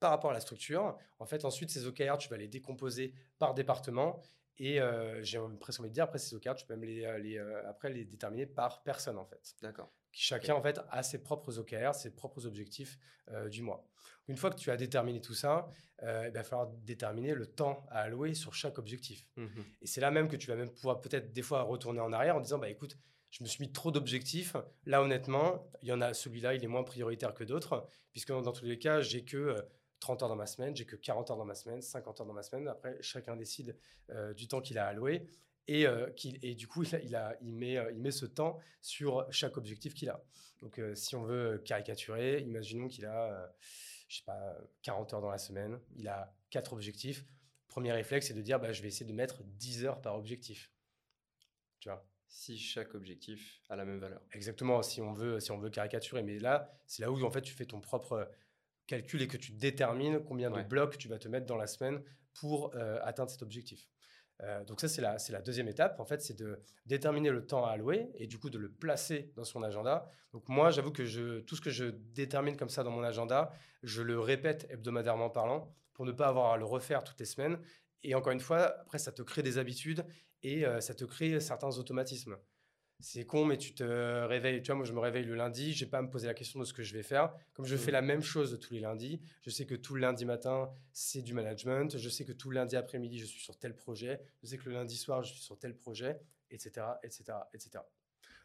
par 0.00 0.10
rapport 0.10 0.30
à 0.30 0.34
la 0.34 0.40
structure. 0.40 0.96
En 1.18 1.26
fait, 1.26 1.44
ensuite, 1.44 1.70
ces 1.70 1.86
OKR, 1.86 2.18
tu 2.18 2.28
vas 2.28 2.36
les 2.36 2.48
décomposer 2.48 3.14
par 3.38 3.54
département. 3.54 4.22
Et 4.58 4.80
euh, 4.80 5.22
j'ai 5.22 5.38
presque 5.60 5.80
envie 5.80 5.90
de 5.90 5.94
dire, 5.94 6.04
après 6.04 6.18
ces 6.18 6.34
OKR, 6.34 6.54
tu 6.54 6.66
peux 6.66 6.74
même 6.74 6.84
les, 6.84 7.20
les 7.20 7.38
après 7.38 7.90
les 7.90 8.04
déterminer 8.04 8.46
par 8.46 8.82
personne, 8.82 9.18
en 9.18 9.24
fait. 9.24 9.54
D'accord. 9.62 9.92
Chacun, 10.12 10.54
en 10.54 10.62
fait, 10.62 10.80
a 10.90 11.02
ses 11.02 11.22
propres 11.22 11.58
OKR, 11.58 11.94
ses 11.94 12.14
propres 12.14 12.46
objectifs 12.46 12.98
du 13.50 13.60
mois. 13.62 13.86
Une 14.28 14.36
fois 14.36 14.50
que 14.50 14.56
tu 14.56 14.70
as 14.70 14.76
déterminé 14.76 15.20
tout 15.20 15.34
ça, 15.34 15.68
euh, 16.02 16.24
il 16.26 16.32
va 16.32 16.42
falloir 16.42 16.68
déterminer 16.84 17.34
le 17.34 17.46
temps 17.46 17.86
à 17.90 18.00
allouer 18.00 18.34
sur 18.34 18.54
chaque 18.54 18.78
objectif. 18.78 19.26
Mmh 19.36 19.46
et 19.82 19.86
c'est 19.86 20.00
là 20.00 20.10
même 20.10 20.28
que 20.28 20.36
tu 20.36 20.48
vas 20.48 20.56
même 20.56 20.70
pouvoir 20.70 21.00
peut-être 21.00 21.32
des 21.32 21.42
fois 21.42 21.62
retourner 21.62 22.00
en 22.00 22.12
arrière 22.12 22.36
en 22.36 22.40
disant, 22.40 22.58
bah 22.58 22.68
écoute, 22.68 22.98
je 23.30 23.42
me 23.42 23.48
suis 23.48 23.62
mis 23.62 23.72
trop 23.72 23.90
d'objectifs. 23.90 24.56
Là, 24.84 25.02
honnêtement, 25.02 25.70
il 25.82 25.88
y 25.88 25.92
en 25.92 26.00
a 26.00 26.12
celui-là, 26.14 26.54
il 26.54 26.64
est 26.64 26.68
moins 26.68 26.84
prioritaire 26.84 27.34
que 27.34 27.44
d'autres, 27.44 27.86
puisque 28.12 28.28
dans, 28.28 28.52
tous 28.52 28.64
les 28.64 28.78
cas, 28.78 29.00
j'ai 29.00 29.24
que 29.24 29.56
30 30.00 30.22
euh, 30.22 30.24
heures 30.24 30.28
dans 30.28 30.36
ma 30.36 30.46
semaine, 30.46 30.74
j'ai 30.76 30.86
que 30.86 30.96
40 30.96 31.30
heures 31.30 31.36
dans 31.36 31.44
ma 31.44 31.54
semaine, 31.54 31.82
50 31.82 32.20
heures 32.20 32.26
dans 32.26 32.32
ma 32.32 32.42
semaine. 32.42 32.68
Après, 32.68 32.96
chacun 33.00 33.36
décide 33.36 33.76
euh, 34.10 34.34
du 34.34 34.48
temps 34.48 34.60
qu'il 34.60 34.78
a 34.78 34.86
alloué. 34.86 35.28
Et, 35.68 35.84
et, 36.42 36.54
du 36.54 36.68
coup, 36.68 36.84
il, 37.02 37.16
a, 37.16 37.36
il, 37.40 37.52
met, 37.52 37.76
il 37.90 38.00
met 38.00 38.12
ce 38.12 38.24
temps 38.24 38.58
sur 38.80 39.26
chaque 39.32 39.56
objectif 39.56 39.94
qu'il 39.94 40.08
a. 40.08 40.22
Donc, 40.60 40.80
si 40.94 41.16
on 41.16 41.24
veut 41.24 41.60
caricaturer, 41.64 42.40
imaginons 42.42 42.86
qu'il 42.86 43.04
a 43.04 43.52
je 44.08 44.18
sais 44.18 44.24
pas, 44.24 44.56
40 44.82 45.14
heures 45.14 45.20
dans 45.20 45.30
la 45.30 45.38
semaine. 45.38 45.78
Il 45.96 46.08
a 46.08 46.34
quatre 46.50 46.72
objectifs. 46.72 47.24
Premier 47.68 47.92
réflexe, 47.92 48.28
c'est 48.28 48.34
de 48.34 48.42
dire, 48.42 48.60
bah, 48.60 48.72
je 48.72 48.82
vais 48.82 48.88
essayer 48.88 49.06
de 49.06 49.14
mettre 49.14 49.42
10 49.42 49.84
heures 49.84 50.00
par 50.00 50.16
objectif. 50.16 50.70
Tu 51.80 51.88
vois? 51.88 52.06
Si 52.28 52.58
chaque 52.58 52.94
objectif 52.94 53.62
a 53.68 53.76
la 53.76 53.84
même 53.84 53.98
valeur. 53.98 54.20
Exactement, 54.32 54.82
si 54.82 55.00
on 55.00 55.12
veut, 55.12 55.40
si 55.40 55.50
on 55.52 55.58
veut 55.58 55.70
caricaturer. 55.70 56.22
Mais 56.22 56.38
là, 56.38 56.78
c'est 56.86 57.02
là 57.02 57.10
où 57.10 57.22
en 57.24 57.30
fait 57.30 57.42
tu 57.42 57.54
fais 57.54 57.66
ton 57.66 57.80
propre 57.80 58.28
calcul 58.86 59.22
et 59.22 59.28
que 59.28 59.36
tu 59.36 59.52
détermines 59.52 60.22
combien 60.24 60.50
de 60.50 60.62
blocs 60.62 60.98
tu 60.98 61.08
vas 61.08 61.18
te 61.18 61.28
mettre 61.28 61.46
dans 61.46 61.56
la 61.56 61.66
semaine 61.66 62.02
pour 62.34 62.74
euh, 62.74 62.98
atteindre 63.02 63.30
cet 63.30 63.42
objectif. 63.42 63.88
Euh, 64.42 64.64
donc 64.64 64.80
ça, 64.80 64.88
c'est 64.88 65.00
la, 65.00 65.16
la 65.30 65.40
deuxième 65.40 65.68
étape. 65.68 65.98
En 65.98 66.04
fait, 66.04 66.20
c'est 66.20 66.38
de 66.38 66.60
déterminer 66.84 67.30
le 67.30 67.46
temps 67.46 67.64
à 67.64 67.70
allouer 67.70 68.10
et 68.14 68.26
du 68.26 68.38
coup 68.38 68.50
de 68.50 68.58
le 68.58 68.70
placer 68.70 69.32
dans 69.34 69.44
son 69.44 69.62
agenda. 69.62 70.10
Donc 70.32 70.48
moi, 70.48 70.70
j'avoue 70.70 70.92
que 70.92 71.04
je, 71.06 71.40
tout 71.40 71.56
ce 71.56 71.60
que 71.60 71.70
je 71.70 71.86
détermine 71.86 72.56
comme 72.56 72.68
ça 72.68 72.82
dans 72.82 72.90
mon 72.90 73.02
agenda, 73.02 73.50
je 73.82 74.02
le 74.02 74.20
répète 74.20 74.66
hebdomadairement 74.70 75.30
parlant 75.30 75.74
pour 75.94 76.04
ne 76.04 76.12
pas 76.12 76.28
avoir 76.28 76.52
à 76.52 76.56
le 76.58 76.64
refaire 76.64 77.02
toutes 77.02 77.18
les 77.18 77.26
semaines. 77.26 77.58
Et 78.02 78.14
encore 78.14 78.32
une 78.32 78.40
fois, 78.40 78.78
après, 78.80 78.98
ça 78.98 79.12
te 79.12 79.22
crée 79.22 79.42
des 79.42 79.56
habitudes 79.56 80.04
et 80.42 80.66
euh, 80.66 80.80
ça 80.80 80.94
te 80.94 81.04
crée 81.04 81.40
certains 81.40 81.78
automatismes 81.78 82.36
c'est 83.00 83.26
con, 83.26 83.44
mais 83.44 83.58
tu 83.58 83.74
te 83.74 83.84
réveilles. 84.24 84.62
Tu 84.62 84.68
vois, 84.68 84.76
moi, 84.76 84.84
je 84.84 84.92
me 84.92 85.00
réveille 85.00 85.24
le 85.24 85.34
lundi, 85.34 85.72
je 85.74 85.84
n'ai 85.84 85.90
pas 85.90 85.98
à 85.98 86.02
me 86.02 86.10
poser 86.10 86.26
la 86.26 86.34
question 86.34 86.58
de 86.58 86.64
ce 86.64 86.72
que 86.72 86.82
je 86.82 86.94
vais 86.94 87.02
faire. 87.02 87.34
Comme 87.52 87.66
je 87.66 87.76
fais 87.76 87.90
mmh. 87.90 87.94
la 87.94 88.02
même 88.02 88.22
chose 88.22 88.58
tous 88.60 88.72
les 88.72 88.80
lundis, 88.80 89.20
je 89.42 89.50
sais 89.50 89.66
que 89.66 89.74
tout 89.74 89.94
le 89.94 90.00
lundi 90.00 90.24
matin, 90.24 90.70
c'est 90.92 91.22
du 91.22 91.34
management. 91.34 91.98
Je 91.98 92.08
sais 92.08 92.24
que 92.24 92.32
tout 92.32 92.50
le 92.50 92.54
lundi 92.54 92.76
après-midi, 92.76 93.18
je 93.18 93.26
suis 93.26 93.40
sur 93.40 93.58
tel 93.58 93.74
projet. 93.74 94.20
Je 94.42 94.48
sais 94.48 94.56
que 94.58 94.68
le 94.68 94.74
lundi 94.74 94.96
soir, 94.96 95.22
je 95.22 95.34
suis 95.34 95.42
sur 95.42 95.58
tel 95.58 95.74
projet, 95.74 96.18
etc., 96.50 96.86
etc., 97.02 97.24
etc. 97.52 97.80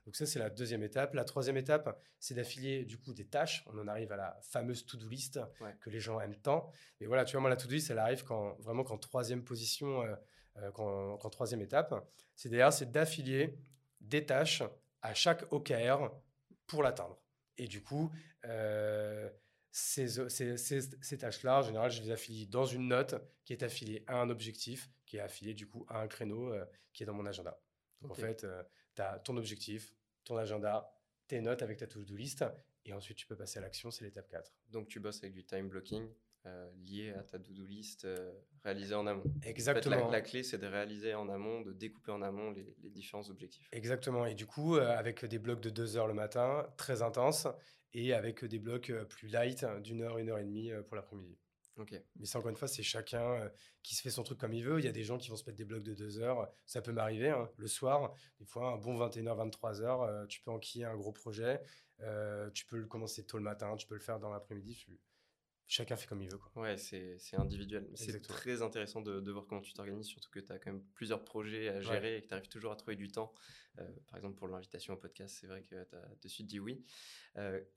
Donc 0.05 0.15
ça, 0.15 0.25
c'est 0.25 0.39
la 0.39 0.49
deuxième 0.49 0.83
étape. 0.83 1.13
La 1.13 1.23
troisième 1.23 1.57
étape, 1.57 2.01
c'est 2.19 2.33
d'affilier 2.33 2.85
du 2.85 2.97
coup 2.97 3.13
des 3.13 3.25
tâches. 3.25 3.63
On 3.67 3.77
en 3.77 3.87
arrive 3.87 4.11
à 4.11 4.17
la 4.17 4.37
fameuse 4.41 4.85
to-do 4.85 5.07
list 5.07 5.39
que 5.79 5.89
les 5.89 5.99
gens 5.99 6.19
aiment 6.19 6.35
tant. 6.35 6.71
Et 6.99 7.05
voilà, 7.05 7.23
tu 7.23 7.33
vois, 7.33 7.41
moi, 7.41 7.49
la 7.49 7.55
to-do 7.55 7.73
list, 7.73 7.91
elle 7.91 7.99
arrive 7.99 8.23
quand, 8.23 8.55
vraiment 8.59 8.83
qu'en 8.83 8.97
troisième 8.97 9.43
position, 9.43 10.01
euh, 10.01 10.15
euh, 10.57 10.71
qu'en 10.71 11.29
troisième 11.29 11.61
étape. 11.61 11.93
C'est 12.35 12.49
d'ailleurs, 12.49 12.73
c'est 12.73 12.91
d'affilier 12.91 13.55
des 14.01 14.25
tâches 14.25 14.63
à 15.01 15.13
chaque 15.13 15.51
OKR 15.51 16.11
pour 16.67 16.83
l'atteindre. 16.83 17.21
Et 17.57 17.67
du 17.67 17.81
coup, 17.81 18.11
euh, 18.45 19.29
ces, 19.71 20.07
ces, 20.27 21.17
tâches-là, 21.17 21.59
en 21.59 21.61
général, 21.61 21.91
je 21.91 22.01
les 22.01 22.11
affilie 22.11 22.47
dans 22.47 22.65
une 22.65 22.87
note 22.87 23.15
qui 23.45 23.53
est 23.53 23.63
affiliée 23.63 24.03
à 24.07 24.19
un 24.19 24.29
objectif, 24.29 24.89
qui 25.05 25.17
est 25.17 25.21
affilié 25.21 25.53
du 25.53 25.67
coup 25.67 25.85
à 25.89 26.01
un 26.01 26.07
créneau 26.07 26.53
euh, 26.53 26.65
qui 26.93 27.03
est 27.03 27.05
dans 27.05 27.13
mon 27.13 27.25
agenda. 27.25 27.61
Donc 28.01 28.11
en 28.11 28.15
fait, 28.15 28.43
euh, 28.43 28.63
tu 28.95 29.01
as 29.01 29.19
ton 29.19 29.37
objectif, 29.37 29.93
ton 30.23 30.37
agenda, 30.37 30.91
tes 31.27 31.41
notes 31.41 31.61
avec 31.61 31.77
ta 31.77 31.87
to-do 31.87 32.15
list, 32.15 32.43
et 32.85 32.93
ensuite 32.93 33.17
tu 33.17 33.27
peux 33.27 33.35
passer 33.35 33.59
à 33.59 33.61
l'action, 33.61 33.91
c'est 33.91 34.03
l'étape 34.03 34.27
4. 34.27 34.51
Donc 34.69 34.87
tu 34.87 34.99
bosses 34.99 35.21
avec 35.23 35.33
du 35.33 35.45
time 35.45 35.69
blocking 35.69 36.09
euh, 36.45 36.71
lié 36.85 37.11
à 37.11 37.23
ta 37.23 37.39
to-do 37.39 37.65
list 37.65 38.05
euh, 38.05 38.31
réalisée 38.63 38.95
en 38.95 39.07
amont. 39.07 39.23
Exactement. 39.43 40.09
la, 40.09 40.21
clé, 40.21 40.43
c'est 40.43 40.57
de 40.57 40.67
réaliser 40.67 41.13
en 41.13 41.29
amont, 41.29 41.61
de 41.61 41.73
découper 41.73 42.11
en 42.11 42.21
amont 42.21 42.51
les, 42.51 42.89
différents 42.89 43.29
objectifs. 43.29 43.67
Exactement. 43.71 44.25
Et 44.25 44.35
du 44.35 44.45
coup, 44.45 44.75
euh, 44.75 44.97
avec 44.97 45.25
des 45.25 45.39
blocs 45.39 45.61
de 45.61 45.69
deux 45.69 45.97
heures 45.97 46.07
le 46.07 46.13
matin, 46.13 46.67
très 46.77 47.01
intenses, 47.01 47.47
et 47.93 48.13
avec 48.13 48.45
des 48.45 48.59
blocs 48.59 48.91
plus 49.09 49.27
light, 49.27 49.65
d'une 49.81 50.01
heure, 50.01 50.17
une 50.17 50.29
heure 50.29 50.39
et 50.39 50.45
demie 50.45 50.71
pour 50.87 50.95
l'après-midi. 50.95 51.37
Mais 52.15 52.25
ça, 52.25 52.39
encore 52.39 52.49
une 52.49 52.57
fois, 52.57 52.67
c'est 52.67 52.83
chacun 52.83 53.23
euh, 53.23 53.49
qui 53.83 53.95
se 53.95 54.01
fait 54.01 54.09
son 54.09 54.23
truc 54.23 54.39
comme 54.39 54.53
il 54.53 54.63
veut. 54.63 54.79
Il 54.79 54.85
y 54.85 54.89
a 54.89 54.91
des 54.91 55.03
gens 55.03 55.17
qui 55.17 55.29
vont 55.29 55.35
se 55.35 55.45
mettre 55.45 55.57
des 55.57 55.65
blocs 55.65 55.83
de 55.83 55.93
deux 55.93 56.19
heures. 56.19 56.51
Ça 56.65 56.81
peut 56.81 56.91
m'arriver 56.91 57.29
hein, 57.29 57.49
le 57.57 57.67
soir. 57.67 58.13
Des 58.39 58.45
fois, 58.45 58.73
un 58.73 58.77
bon 58.77 58.97
21h, 58.97 59.49
23h, 59.51 59.83
euh, 59.83 60.25
tu 60.27 60.41
peux 60.41 60.51
enquiller 60.51 60.85
un 60.85 60.95
gros 60.95 61.11
projet. 61.11 61.61
Euh, 62.01 62.49
tu 62.51 62.65
peux 62.65 62.77
le 62.77 62.87
commencer 62.87 63.25
tôt 63.25 63.37
le 63.37 63.43
matin, 63.43 63.75
tu 63.75 63.87
peux 63.87 63.95
le 63.95 64.01
faire 64.01 64.19
dans 64.19 64.29
l'après-midi. 64.29 64.85
Chacun 65.71 65.95
fait 65.95 66.05
comme 66.05 66.21
il 66.21 66.29
veut. 66.29 66.37
Quoi. 66.37 66.63
Ouais, 66.63 66.77
c'est 66.77 67.17
individuel. 67.37 67.87
C'est 67.95 68.21
très 68.21 68.61
intéressant 68.61 68.99
de, 68.99 69.31
voir 69.31 69.47
comment 69.47 69.61
tu 69.61 69.71
t'organises, 69.71 70.07
surtout 70.07 70.29
que 70.29 70.41
tu 70.41 70.51
as 70.51 70.59
quand 70.59 70.73
même 70.73 70.83
plusieurs 70.93 71.23
projets 71.23 71.69
à 71.69 71.81
gérer 71.81 72.17
et 72.17 72.21
que 72.21 72.27
tu 72.27 72.33
arrives 72.33 72.49
toujours 72.49 72.73
à 72.73 72.75
trouver 72.75 72.97
du 72.97 73.09
temps. 73.09 73.33
par 73.77 74.17
exemple, 74.17 74.35
pour 74.35 74.49
l'invitation 74.49 74.95
au 74.95 74.97
podcast, 74.97 75.37
c'est 75.39 75.47
vrai 75.47 75.61
que 75.61 75.69
tu 75.69 75.95
as 75.95 76.15
de 76.21 76.27
suite 76.27 76.47
dit 76.47 76.59
oui. 76.59 76.83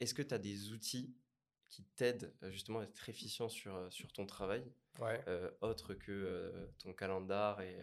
Est-ce 0.00 0.12
que 0.12 0.22
tu 0.22 0.34
as 0.34 0.38
des 0.38 0.72
outils 0.72 1.14
qui 1.68 1.84
t'aide 1.96 2.32
euh, 2.42 2.50
justement 2.50 2.80
à 2.80 2.84
être 2.84 3.08
efficient 3.08 3.48
sur, 3.48 3.74
euh, 3.74 3.90
sur 3.90 4.12
ton 4.12 4.26
travail, 4.26 4.64
euh, 5.00 5.50
autre 5.60 5.94
que 5.94 6.68
ton 6.78 6.92
calendar 6.92 7.60
et, 7.60 7.80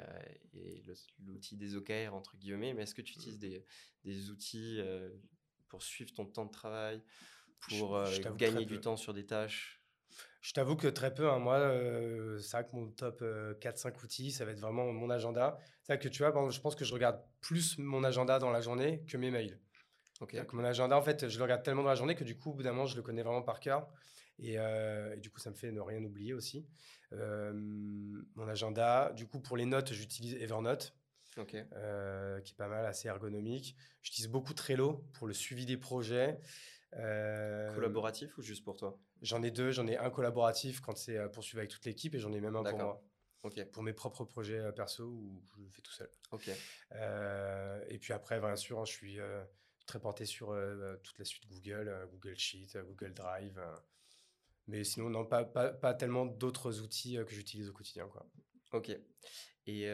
et 0.54 0.82
l'outil 1.19 1.58
des 1.58 1.76
OKR, 1.76 2.13
entre 2.13 2.38
guillemets. 2.38 2.74
Mais 2.74 2.84
est-ce 2.84 2.95
que 2.95 3.02
tu 3.02 3.13
utilises 3.13 3.38
mmh. 3.38 3.39
des, 3.39 3.65
des 4.04 4.30
outils 4.30 4.82
pour 5.67 5.84
suivre 5.84 6.13
ton 6.13 6.26
temps 6.26 6.45
de 6.45 6.52
travail, 6.52 7.02
pour 7.60 8.02
gagner 8.36 8.65
du 8.65 8.80
temps 8.80 8.97
sur 8.97 9.13
des 9.13 9.26
tâches? 9.26 9.81
Je 10.41 10.54
t'avoue 10.54 10.75
que 10.75 10.88
très 10.88 11.13
peu. 11.13 11.30
Hein. 11.30 11.39
Moi, 11.39 11.60
c'est 12.41 12.51
vrai 12.58 12.65
que 12.65 12.75
mon 12.75 12.88
top 12.88 13.21
4-5 13.21 14.04
outils, 14.04 14.32
ça 14.32 14.45
va 14.45 14.51
être 14.51 14.60
vraiment 14.60 14.91
mon 14.91 15.10
agenda. 15.10 15.58
C'est 15.84 15.93
vrai 15.93 15.99
que 15.99 16.10
tu 16.10 16.23
vois, 16.23 16.32
bon, 16.32 16.49
je 16.49 16.60
pense 16.60 16.75
que 16.75 16.84
je 16.84 16.93
regarde 16.93 17.21
plus 17.41 17.77
mon 17.77 18.04
agenda 18.04 18.39
dans 18.39 18.51
la 18.51 18.62
journée 18.62 19.04
que 19.08 19.17
mes 19.17 19.32
mails. 19.32 19.60
Mon 20.54 20.63
agenda, 20.63 20.97
en 20.97 21.01
fait, 21.01 21.30
je 21.30 21.38
le 21.38 21.43
regarde 21.43 21.63
tellement 21.63 21.84
dans 21.84 21.89
la 21.89 21.95
journée 21.95 22.15
que 22.15 22.23
du 22.23 22.38
coup, 22.38 22.51
au 22.51 22.54
bout 22.54 22.63
d'un 22.63 22.71
moment, 22.71 22.86
je 22.86 22.95
le 22.95 23.01
connais 23.01 23.23
vraiment 23.23 23.41
par 23.41 23.60
cœur. 23.60 23.88
Et, 24.39 24.58
euh, 24.58 25.15
du 25.17 25.30
coup, 25.30 25.39
ça 25.39 25.49
me 25.49 25.56
fait 25.56 25.71
ne 25.71 25.82
rien 25.82 26.04
oublier 26.04 26.34
aussi. 26.34 26.67
Euh, 27.13 27.54
mon 27.54 28.47
agenda, 28.47 29.12
du 29.15 29.27
coup, 29.27 29.39
pour 29.39 29.58
les 29.58 29.65
notes, 29.65 29.93
j'utilise 29.93 30.36
Evernote. 30.36 30.95
Euh, 31.38 32.41
qui 32.41 32.51
est 32.51 32.58
pas 32.58 32.67
mal, 32.67 32.86
assez 32.86 33.08
ergonomique. 33.08 33.77
J'utilise 34.01 34.30
beaucoup 34.30 34.54
Trello 34.54 35.06
pour 35.13 35.27
le 35.27 35.34
suivi 35.34 35.65
des 35.65 35.77
projets. 35.77 36.39
Collaboratif 36.91 38.38
ou 38.38 38.41
juste 38.41 38.63
pour 38.63 38.77
toi? 38.77 38.99
J'en 39.21 39.41
ai 39.43 39.51
deux. 39.51 39.71
J'en 39.71 39.88
ai 39.88 39.97
un 39.97 40.10
collaboratif 40.10 40.82
quand 40.82 40.97
c'est 40.97 41.17
pour 41.32 41.43
suivre 41.43 41.60
avec 41.60 41.71
toute 41.71 41.86
l'équipe 41.86 42.13
et 42.15 42.19
j'en 42.19 42.34
ai 42.34 42.41
même 42.41 42.56
un 42.56 42.63
pour 42.63 42.77
moi. 42.77 43.04
Pour 43.71 43.82
mes 43.82 43.93
propres 43.93 44.23
projets 44.23 44.71
perso 44.73 45.06
où 45.06 45.41
je 45.58 45.63
le 45.63 45.69
fais 45.69 45.82
tout 45.82 45.91
seul. 45.91 46.10
et 47.89 47.97
puis 47.97 48.13
après, 48.13 48.39
bien 48.39 48.56
sûr, 48.56 48.80
hein, 48.80 48.86
je 48.86 48.91
suis 48.91 49.19
très 49.86 49.99
porté 49.99 50.25
sur 50.25 50.51
euh, 50.51 50.95
toute 51.04 51.19
la 51.19 51.25
suite 51.25 51.47
Google, 51.47 51.89
euh, 51.89 52.06
Google 52.08 52.38
Sheet, 52.38 52.75
euh, 52.75 52.84
Google 52.84 53.13
Drive. 53.13 53.60
mais 54.67 54.84
sinon, 54.84 55.10
non, 55.10 55.25
pas, 55.25 55.43
pas, 55.43 55.69
pas 55.69 55.93
tellement 55.93 56.25
d'autres 56.25 56.82
outils 56.82 57.17
que 57.27 57.34
j'utilise 57.34 57.69
au 57.69 57.73
quotidien. 57.73 58.08
Quoi. 58.08 58.25
Ok. 58.71 58.91
Et 59.67 59.89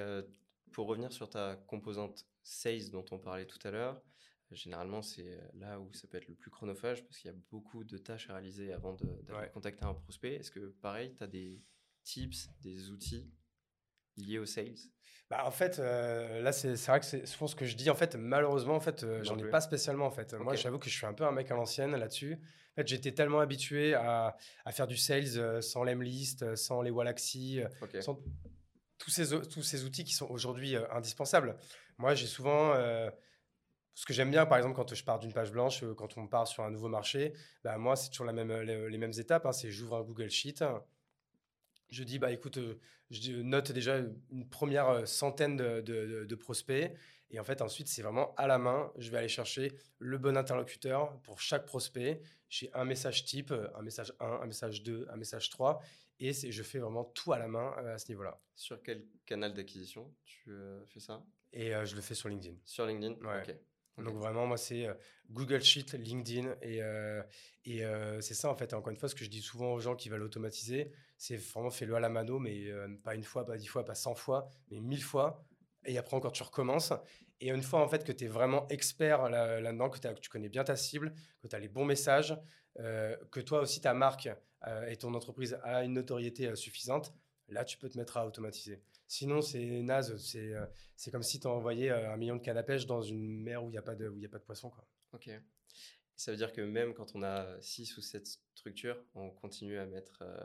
pour 0.72 0.88
revenir 0.88 1.12
sur 1.12 1.30
ta 1.30 1.56
composante 1.68 2.26
sales 2.44 2.90
dont 2.92 3.06
on 3.12 3.20
parlait 3.20 3.46
tout 3.46 3.60
à 3.68 3.72
l'heure, 3.72 4.02
généralement, 4.52 5.02
c'est 5.02 5.40
là 5.56 5.80
où 5.80 5.94
ça 5.94 6.08
peut 6.08 6.18
être 6.18 6.28
le 6.28 6.36
plus 6.36 6.50
chronophage 6.50 7.04
parce 7.04 7.18
qu'il 7.18 7.30
y 7.30 7.34
a 7.34 7.38
beaucoup 7.52 7.84
de 7.84 7.98
tâches 7.98 8.30
à 8.30 8.34
réaliser 8.34 8.72
avant 8.74 8.94
de, 8.94 9.06
contacter 9.54 9.86
un 9.86 9.94
prospect. 9.94 10.36
Est-ce 10.36 10.52
que, 10.52 10.76
pareil, 10.82 11.14
tu 11.16 11.24
as 11.24 11.28
des 11.28 11.62
tips, 12.04 12.50
des 12.62 12.90
outils 12.90 13.30
liés 14.18 14.40
aux 14.40 14.46
sales? 14.46 14.78
Bah, 15.30 15.44
en 15.46 15.52
fait, 15.52 15.80
euh, 15.80 16.42
là, 16.42 16.54
c'est 16.54 16.74
vrai 16.74 17.00
que 17.02 17.06
c'est 17.06 17.26
souvent 17.26 17.48
ce 17.48 17.56
que 17.56 17.66
je 17.66 17.76
dis. 17.76 17.90
En 17.90 17.96
fait, 17.96 18.16
malheureusement, 18.16 18.76
en 18.76 18.80
fait, 18.80 19.04
euh, 19.04 19.22
j'en 19.24 19.38
ai 19.38 19.50
pas 19.50 19.60
spécialement. 19.60 20.06
En 20.06 20.12
fait, 20.12 20.34
moi, 20.34 20.56
j'avoue 20.56 20.80
que 20.80 20.90
je 20.90 20.96
suis 20.96 21.06
un 21.06 21.14
peu 21.14 21.26
un 21.26 21.32
mec 21.32 21.52
à 21.52 21.56
l'ancienne 21.56 21.96
là-dessus. 21.96 22.36
En 22.36 22.76
fait, 22.76 22.88
j'étais 22.88 23.12
tellement 23.12 23.42
habitué 23.42 23.94
à, 23.94 24.38
à, 24.64 24.72
faire 24.72 24.88
du 24.88 24.96
sales 24.96 25.38
euh, 25.38 25.62
sans 25.62 25.84
l'Emlist, 25.84 26.56
sans 26.56 26.82
les 26.82 26.92
Wallaxy, 26.92 27.60
sans 28.00 28.18
tous 28.98 29.12
ces, 29.12 29.30
tous 29.50 29.64
ces 29.64 29.84
outils 29.84 30.06
qui 30.06 30.14
sont 30.14 30.28
aujourd'hui 30.28 30.76
indispensables. 30.92 31.58
Moi, 31.98 32.16
j'ai 32.16 32.28
souvent 32.28 32.74
ce 33.98 34.06
que 34.06 34.14
j'aime 34.14 34.30
bien, 34.30 34.46
par 34.46 34.60
exemple, 34.60 34.76
quand 34.76 34.94
je 34.94 35.04
pars 35.04 35.18
d'une 35.18 35.34
page 35.34 35.52
blanche, 35.52 35.84
quand 35.96 36.20
on 36.20 36.28
part 36.28 36.48
sur 36.48 36.64
un 36.64 36.70
nouveau 36.70 36.88
marché, 36.88 37.34
bah, 37.64 37.80
moi, 37.80 37.96
c'est 37.96 38.12
toujours 38.12 38.28
la 38.28 38.34
même, 38.34 38.54
les, 38.62 38.98
mêmes 39.00 39.14
étapes. 39.18 39.48
Hein. 39.48 39.52
c'est 39.52 39.72
j'ouvre 39.72 39.96
un 39.96 40.04
Google 40.04 40.30
Sheet, 40.30 40.64
je 41.90 42.04
dis, 42.04 42.20
bah 42.20 42.32
écoute, 42.32 42.58
euh, 42.58 42.80
je 43.10 43.32
note 43.32 43.72
déjà 43.72 43.98
une 44.32 44.48
première 44.48 44.90
euh, 44.90 45.06
centaine 45.06 45.58
de, 45.58 46.36
prospects. 46.36 46.92
Et 47.30 47.40
en 47.40 47.44
fait, 47.44 47.62
ensuite, 47.62 47.88
c'est 47.88 48.02
vraiment 48.02 48.34
à 48.36 48.48
la 48.48 48.58
main. 48.58 48.92
Je 48.98 49.10
vais 49.10 49.18
aller 49.18 49.28
chercher 49.28 49.74
le 50.00 50.18
bon 50.18 50.38
interlocuteur 50.38 51.20
pour 51.22 51.42
chaque 51.42 51.66
prospect. 51.66 52.22
J'ai 52.50 52.72
un 52.74 52.86
message 52.86 53.26
type, 53.26 53.52
un 53.52 53.82
message 53.82 54.14
1, 54.20 54.26
un 54.26 54.46
message 54.46 54.84
2, 54.84 55.08
un 55.10 55.18
message 55.18 55.50
3. 55.50 55.82
Et 56.20 56.34
je 56.34 56.64
fais 56.64 56.80
vraiment 56.80 57.04
tout 57.04 57.34
à 57.34 57.40
la 57.40 57.48
main 57.48 57.74
euh, 57.80 57.96
à 57.96 57.98
ce 57.98 58.10
niveau-là. 58.10 58.40
Sur 58.56 58.82
quel 58.82 59.06
canal 59.26 59.54
d'acquisition 59.54 60.14
tu 60.24 60.52
fais 60.88 61.00
ça? 61.00 61.24
Et 61.54 61.72
je 61.86 61.96
le 61.96 62.02
fais 62.02 62.16
sur 62.16 62.30
LinkedIn. 62.30 62.58
Sur 62.66 62.86
LinkedIn? 62.86 63.14
Ok. 63.14 63.56
Donc 63.98 64.16
vraiment, 64.16 64.46
moi, 64.46 64.58
c'est 64.58 64.88
Google 65.30 65.62
Sheet, 65.62 65.94
LinkedIn. 65.94 66.56
Et, 66.62 66.82
et 67.66 67.84
c'est 68.22 68.34
ça, 68.34 68.50
en 68.50 68.56
fait. 68.56 68.74
Encore 68.74 68.92
une 68.92 68.98
fois, 68.98 69.10
ce 69.10 69.16
que 69.16 69.26
je 69.26 69.30
dis 69.30 69.42
souvent 69.42 69.74
aux 69.74 69.80
gens 69.80 69.96
qui 69.96 70.10
veulent 70.10 70.24
automatiser, 70.24 70.92
c'est 71.18 71.38
vraiment 71.38 71.72
fais-le 71.72 71.96
à 71.96 72.00
la 72.00 72.10
mano, 72.10 72.40
mais 72.40 72.66
pas 73.04 73.16
une 73.16 73.24
fois, 73.24 73.46
pas 73.46 73.58
dix 73.58 73.68
fois, 73.68 73.84
pas 73.84 73.96
cent 73.96 74.16
fois, 74.16 74.50
mais 74.70 74.80
mille 74.80 75.04
fois. 75.04 75.44
Et 75.86 75.98
après 75.98 76.16
encore, 76.16 76.32
tu 76.32 76.44
recommences. 76.44 76.94
Et 77.40 77.50
une 77.50 77.64
fois, 77.64 77.82
en 77.82 77.88
fait, 77.88 78.04
que 78.04 78.12
tu 78.12 78.26
es 78.26 78.28
vraiment 78.28 78.68
expert 78.70 79.30
là-dedans, 79.30 79.90
que, 79.90 80.00
que, 80.00 80.20
tu 80.20 80.30
connais 80.30 80.50
bien 80.50 80.64
ta 80.64 80.76
cible, 80.76 81.14
que 81.42 81.48
tu 81.48 81.56
as 81.56 81.60
les 81.60 81.70
bons 81.70 81.86
messages, 81.86 82.38
que 82.76 83.40
toi 83.40 83.62
aussi, 83.62 83.82
ta 83.82 83.94
marque 83.94 84.30
et 84.88 84.98
ton 84.98 85.14
entreprise 85.14 85.58
a 85.64 85.84
une 85.84 85.94
notoriété 85.94 86.56
suffisante, 86.56 87.14
là, 87.50 87.66
tu 87.66 87.78
peux 87.78 87.90
te 87.90 87.98
mettre 87.98 88.18
à 88.18 88.26
automatiser. 88.26 88.82
Sinon, 89.08 89.42
c'est 89.42 89.82
naze. 89.82 90.18
C'est 90.18 90.54
euh, 90.54 90.66
c'est 90.96 91.12
comme 91.12 91.24
si 91.24 91.40
tu 91.40 91.48
envoyais 91.48 91.90
euh, 91.90 92.14
un 92.14 92.18
million 92.18 92.36
de 92.36 92.42
cannes 92.42 92.58
à 92.58 92.64
pêche 92.64 92.86
dans 92.86 93.02
une 93.02 93.42
mer 93.42 93.64
où 93.64 93.70
il 93.70 93.72
n'y 93.72 93.78
a, 93.78 93.82
pas 93.82 93.96
de, 93.96 94.10
où 94.10 94.24
a 94.24 94.28
pas 94.28 94.40
de 94.40 94.44
poisson. 94.44 94.70
Quoi. 94.70 94.86
Ok. 95.14 95.30
Ça 96.16 96.32
veut 96.32 96.38
dire 96.38 96.52
que 96.52 96.62
même 96.62 96.94
quand 96.94 97.16
on 97.16 97.24
a 97.24 97.60
6 97.62 97.98
ou 97.98 98.02
7 98.02 98.28
structures, 98.56 99.02
on 99.14 99.30
continue 99.30 99.78
à 99.78 99.86
mettre 99.86 100.20
euh, 100.24 100.38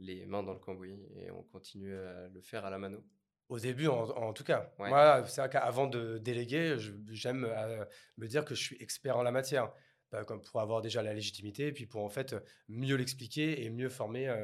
les 0.00 0.26
mains 0.26 0.42
dans 0.42 0.52
le 0.52 0.58
cambouis 0.58 0.98
et 1.16 1.30
on 1.30 1.42
continue 1.44 1.96
à 1.96 2.28
le 2.28 2.40
faire 2.40 2.64
à 2.64 2.70
la 2.70 2.78
mano? 2.78 3.04
Au 3.48 3.58
début, 3.58 3.86
en, 3.86 4.32
tout 4.34 4.44
cas. 4.44 4.70
Moi, 4.78 5.24
c'est 5.26 5.40
vrai 5.40 5.48
qu'avant 5.48 5.86
de 5.86 6.18
déléguer, 6.18 6.76
j'aime 7.08 7.50
me 8.18 8.26
dire 8.26 8.44
que 8.44 8.54
je 8.54 8.62
suis 8.62 8.76
expert 8.78 9.16
en 9.16 9.22
la 9.22 9.30
matière. 9.30 9.72
Bah, 10.10 10.24
comme 10.24 10.40
pour 10.40 10.60
avoir 10.62 10.80
déjà 10.80 11.02
la 11.02 11.12
légitimité, 11.12 11.66
et 11.66 11.72
puis 11.72 11.86
pour 11.86 12.02
en 12.02 12.08
fait 12.08 12.34
mieux 12.68 12.96
l'expliquer 12.96 13.64
et 13.64 13.68
mieux 13.68 13.90
former 13.90 14.34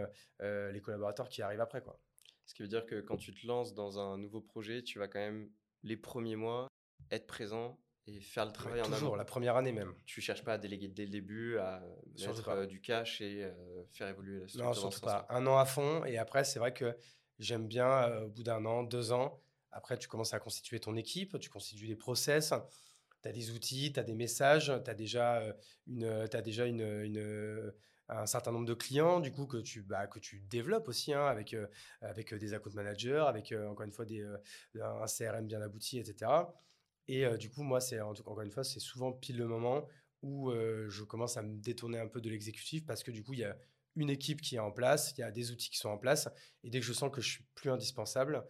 les 0.41 0.81
collaborateurs 0.83 1.29
qui 1.29 1.41
arrivent 1.41 1.63
après. 1.63 1.81
Quoi. 1.81 1.99
Ce 2.47 2.55
qui 2.55 2.63
veut 2.63 2.69
dire 2.69 2.85
que 2.85 3.01
quand 3.01 3.17
tu 3.17 3.33
te 3.33 3.47
lances 3.47 3.75
dans 3.75 3.99
un 3.99 4.19
nouveau 4.19 4.41
projet, 4.41 4.83
tu 4.83 4.99
vas 4.99 5.09
quand 5.09 5.21
même 5.21 5.51
les 5.83 5.97
premiers 5.97 6.37
mois 6.37 6.69
être 7.11 7.27
présent 7.27 7.79
et 8.07 8.21
faire 8.21 8.45
le 8.45 8.53
travail 8.53 8.83
en 8.83 8.85
Toujours, 8.85 9.17
la 9.17 9.25
première 9.25 9.57
année 9.57 9.73
même. 9.73 9.95
Tu 10.05 10.21
cherches 10.21 10.45
pas 10.45 10.55
à 10.55 10.59
déléguer 10.59 10.89
dès 10.89 11.05
le 11.05 11.11
début, 11.11 11.57
à 11.59 11.83
mettre 12.19 12.49
euh, 12.49 12.67
du 12.67 12.81
cash 12.81 13.21
et 13.21 13.45
euh, 13.45 13.85
faire 13.93 14.09
évoluer 14.09 14.41
la 14.41 14.49
structure. 14.49 14.67
Non, 14.67 14.75
surtout 14.75 15.01
pas. 15.01 15.27
Un 15.31 15.47
an 15.47 15.57
à 15.57 15.65
fond 15.65 16.05
et 16.05 16.19
après, 16.19 16.45
c'est 16.45 16.59
vrai 16.59 16.75
que 16.75 16.97
j'aime 17.39 17.67
bien, 17.67 17.89
euh, 17.89 18.27
au 18.27 18.29
bout 18.29 18.43
d'un 18.43 18.65
an, 18.67 18.83
deux 18.83 19.13
ans, 19.13 19.41
après, 19.71 19.99
tu 19.99 20.07
commences 20.07 20.35
à 20.35 20.39
constituer 20.39 20.79
ton 20.81 20.97
équipe, 20.97 21.39
tu 21.41 21.51
constitues 21.51 21.89
des 21.89 21.97
process, 21.97 22.53
tu 23.25 23.29
as 23.29 23.33
des 23.33 23.51
outils, 23.51 23.93
tu 23.93 23.99
as 23.99 24.05
des 24.05 24.15
messages, 24.15 24.73
tu 24.85 24.91
as 24.91 24.95
déjà 24.95 25.43
une, 25.89 26.05
as 26.05 26.43
déjà 26.43 26.67
une, 26.67 26.83
une 26.83 27.73
un 28.09 28.27
certain 28.27 28.53
nombre 28.53 28.67
de 28.67 28.75
clients, 28.75 29.21
du 29.21 29.33
coup, 29.33 29.47
que 29.47 29.57
tu, 29.57 29.83
bah, 29.83 30.07
que 30.07 30.19
tu 30.19 30.41
développes 30.41 30.89
aussi 30.89 31.13
hein, 31.13 31.27
avec, 31.27 31.55
euh, 31.55 31.67
avec 32.01 32.33
euh, 32.33 32.39
des 32.39 32.55
account 32.55 32.73
managers, 32.75 33.25
avec 33.27 33.53
euh, 33.53 33.69
encore 33.69 33.87
une 33.87 33.93
fois 33.93 34.05
des, 34.05 34.23
un 34.81 35.07
CRM 35.07 35.47
bien 35.47 35.63
abouti, 35.63 35.99
etc. 35.99 36.31
Et 37.07 37.27
du 37.37 37.51
coup, 37.51 37.63
moi, 37.63 37.83
c'est 37.83 38.01
encore 38.01 38.41
une 38.41 38.51
fois, 38.51 38.65
c'est 38.65 38.81
souvent 38.81 39.13
pile 39.13 39.37
le 39.37 39.47
moment 39.47 39.87
où 40.23 40.51
je 40.51 41.05
commence 41.05 41.37
à 41.37 41.43
me 41.43 41.59
détourner 41.59 41.99
un 41.99 42.09
peu 42.09 42.23
de 42.23 42.31
l'exécutif 42.31 42.87
parce 42.87 43.03
que 43.03 43.11
du 43.11 43.23
coup, 43.23 43.35
il 43.35 43.41
y 43.41 43.45
a 43.45 43.59
une 43.95 44.09
équipe 44.09 44.41
qui 44.41 44.57
est 44.57 44.61
en 44.61 44.73
place, 44.73 45.13
il 45.13 45.21
y 45.21 45.23
a 45.23 45.31
des 45.31 45.51
outils 45.51 45.69
qui 45.69 45.77
sont 45.77 45.91
en 45.91 45.99
place, 45.99 46.31
et 46.63 46.71
dès 46.71 46.81
que 46.81 46.87
je 46.87 46.95
sens 46.95 47.11
que 47.13 47.21
je 47.21 47.29
suis 47.29 47.45
plus 47.55 47.71
indispensable, 47.71 48.43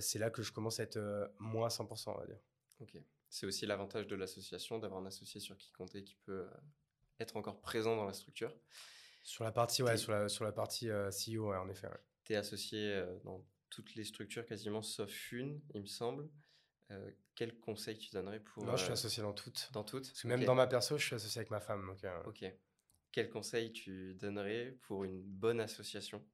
c'est 0.00 0.18
là 0.18 0.28
que 0.28 0.42
je 0.42 0.52
commence 0.52 0.80
à 0.80 0.82
être 0.82 1.32
moins 1.38 1.68
100%, 1.68 2.10
on 2.14 2.18
va 2.18 2.26
dire. 2.26 2.40
Ok. 2.80 2.94
C'est 3.34 3.46
aussi 3.46 3.66
l'avantage 3.66 4.06
de 4.06 4.14
l'association 4.14 4.78
d'avoir 4.78 5.02
un 5.02 5.06
associé 5.06 5.40
sur 5.40 5.56
qui 5.56 5.72
compter 5.72 6.04
qui 6.04 6.14
peut 6.14 6.46
être 7.18 7.36
encore 7.36 7.60
présent 7.60 7.96
dans 7.96 8.04
la 8.04 8.12
structure. 8.12 8.54
Sur 9.24 9.42
la 9.42 9.50
partie, 9.50 9.82
ouais, 9.82 9.96
sur 9.96 10.12
la, 10.12 10.28
sur 10.28 10.44
la 10.44 10.52
partie 10.52 10.88
euh, 10.88 11.10
CEO, 11.10 11.52
en 11.52 11.68
effet. 11.68 11.88
Tu 12.22 12.34
es 12.34 12.36
associé 12.36 12.92
euh, 12.92 13.18
dans 13.24 13.44
toutes 13.70 13.96
les 13.96 14.04
structures 14.04 14.46
quasiment, 14.46 14.82
sauf 14.82 15.32
une, 15.32 15.60
il 15.74 15.80
me 15.80 15.86
semble. 15.86 16.30
Euh, 16.92 17.10
quel 17.34 17.58
conseil 17.58 17.98
tu 17.98 18.12
donnerais 18.12 18.38
pour... 18.38 18.64
Non, 18.64 18.76
je 18.76 18.84
suis 18.84 18.92
associé 18.92 19.20
dans 19.20 19.32
toutes. 19.32 19.68
Dans 19.72 19.82
toutes? 19.82 20.06
Parce 20.06 20.22
que 20.22 20.28
même 20.28 20.44
dans 20.44 20.54
ma 20.54 20.68
perso, 20.68 20.96
je 20.96 21.04
suis 21.04 21.16
associé 21.16 21.40
avec 21.40 21.50
ma 21.50 21.58
femme. 21.58 21.84
Donc, 21.88 22.06
Ok. 22.26 22.44
Quel 23.10 23.30
conseil 23.30 23.72
tu 23.72 24.14
donnerais 24.14 24.78
pour 24.82 25.02
une 25.02 25.20
bonne 25.20 25.58
association? 25.58 26.24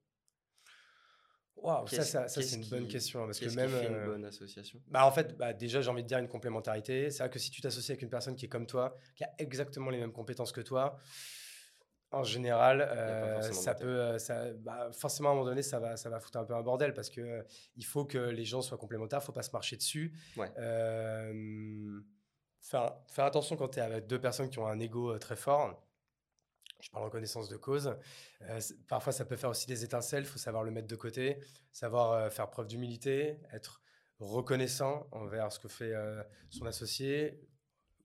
Waouh, 1.62 1.86
ça, 1.88 2.04
ça, 2.04 2.28
c'est 2.28 2.56
une 2.56 2.68
bonne 2.68 2.88
question. 2.88 3.26
Parce 3.26 3.38
que 3.38 3.54
même. 3.54 3.70
une 3.70 4.04
bonne 4.04 4.24
association? 4.24 4.80
bah, 4.88 5.06
En 5.06 5.12
fait, 5.12 5.36
bah, 5.36 5.52
déjà, 5.52 5.80
j'ai 5.80 5.90
envie 5.90 6.02
de 6.02 6.08
dire 6.08 6.18
une 6.18 6.28
complémentarité. 6.28 7.10
C'est 7.10 7.22
vrai 7.22 7.30
que 7.30 7.38
si 7.38 7.50
tu 7.50 7.60
t'associes 7.60 7.90
avec 7.90 8.02
une 8.02 8.10
personne 8.10 8.36
qui 8.36 8.46
est 8.46 8.48
comme 8.48 8.66
toi, 8.66 8.96
qui 9.14 9.24
a 9.24 9.30
exactement 9.38 9.90
les 9.90 9.98
mêmes 9.98 10.12
compétences 10.12 10.52
que 10.52 10.60
toi, 10.60 10.98
en 12.12 12.24
général, 12.24 12.80
euh, 12.80 13.40
ça 13.40 13.74
peut, 13.74 13.86
euh, 13.86 14.18
ça, 14.18 14.52
bah, 14.54 14.90
forcément 14.92 15.28
à 15.28 15.32
un 15.32 15.34
moment 15.36 15.46
donné, 15.46 15.62
ça 15.62 15.78
va, 15.78 15.96
ça 15.96 16.10
va 16.10 16.18
foutre 16.18 16.38
un 16.38 16.44
peu 16.44 16.54
un 16.54 16.62
bordel 16.62 16.92
parce 16.92 17.08
que 17.08 17.20
euh, 17.20 17.42
il 17.76 17.84
faut 17.84 18.04
que 18.04 18.18
les 18.18 18.44
gens 18.44 18.62
soient 18.62 18.78
complémentaires, 18.78 19.22
faut 19.22 19.32
pas 19.32 19.42
se 19.42 19.52
marcher 19.52 19.76
dessus. 19.76 20.12
faire, 22.60 22.96
faire 23.08 23.24
attention 23.24 23.56
quand 23.56 23.68
tu 23.68 23.78
es 23.78 23.82
avec 23.82 24.06
deux 24.06 24.20
personnes 24.20 24.50
qui 24.50 24.58
ont 24.58 24.66
un 24.66 24.80
ego 24.80 25.16
très 25.18 25.36
fort. 25.36 25.80
Je 26.80 26.90
parle 26.90 27.04
en 27.04 27.10
connaissance 27.10 27.48
de 27.48 27.56
cause. 27.56 27.94
parfois, 28.88 29.12
ça 29.12 29.24
peut 29.24 29.36
faire 29.36 29.50
aussi 29.50 29.66
des 29.66 29.84
étincelles. 29.84 30.24
Il 30.24 30.28
faut 30.28 30.38
savoir 30.38 30.64
le 30.64 30.70
mettre 30.70 30.88
de 30.88 30.96
côté, 30.96 31.38
savoir 31.72 32.32
faire 32.32 32.50
preuve 32.50 32.66
d'humilité, 32.66 33.38
être 33.52 33.82
reconnaissant 34.18 35.06
envers 35.12 35.50
ce 35.52 35.58
que 35.58 35.68
fait 35.68 35.92
son 36.50 36.66
associé, 36.66 37.40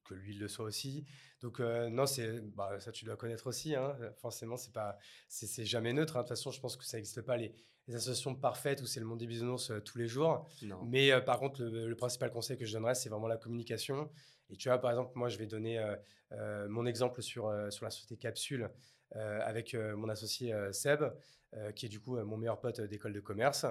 que 0.05 0.13
lui 0.13 0.33
le 0.33 0.47
soit 0.47 0.65
aussi. 0.65 1.05
Donc 1.41 1.59
euh, 1.59 1.89
non, 1.89 2.05
c'est 2.05 2.39
bah, 2.55 2.79
ça 2.79 2.91
tu 2.91 3.03
dois 3.03 3.17
connaître 3.17 3.47
aussi. 3.47 3.75
Hein. 3.75 3.97
Forcément, 4.17 4.55
c'est 4.55 4.71
pas 4.71 4.97
c'est 5.27 5.65
jamais 5.65 5.91
neutre. 5.91 6.15
Hein. 6.15 6.21
De 6.21 6.23
toute 6.23 6.29
façon, 6.29 6.51
je 6.51 6.61
pense 6.61 6.77
que 6.77 6.85
ça 6.85 6.97
n'existe 6.97 7.21
pas 7.21 7.35
les, 7.35 7.53
associations 7.89 8.33
parfaites 8.33 8.81
où 8.81 8.87
c'est 8.87 8.99
le 8.99 9.05
monde 9.05 9.19
des 9.19 9.27
bisounours 9.27 9.69
euh, 9.69 9.79
tous 9.79 9.97
les 9.97 10.07
jours. 10.07 10.47
Mais 10.85 11.11
euh, 11.11 11.21
par 11.21 11.39
contre, 11.39 11.61
le, 11.63 11.95
principal 11.95 12.31
conseil 12.31 12.57
que 12.57 12.65
je 12.65 12.73
donnerais, 12.73 12.95
c'est 12.95 13.09
vraiment 13.09 13.27
la 13.27 13.37
communication. 13.37 14.09
Et 14.49 14.57
tu 14.57 14.69
vois, 14.69 14.79
par 14.79 14.91
exemple, 14.91 15.11
moi, 15.15 15.29
je 15.29 15.37
vais 15.37 15.47
donner 15.47 15.83
mon 16.67 16.85
exemple 16.85 17.21
sur 17.21 17.51
sur 17.71 17.85
la 17.85 17.91
société 17.91 18.17
Capsule 18.17 18.69
avec 19.11 19.73
mon 19.73 20.09
associé 20.09 20.53
Seb, 20.71 21.03
qui 21.75 21.85
est 21.85 21.89
du 21.89 21.99
coup 21.99 22.17
mon 22.17 22.37
meilleur 22.37 22.59
pote 22.59 22.81
d'école 22.81 23.13
de 23.13 23.19
commerce. 23.19 23.65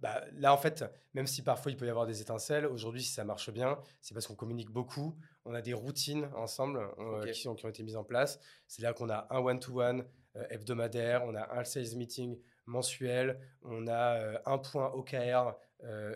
Bah, 0.00 0.22
là, 0.34 0.52
en 0.52 0.56
fait, 0.56 0.84
même 1.14 1.26
si 1.26 1.42
parfois 1.42 1.72
il 1.72 1.76
peut 1.76 1.86
y 1.86 1.90
avoir 1.90 2.06
des 2.06 2.20
étincelles, 2.20 2.66
aujourd'hui, 2.66 3.02
si 3.02 3.12
ça 3.12 3.24
marche 3.24 3.50
bien, 3.50 3.78
c'est 4.00 4.14
parce 4.14 4.26
qu'on 4.28 4.36
communique 4.36 4.70
beaucoup. 4.70 5.18
On 5.44 5.54
a 5.54 5.60
des 5.60 5.74
routines 5.74 6.30
ensemble 6.36 6.88
euh, 6.98 7.30
qui, 7.32 7.48
ont, 7.48 7.54
qui, 7.56 7.66
ont, 7.66 7.68
été 7.68 7.82
mises 7.82 7.96
en 7.96 8.04
place. 8.04 8.38
C'est 8.68 8.82
là 8.82 8.92
qu'on 8.92 9.10
a 9.10 9.26
un 9.30 9.40
one-to-one 9.40 10.04
euh, 10.36 10.46
hebdomadaire, 10.50 11.24
on 11.24 11.34
a 11.34 11.58
un 11.58 11.64
sales 11.64 11.96
meeting 11.96 12.38
mensuel, 12.66 13.40
on 13.62 13.88
a 13.88 14.18
euh, 14.18 14.38
un 14.46 14.58
point 14.58 14.88
OKR 14.92 15.56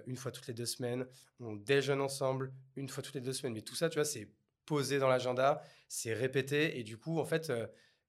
une 0.06 0.16
fois 0.16 0.32
toutes 0.32 0.48
les 0.48 0.54
deux 0.54 0.66
semaines, 0.66 1.06
on 1.40 1.54
déjeune 1.54 2.00
ensemble 2.00 2.52
une 2.76 2.88
fois 2.88 3.02
toutes 3.02 3.14
les 3.14 3.20
deux 3.20 3.32
semaines. 3.32 3.54
Mais 3.54 3.62
tout 3.62 3.74
ça, 3.74 3.88
tu 3.88 3.94
vois, 3.94 4.04
c'est 4.04 4.28
posé 4.66 4.98
dans 4.98 5.08
l'agenda, 5.08 5.62
c'est 5.88 6.12
répété. 6.12 6.78
Et 6.78 6.82
du 6.82 6.98
coup, 6.98 7.18
en 7.20 7.24
fait, 7.24 7.52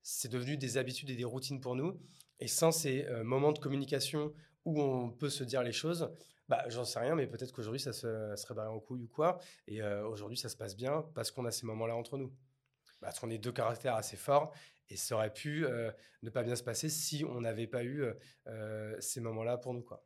c'est 0.01 0.31
devenu 0.31 0.57
des 0.57 0.77
habitudes 0.77 1.09
et 1.11 1.15
des 1.15 1.25
routines 1.25 1.61
pour 1.61 1.75
nous. 1.75 1.99
Et 2.39 2.47
sans 2.47 2.71
ces 2.71 3.05
moments 3.23 3.51
de 3.51 3.59
communication 3.59 4.33
où 4.65 4.81
on 4.81 5.11
peut 5.11 5.29
se 5.29 5.43
dire 5.43 5.61
les 5.61 5.71
choses, 5.71 6.09
bah, 6.49 6.63
j'en 6.67 6.83
sais 6.85 6.99
rien, 6.99 7.15
mais 7.15 7.27
peut-être 7.27 7.51
qu'aujourd'hui, 7.53 7.79
ça 7.79 7.93
se 7.93 8.35
serait 8.35 8.53
barré 8.53 8.69
en 8.69 8.79
couille 8.79 9.03
ou 9.03 9.07
quoi. 9.07 9.39
Et 9.67 9.81
euh, 9.81 10.05
aujourd'hui, 10.07 10.37
ça 10.37 10.49
se 10.49 10.57
passe 10.57 10.75
bien 10.75 11.05
parce 11.15 11.31
qu'on 11.31 11.45
a 11.45 11.51
ces 11.51 11.65
moments-là 11.65 11.95
entre 11.95 12.17
nous. 12.17 12.33
Parce 12.99 13.19
qu'on 13.19 13.29
est 13.29 13.37
deux 13.37 13.51
caractères 13.51 13.95
assez 13.95 14.17
forts 14.17 14.53
et 14.89 14.95
ça 14.95 15.15
aurait 15.15 15.33
pu 15.33 15.65
euh, 15.65 15.91
ne 16.21 16.29
pas 16.29 16.43
bien 16.43 16.55
se 16.55 16.63
passer 16.63 16.89
si 16.89 17.25
on 17.25 17.41
n'avait 17.41 17.67
pas 17.67 17.83
eu 17.83 18.05
euh, 18.47 18.95
ces 18.99 19.19
moments-là 19.21 19.57
pour 19.57 19.73
nous. 19.73 19.81
Quoi. 19.81 20.05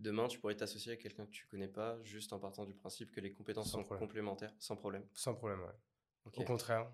Demain, 0.00 0.28
tu 0.28 0.38
pourrais 0.38 0.56
t'associer 0.56 0.92
à 0.92 0.96
quelqu'un 0.96 1.26
que 1.26 1.30
tu 1.30 1.46
connais 1.46 1.68
pas, 1.68 2.02
juste 2.02 2.32
en 2.32 2.38
partant 2.38 2.64
du 2.64 2.74
principe 2.74 3.10
que 3.12 3.20
les 3.20 3.32
compétences 3.32 3.70
sont 3.70 3.84
complémentaires, 3.84 4.54
sans 4.58 4.76
problème. 4.76 5.06
Sans 5.12 5.34
problème, 5.34 5.60
ouais. 5.60 6.32
Au 6.36 6.44
contraire. 6.44 6.90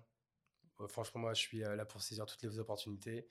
Franchement, 0.89 1.21
moi, 1.21 1.33
je 1.33 1.41
suis 1.41 1.59
là 1.59 1.85
pour 1.85 2.01
saisir 2.01 2.25
toutes 2.25 2.43
les 2.43 2.59
opportunités 2.59 3.27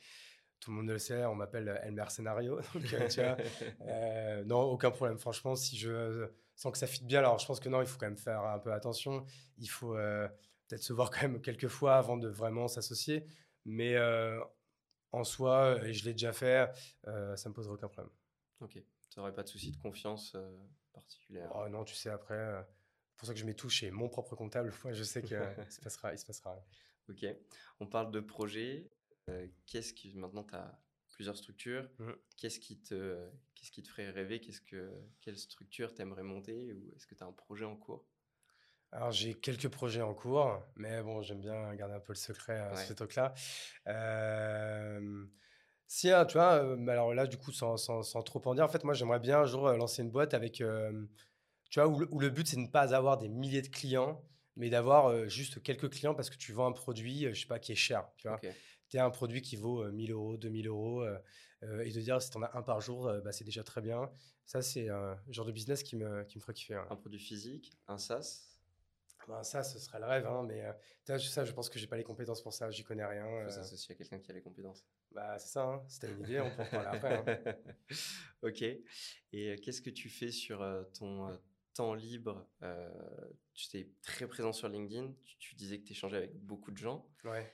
tout 0.60 0.70
le 0.70 0.76
monde 0.76 0.88
le 0.88 0.98
sait, 0.98 1.24
on 1.26 1.34
m'appelle 1.34 1.68
euh, 1.68 1.82
Elmer 1.82 2.04
Scénario. 2.08 2.60
Euh, 2.76 3.36
euh, 3.82 4.44
non, 4.44 4.62
aucun 4.62 4.90
problème. 4.90 5.18
Franchement, 5.18 5.54
si 5.54 5.76
je 5.76 6.28
sens 6.54 6.72
que 6.72 6.78
ça 6.78 6.86
fit 6.86 7.04
bien, 7.04 7.20
alors 7.20 7.38
je 7.38 7.46
pense 7.46 7.60
que 7.60 7.68
non, 7.68 7.80
il 7.80 7.86
faut 7.86 7.98
quand 7.98 8.06
même 8.06 8.16
faire 8.16 8.42
un 8.42 8.58
peu 8.58 8.72
attention. 8.72 9.24
Il 9.58 9.68
faut 9.68 9.94
peut-être 9.94 10.82
se 10.82 10.92
voir 10.92 11.10
quand 11.10 11.22
même 11.22 11.40
quelques 11.40 11.68
fois 11.68 11.96
avant 11.96 12.16
de 12.16 12.28
vraiment 12.28 12.68
s'associer. 12.68 13.24
Mais 13.64 13.96
en 15.12 15.24
soi, 15.24 15.78
et 15.84 15.92
je 15.92 16.04
l'ai 16.04 16.12
déjà 16.12 16.32
fait, 16.32 16.70
ça 17.04 17.48
me 17.48 17.52
poserait 17.52 17.74
aucun 17.74 17.88
problème. 17.88 18.12
Ok. 18.60 18.82
Tu 19.16 19.20
n'aurais 19.20 19.32
pas 19.32 19.42
de 19.42 19.48
souci 19.48 19.72
de 19.72 19.78
confiance 19.78 20.36
particulière 20.92 21.50
oh, 21.54 21.66
Non, 21.70 21.84
tu 21.84 21.94
sais, 21.94 22.10
après, 22.10 22.66
c'est 23.08 23.16
pour 23.16 23.28
ça 23.28 23.32
que 23.32 23.40
je 23.40 23.46
mets 23.46 23.54
tout 23.54 23.70
chez 23.70 23.90
mon 23.90 24.10
propre 24.10 24.36
comptable. 24.36 24.70
je 24.92 25.02
sais 25.02 25.22
qu'il 25.22 25.38
se 25.70 25.80
passera, 25.80 26.12
il 26.12 26.18
se 26.18 26.26
passera. 26.26 26.62
Ok. 27.08 27.24
On 27.80 27.86
parle 27.86 28.10
de 28.10 28.20
projet. 28.20 28.90
Euh, 29.30 29.48
qu'est-ce 29.64 29.94
qui 29.94 30.14
maintenant 30.14 30.44
tu 30.44 30.54
as 30.54 30.78
plusieurs 31.08 31.36
structures 31.38 31.88
mmh. 31.98 32.12
qu'est-ce 32.36 32.60
qui 32.60 32.78
te 32.78 33.26
qu'est-ce 33.54 33.70
qui 33.70 33.82
te 33.82 33.88
ferait 33.88 34.10
rêver? 34.10 34.38
Qu'est-ce 34.38 34.60
que 34.60 34.92
quelle 35.22 35.38
structure 35.38 35.94
t'aimerais 35.94 36.22
monter 36.22 36.74
ou 36.74 36.92
est-ce 36.94 37.06
que 37.06 37.14
tu 37.14 37.24
as 37.24 37.26
un 37.26 37.32
projet 37.32 37.64
en 37.64 37.74
cours? 37.74 38.06
Alors 38.92 39.12
j'ai 39.12 39.34
quelques 39.34 39.68
projets 39.68 40.02
en 40.02 40.12
cours, 40.12 40.62
mais 40.76 41.02
bon, 41.02 41.22
j'aime 41.22 41.40
bien 41.40 41.74
garder 41.74 41.94
un 41.94 42.00
peu 42.00 42.12
le 42.12 42.18
secret 42.18 42.58
à 42.58 42.76
ce 42.76 42.92
truc-là. 42.92 43.32
Euh, 43.86 45.26
si, 45.86 46.10
hein, 46.10 46.24
tu 46.24 46.34
vois, 46.34 46.64
euh, 46.64 46.86
alors 46.88 47.14
là, 47.14 47.26
du 47.26 47.36
coup, 47.36 47.52
sans, 47.52 47.76
sans, 47.76 48.02
sans, 48.02 48.22
trop 48.22 48.42
en 48.46 48.54
dire, 48.54 48.64
en 48.64 48.68
fait, 48.68 48.84
moi, 48.84 48.94
j'aimerais 48.94 49.20
bien 49.20 49.40
un 49.40 49.46
jour 49.46 49.70
lancer 49.70 50.02
une 50.02 50.10
boîte 50.10 50.34
avec, 50.34 50.54
tu 50.54 50.64
vois, 51.80 51.88
où 51.88 52.18
le, 52.20 52.30
but, 52.30 52.46
c'est 52.46 52.56
de 52.56 52.62
ne 52.62 52.68
pas 52.68 52.94
avoir 52.94 53.18
des 53.18 53.28
milliers 53.28 53.62
de 53.62 53.68
clients, 53.68 54.22
mais 54.56 54.70
d'avoir 54.70 55.28
juste 55.28 55.62
quelques 55.62 55.90
clients 55.90 56.14
parce 56.14 56.30
que 56.30 56.36
tu 56.36 56.52
vends 56.52 56.66
un 56.66 56.72
produit, 56.72 57.28
je 57.32 57.40
sais 57.40 57.46
pas, 57.46 57.58
qui 57.58 57.72
est 57.72 57.76
cher, 57.76 58.08
tu 58.16 58.28
vois 58.28 58.40
tu 58.88 58.98
as 58.98 59.04
un 59.04 59.10
produit 59.10 59.42
qui 59.42 59.56
vaut 59.56 59.90
1000 59.90 60.12
euros, 60.12 60.36
2000 60.36 60.68
euros, 60.68 61.04
et 61.04 61.90
de 61.90 62.00
dire 62.00 62.22
si 62.22 62.30
tu 62.30 62.38
en 62.38 62.42
as 62.42 62.56
un 62.56 62.62
par 62.62 62.80
jour, 62.80 63.12
bah, 63.24 63.32
c'est 63.32 63.44
déjà 63.44 63.64
très 63.64 63.80
bien. 63.80 64.08
Ça, 64.44 64.62
c'est 64.62 64.88
un 64.88 65.16
genre 65.28 65.44
de 65.44 65.50
business 65.50 65.82
qui 65.82 65.96
me, 65.96 66.22
qui 66.22 66.38
me 66.38 66.40
ferait 66.40 66.54
kiffer. 66.54 66.80
Un 66.88 66.94
produit 66.94 67.18
physique, 67.18 67.72
un 67.88 67.98
SaaS? 67.98 68.55
Ben, 69.26 69.42
ça, 69.42 69.62
ce 69.62 69.78
serait 69.78 69.98
le 69.98 70.06
rêve, 70.06 70.26
hein, 70.26 70.44
mais 70.46 70.62
ça, 71.04 71.44
je 71.44 71.52
pense 71.52 71.68
que 71.68 71.78
j'ai 71.78 71.86
pas 71.86 71.96
les 71.96 72.04
compétences 72.04 72.42
pour 72.42 72.52
ça, 72.52 72.70
j'y 72.70 72.84
connais 72.84 73.04
rien. 73.04 73.26
Il 73.40 73.44
faut 73.44 73.50
s'associer 73.50 73.94
à 73.94 73.98
quelqu'un 73.98 74.18
qui 74.18 74.30
a 74.30 74.34
les 74.34 74.42
compétences. 74.42 74.84
Bah, 75.10 75.38
c'est 75.38 75.48
ça, 75.48 75.64
hein. 75.64 75.84
si 75.88 76.00
tu 76.00 76.06
as 76.06 76.10
une 76.10 76.20
idée, 76.20 76.40
on 76.40 76.50
peut 76.54 76.62
en 76.62 76.66
parler 76.66 76.88
après. 76.88 77.40
Hein. 77.46 77.56
ok. 78.42 78.62
Et 79.32 79.56
qu'est-ce 79.60 79.82
que 79.82 79.90
tu 79.90 80.08
fais 80.08 80.30
sur 80.30 80.64
ton 80.94 81.38
temps 81.74 81.94
libre 81.94 82.48
Tu 83.54 83.76
es 83.76 83.90
très 84.02 84.26
présent 84.26 84.52
sur 84.52 84.68
LinkedIn, 84.68 85.12
tu, 85.24 85.36
tu 85.38 85.54
disais 85.54 85.78
que 85.78 85.84
tu 85.84 85.92
échangeais 85.92 86.18
avec 86.18 86.34
beaucoup 86.36 86.70
de 86.70 86.78
gens. 86.78 87.08
Ouais. 87.24 87.52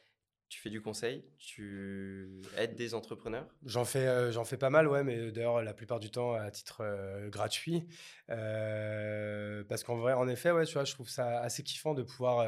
Tu 0.53 0.61
fais 0.61 0.69
du 0.69 0.83
conseil, 0.83 1.25
tu 1.39 2.43
aides 2.59 2.75
des 2.75 2.93
entrepreneurs? 2.93 3.47
J'en 3.65 3.87
fais, 3.87 4.07
euh, 4.07 4.33
j'en 4.33 4.45
fais 4.45 4.59
pas 4.59 4.69
mal, 4.69 4.87
ouais, 4.87 5.03
mais 5.03 5.33
d'ailleurs 5.33 5.63
la 5.63 5.73
plupart 5.73 5.99
du 5.99 6.11
temps 6.11 6.35
à 6.35 6.51
titre 6.51 6.83
euh, 6.83 7.31
gratuit. 7.31 7.89
Euh, 8.29 9.65
parce 9.67 9.83
qu'en 9.83 9.97
vrai, 9.97 10.13
en 10.13 10.29
effet, 10.29 10.51
ouais, 10.51 10.67
tu 10.67 10.75
vois, 10.75 10.85
je 10.85 10.93
trouve 10.93 11.09
ça 11.09 11.41
assez 11.41 11.63
kiffant 11.63 11.95
de 11.95 12.03
pouvoir, 12.03 12.47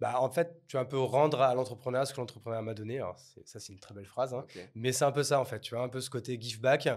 bah, 0.00 0.20
en 0.20 0.28
fait, 0.28 0.60
tu 0.66 0.76
vas 0.76 0.82
un 0.82 0.84
peu 0.84 0.98
rendre 0.98 1.40
à 1.40 1.54
l'entrepreneur 1.54 2.04
ce 2.04 2.14
que 2.14 2.20
l'entrepreneur 2.20 2.62
m'a 2.62 2.74
donné. 2.74 2.96
Alors, 2.96 3.16
ça, 3.44 3.60
c'est 3.60 3.72
une 3.72 3.78
très 3.78 3.94
belle 3.94 4.06
phrase, 4.06 4.34
hein. 4.34 4.44
mais 4.74 4.90
c'est 4.90 5.04
un 5.04 5.12
peu 5.12 5.22
ça, 5.22 5.38
en 5.38 5.44
fait. 5.44 5.60
Tu 5.60 5.76
vois, 5.76 5.84
un 5.84 5.88
peu 5.88 6.00
ce 6.00 6.10
côté 6.10 6.36
give 6.40 6.60
back. 6.60 6.88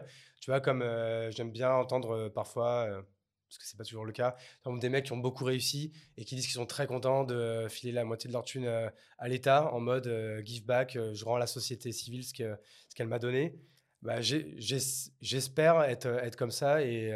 Tu 0.41 0.49
vois, 0.49 0.61
comme 0.61 0.81
j'aime 1.29 1.51
bien 1.51 1.71
entendre 1.73 2.29
parfois 2.29 3.03
parce 3.53 3.63
que 3.63 3.69
c'est 3.69 3.77
pas 3.77 3.83
toujours 3.83 4.05
le 4.05 4.11
cas. 4.11 4.35
des 4.79 4.89
mecs 4.89 5.05
qui 5.05 5.11
ont 5.11 5.17
beaucoup 5.17 5.45
réussi 5.45 5.91
et 6.17 6.25
qui 6.25 6.35
disent 6.35 6.45
qu'ils 6.45 6.55
sont 6.55 6.65
très 6.65 6.87
contents 6.87 7.23
de 7.23 7.67
filer 7.69 7.91
la 7.91 8.03
moitié 8.03 8.27
de 8.27 8.33
leur 8.33 8.43
thune 8.43 8.65
euh, 8.65 8.89
à 9.19 9.27
l'État 9.27 9.71
en 9.73 9.79
mode 9.79 10.07
euh, 10.07 10.41
give 10.43 10.65
back, 10.65 10.95
euh, 10.95 11.13
je 11.13 11.23
rends 11.23 11.35
à 11.35 11.39
la 11.39 11.47
société 11.47 11.91
civile 11.91 12.23
ce 12.23 12.33
qu'elle 12.33 13.07
m'a 13.07 13.19
donné. 13.19 13.59
Bah, 14.01 14.21
J'espère 14.21 15.81
être, 15.83 16.35
comme 16.35 16.51
ça 16.51 16.81
et, 16.81 17.11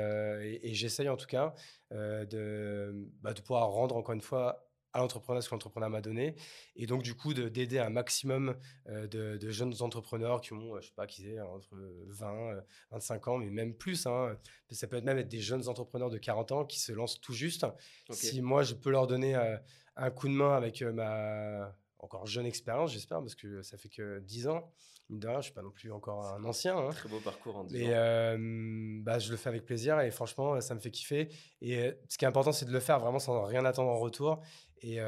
j'essaye 0.73 1.09
en 1.09 1.17
tout 1.17 1.25
cas 1.25 1.53
bah, 1.89 2.25
de 2.25 3.41
pouvoir 3.43 3.69
rendre 3.69 3.95
encore 3.95 4.13
une 4.13 4.21
fois 4.21 4.66
à 4.97 5.01
l'entrepreneur 5.01 5.43
ce 5.43 5.49
que 5.49 5.55
l'entrepreneur 5.55 5.89
m'a 5.89 6.01
donné. 6.01 6.35
Et 6.75 6.85
donc, 6.85 7.03
du 7.03 7.13
coup, 7.13 7.33
d'aider 7.33 7.79
un 7.79 7.89
maximum 7.89 8.55
euh, 8.89 9.07
de, 9.07 9.49
jeunes 9.49 9.73
entrepreneurs 9.81 10.41
qui 10.41 10.53
ont, 10.53 10.79
je 10.81 10.87
sais 10.87 10.93
pas, 10.95 11.07
qui 11.07 11.27
ont 11.39 11.55
entre 11.55 11.75
20, 12.07 12.63
25 12.91 13.27
ans, 13.27 13.37
mais 13.37 13.49
même 13.49 13.73
plus. 13.73 14.07
Hein. 14.07 14.37
Ça 14.71 14.87
peut 14.87 14.97
être 14.97 15.05
même 15.05 15.19
être 15.19 15.27
des 15.27 15.39
jeunes 15.39 15.67
entrepreneurs 15.67 16.09
de 16.09 16.17
40 16.17 16.51
ans 16.51 16.65
qui 16.65 16.79
se 16.79 16.91
lancent 16.91 17.21
tout 17.21 17.33
juste. 17.33 17.65
Si 18.11 18.41
moi, 18.41 18.63
je 18.63 18.73
peux 18.73 18.89
leur 18.89 19.07
donner 19.07 19.35
euh, 19.35 19.57
un 19.95 20.09
coup 20.09 20.27
de 20.27 20.33
main 20.33 20.55
avec 20.55 20.81
euh, 20.81 20.91
ma 20.91 21.75
encore 21.99 22.27
jeune 22.27 22.45
expérience, 22.45 22.91
j'espère, 22.91 23.19
parce 23.19 23.35
que 23.35 23.61
ça 23.63 23.77
fait 23.77 23.89
que 23.89 24.19
10 24.19 24.47
ans. 24.47 24.71
Je 25.09 25.41
suis 25.41 25.53
pas 25.53 25.61
non 25.61 25.71
plus 25.71 25.91
encore 25.91 26.25
un 26.33 26.43
ancien. 26.43 26.77
Hein. 26.77 26.89
Très 26.89 27.07
beau 27.07 27.19
parcours 27.19 27.55
en 27.55 27.63
10 27.63 27.77
Mais 28.37 29.01
bah, 29.03 29.19
je 29.19 29.31
le 29.31 29.37
fais 29.37 29.49
avec 29.49 29.65
plaisir 29.65 29.99
et 30.01 30.11
franchement, 30.11 30.59
ça 30.59 30.75
me 30.75 30.79
fait 30.79 30.91
kiffer. 30.91 31.29
Et 31.61 31.93
ce 32.09 32.17
qui 32.17 32.25
est 32.25 32.27
important, 32.27 32.51
c'est 32.51 32.65
de 32.65 32.73
le 32.73 32.79
faire 32.79 32.99
vraiment 32.99 33.19
sans 33.19 33.43
rien 33.43 33.63
attendre 33.65 33.89
en 33.89 33.97
retour. 33.97 34.41
Et 34.81 34.99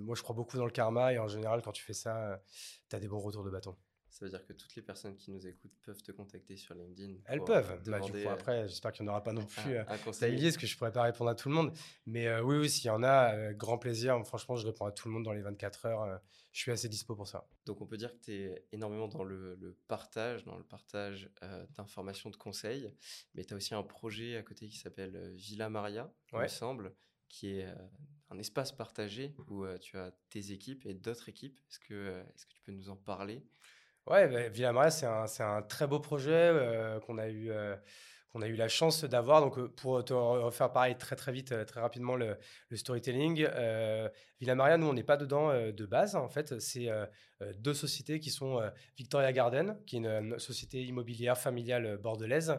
moi, 0.00 0.14
je 0.14 0.22
crois 0.22 0.34
beaucoup 0.34 0.56
dans 0.56 0.66
le 0.66 0.70
karma. 0.70 1.12
Et 1.12 1.18
en 1.18 1.28
général, 1.28 1.62
quand 1.62 1.72
tu 1.72 1.82
fais 1.82 1.94
ça, 1.94 2.42
tu 2.88 2.96
as 2.96 3.00
des 3.00 3.08
bons 3.08 3.20
retours 3.20 3.44
de 3.44 3.50
bâton. 3.50 3.76
Ça 4.18 4.24
veut 4.24 4.30
dire 4.32 4.44
que 4.44 4.52
toutes 4.52 4.74
les 4.74 4.82
personnes 4.82 5.16
qui 5.16 5.30
nous 5.30 5.46
écoutent 5.46 5.78
peuvent 5.82 6.02
te 6.02 6.10
contacter 6.10 6.56
sur 6.56 6.74
LinkedIn. 6.74 7.18
Elles 7.26 7.44
peuvent. 7.44 7.80
Bah, 7.86 8.00
du 8.00 8.10
coup, 8.10 8.28
après, 8.28 8.66
j'espère 8.66 8.90
qu'il 8.90 9.04
n'y 9.04 9.10
en 9.10 9.12
aura 9.12 9.22
pas 9.22 9.32
non 9.32 9.44
plus 9.44 9.78
un, 9.78 9.82
un 9.82 9.84
parce 9.84 10.18
que 10.18 10.66
je 10.66 10.74
ne 10.74 10.76
pourrais 10.76 10.90
pas 10.90 11.02
répondre 11.02 11.30
à 11.30 11.36
tout 11.36 11.48
le 11.48 11.54
monde. 11.54 11.72
Mais 12.04 12.40
oui, 12.40 12.56
oui, 12.56 12.68
s'il 12.68 12.86
y 12.86 12.90
en 12.90 13.04
a, 13.04 13.52
grand 13.52 13.78
plaisir. 13.78 14.20
Franchement, 14.26 14.56
je 14.56 14.66
réponds 14.66 14.86
à 14.86 14.90
tout 14.90 15.06
le 15.06 15.14
monde 15.14 15.24
dans 15.24 15.32
les 15.32 15.42
24 15.42 15.86
heures. 15.86 16.20
je 16.50 16.60
suis 16.60 16.72
assez 16.72 16.88
dispo 16.88 17.14
pour 17.14 17.28
ça. 17.28 17.46
Donc, 17.64 17.80
on 17.80 17.86
peut 17.86 17.96
dire 17.96 18.12
que 18.12 18.24
tu 18.24 18.32
es 18.32 18.66
énormément 18.72 19.06
dans 19.06 19.22
le, 19.22 19.76
partage, 19.86 20.44
dans 20.44 20.56
le 20.56 20.64
partage 20.64 21.30
d'informations, 21.76 22.30
de 22.30 22.36
conseils. 22.36 22.92
Mais 23.34 23.44
tu 23.44 23.54
as 23.54 23.56
aussi 23.56 23.74
un 23.74 23.84
projet 23.84 24.36
à 24.36 24.42
côté 24.42 24.68
qui 24.68 24.78
s'appelle 24.78 25.32
Villa 25.34 25.68
Maria, 25.68 26.12
il 26.32 26.40
me 26.40 26.48
semble 26.48 26.92
qui 27.28 27.58
est 27.58 27.66
un 28.30 28.38
espace 28.38 28.72
partagé 28.72 29.34
où 29.48 29.66
tu 29.80 29.96
as 29.96 30.12
tes 30.30 30.52
équipes 30.52 30.84
et 30.86 30.94
d'autres 30.94 31.28
équipes. 31.28 31.58
Est-ce 31.70 31.80
que, 31.80 32.08
est 32.20 32.46
que 32.46 32.54
tu 32.54 32.60
peux 32.62 32.72
nous 32.72 32.90
en 32.90 32.96
parler? 32.96 33.42
Ouais, 34.06 34.28
bah, 34.28 34.48
Villa 34.48 34.90
c'est 34.90 35.42
un, 35.42 35.62
très 35.62 35.86
beau 35.86 36.00
projet 36.00 36.98
qu'on 37.06 37.18
a 37.18 37.28
eu 37.28 37.50
qu'on 38.32 38.42
a 38.42 38.46
eu 38.46 38.56
la 38.56 38.68
chance 38.68 39.04
d'avoir. 39.04 39.40
Donc, 39.40 39.58
pour 39.76 40.04
te 40.04 40.12
refaire 40.12 40.70
pareil 40.70 40.96
très 40.96 41.16
très 41.16 41.32
vite, 41.32 41.66
très 41.66 41.80
rapidement 41.80 42.16
le, 42.16 42.36
storytelling, 42.72 43.46
euh, 43.50 44.08
Villa 44.40 44.54
Maria, 44.54 44.76
nous, 44.76 44.86
on 44.86 44.92
n'est 44.92 45.02
pas 45.02 45.16
dedans 45.16 45.52
de 45.52 45.86
base. 45.86 46.14
En 46.14 46.28
fait, 46.28 46.60
c'est 46.60 46.88
deux 47.58 47.74
sociétés 47.74 48.20
qui 48.20 48.30
sont 48.30 48.60
Victoria 48.96 49.32
Garden, 49.32 49.76
qui 49.86 49.96
est 49.96 49.98
une, 49.98 50.38
société 50.38 50.84
immobilière 50.84 51.36
familiale 51.36 51.98
bordelaise, 51.98 52.58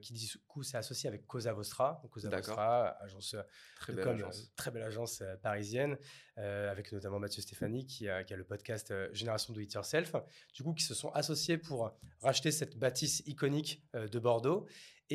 qui 0.00 0.12
du 0.12 0.26
coup 0.46 0.62
s'est 0.62 0.76
associée 0.76 1.08
avec 1.08 1.26
Cosa 1.26 1.52
Vostra. 1.52 1.98
Donc, 2.02 2.12
Cosa 2.12 2.30
Vostra, 2.30 2.96
agence 3.02 3.36
très 3.80 3.92
belle, 3.92 4.08
agence. 4.08 4.52
très 4.54 4.70
belle 4.70 4.84
agence 4.84 5.22
parisienne, 5.42 5.98
avec 6.36 6.92
notamment 6.92 7.18
Mathieu 7.18 7.42
Stéphanie 7.42 7.86
qui 7.86 8.08
a, 8.08 8.22
qui 8.22 8.32
a 8.32 8.36
le 8.36 8.44
podcast 8.44 8.94
Génération 9.12 9.52
Do 9.52 9.60
It 9.60 9.72
Yourself. 9.74 10.14
Du 10.54 10.62
coup, 10.62 10.74
qui 10.74 10.84
se 10.84 10.94
sont 10.94 11.10
associés 11.10 11.58
pour 11.58 11.92
racheter 12.20 12.52
cette 12.52 12.76
bâtisse 12.76 13.22
iconique 13.26 13.82
de 13.94 14.18
Bordeaux 14.18 14.66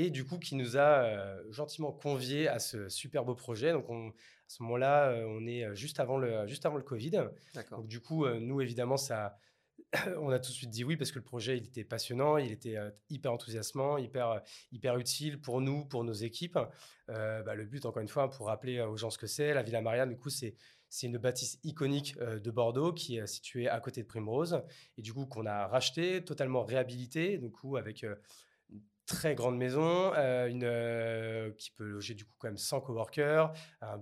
et 0.05 0.09
du 0.09 0.25
coup 0.25 0.37
qui 0.39 0.55
nous 0.55 0.77
a 0.77 1.41
gentiment 1.49 1.91
conviés 1.91 2.47
à 2.47 2.59
ce 2.59 2.89
super 2.89 3.25
beau 3.25 3.35
projet. 3.35 3.71
Donc 3.71 3.89
on, 3.89 4.11
à 4.47 4.49
ce 4.49 4.63
moment-là, 4.63 5.09
euh, 5.09 5.25
on 5.27 5.45
est 5.45 5.75
juste 5.75 5.99
avant 5.99 6.17
le, 6.17 6.47
juste 6.47 6.65
avant 6.65 6.77
le 6.77 6.83
Covid. 6.83 7.11
Donc, 7.71 7.87
du 7.87 7.99
coup, 7.99 8.25
euh, 8.25 8.39
nous, 8.39 8.61
évidemment, 8.61 8.95
ça, 8.95 9.37
on 10.21 10.29
a 10.29 10.39
tout 10.39 10.51
de 10.51 10.55
suite 10.55 10.69
dit 10.69 10.85
oui 10.85 10.95
parce 10.95 11.11
que 11.11 11.19
le 11.19 11.25
projet, 11.25 11.57
il 11.57 11.65
était 11.65 11.83
passionnant, 11.83 12.37
il 12.37 12.53
était 12.53 12.77
hyper 13.09 13.33
enthousiasmant, 13.33 13.97
hyper, 13.97 14.41
hyper 14.71 14.97
utile 14.97 15.41
pour 15.41 15.59
nous, 15.59 15.83
pour 15.83 16.05
nos 16.05 16.13
équipes. 16.13 16.57
Bah, 17.07 17.55
le 17.55 17.65
but, 17.65 17.85
encore 17.85 18.01
une 18.01 18.07
fois, 18.07 18.29
pour 18.29 18.47
rappeler 18.47 18.79
aux 18.81 18.95
gens 18.95 19.09
ce 19.09 19.17
que 19.17 19.27
c'est, 19.27 19.53
la 19.53 19.63
Villa 19.63 19.81
Marianne, 19.81 20.09
du 20.09 20.17
coup, 20.17 20.29
c'est 20.29 20.55
c'est 20.89 21.07
une 21.07 21.17
bâtisse 21.17 21.59
iconique 21.65 22.17
de 22.17 22.49
Bordeaux 22.49 22.93
qui 22.93 23.17
est 23.17 23.27
située 23.27 23.67
à 23.67 23.77
côté 23.81 24.03
de 24.03 24.07
Primrose 24.07 24.63
et 24.97 25.01
du 25.01 25.13
coup 25.13 25.25
qu'on 25.25 25.45
a 25.45 25.67
racheté, 25.67 26.23
totalement 26.23 26.63
réhabilité, 26.63 27.37
du 27.39 27.51
coup 27.51 27.75
avec 27.75 28.05
très 29.07 29.35
grande 29.35 29.57
maison, 29.57 30.13
euh, 30.15 30.47
une, 30.47 30.63
euh, 30.63 31.51
qui 31.57 31.71
peut 31.71 31.85
loger 31.85 32.13
du 32.13 32.25
coup 32.25 32.33
quand 32.37 32.49
même 32.49 32.57
100 32.57 32.81
coworkers, 32.81 33.53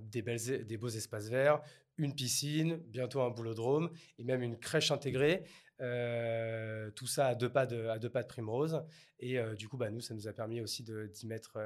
des, 0.02 0.22
belles, 0.22 0.66
des 0.66 0.78
beaux 0.78 0.90
espaces 0.90 1.30
verts, 1.30 1.62
une 1.98 2.14
piscine, 2.14 2.78
bientôt 2.88 3.22
un 3.22 3.30
boulodrome 3.30 3.90
et 4.18 4.24
même 4.26 4.42
une 4.42 4.58
crèche 4.58 4.92
intégrée. 4.92 5.44
Euh, 5.82 6.90
tout 6.92 7.06
ça 7.06 7.28
à 7.28 7.36
deux 7.36 7.50
pas 7.50 7.66
de, 7.66 7.88
à 7.88 8.00
deux 8.00 8.10
pas 8.10 8.24
de 8.24 8.28
Primrose. 8.28 8.82
Et 9.20 9.38
du 9.56 9.70
coup, 9.70 9.78
bah, 9.78 9.90
nous, 9.92 10.02
ça 10.02 10.14
nous 10.14 10.28
a 10.28 10.34
permis 10.34 10.60
aussi 10.60 10.84
d'y 10.84 11.28
mettre, 11.28 11.58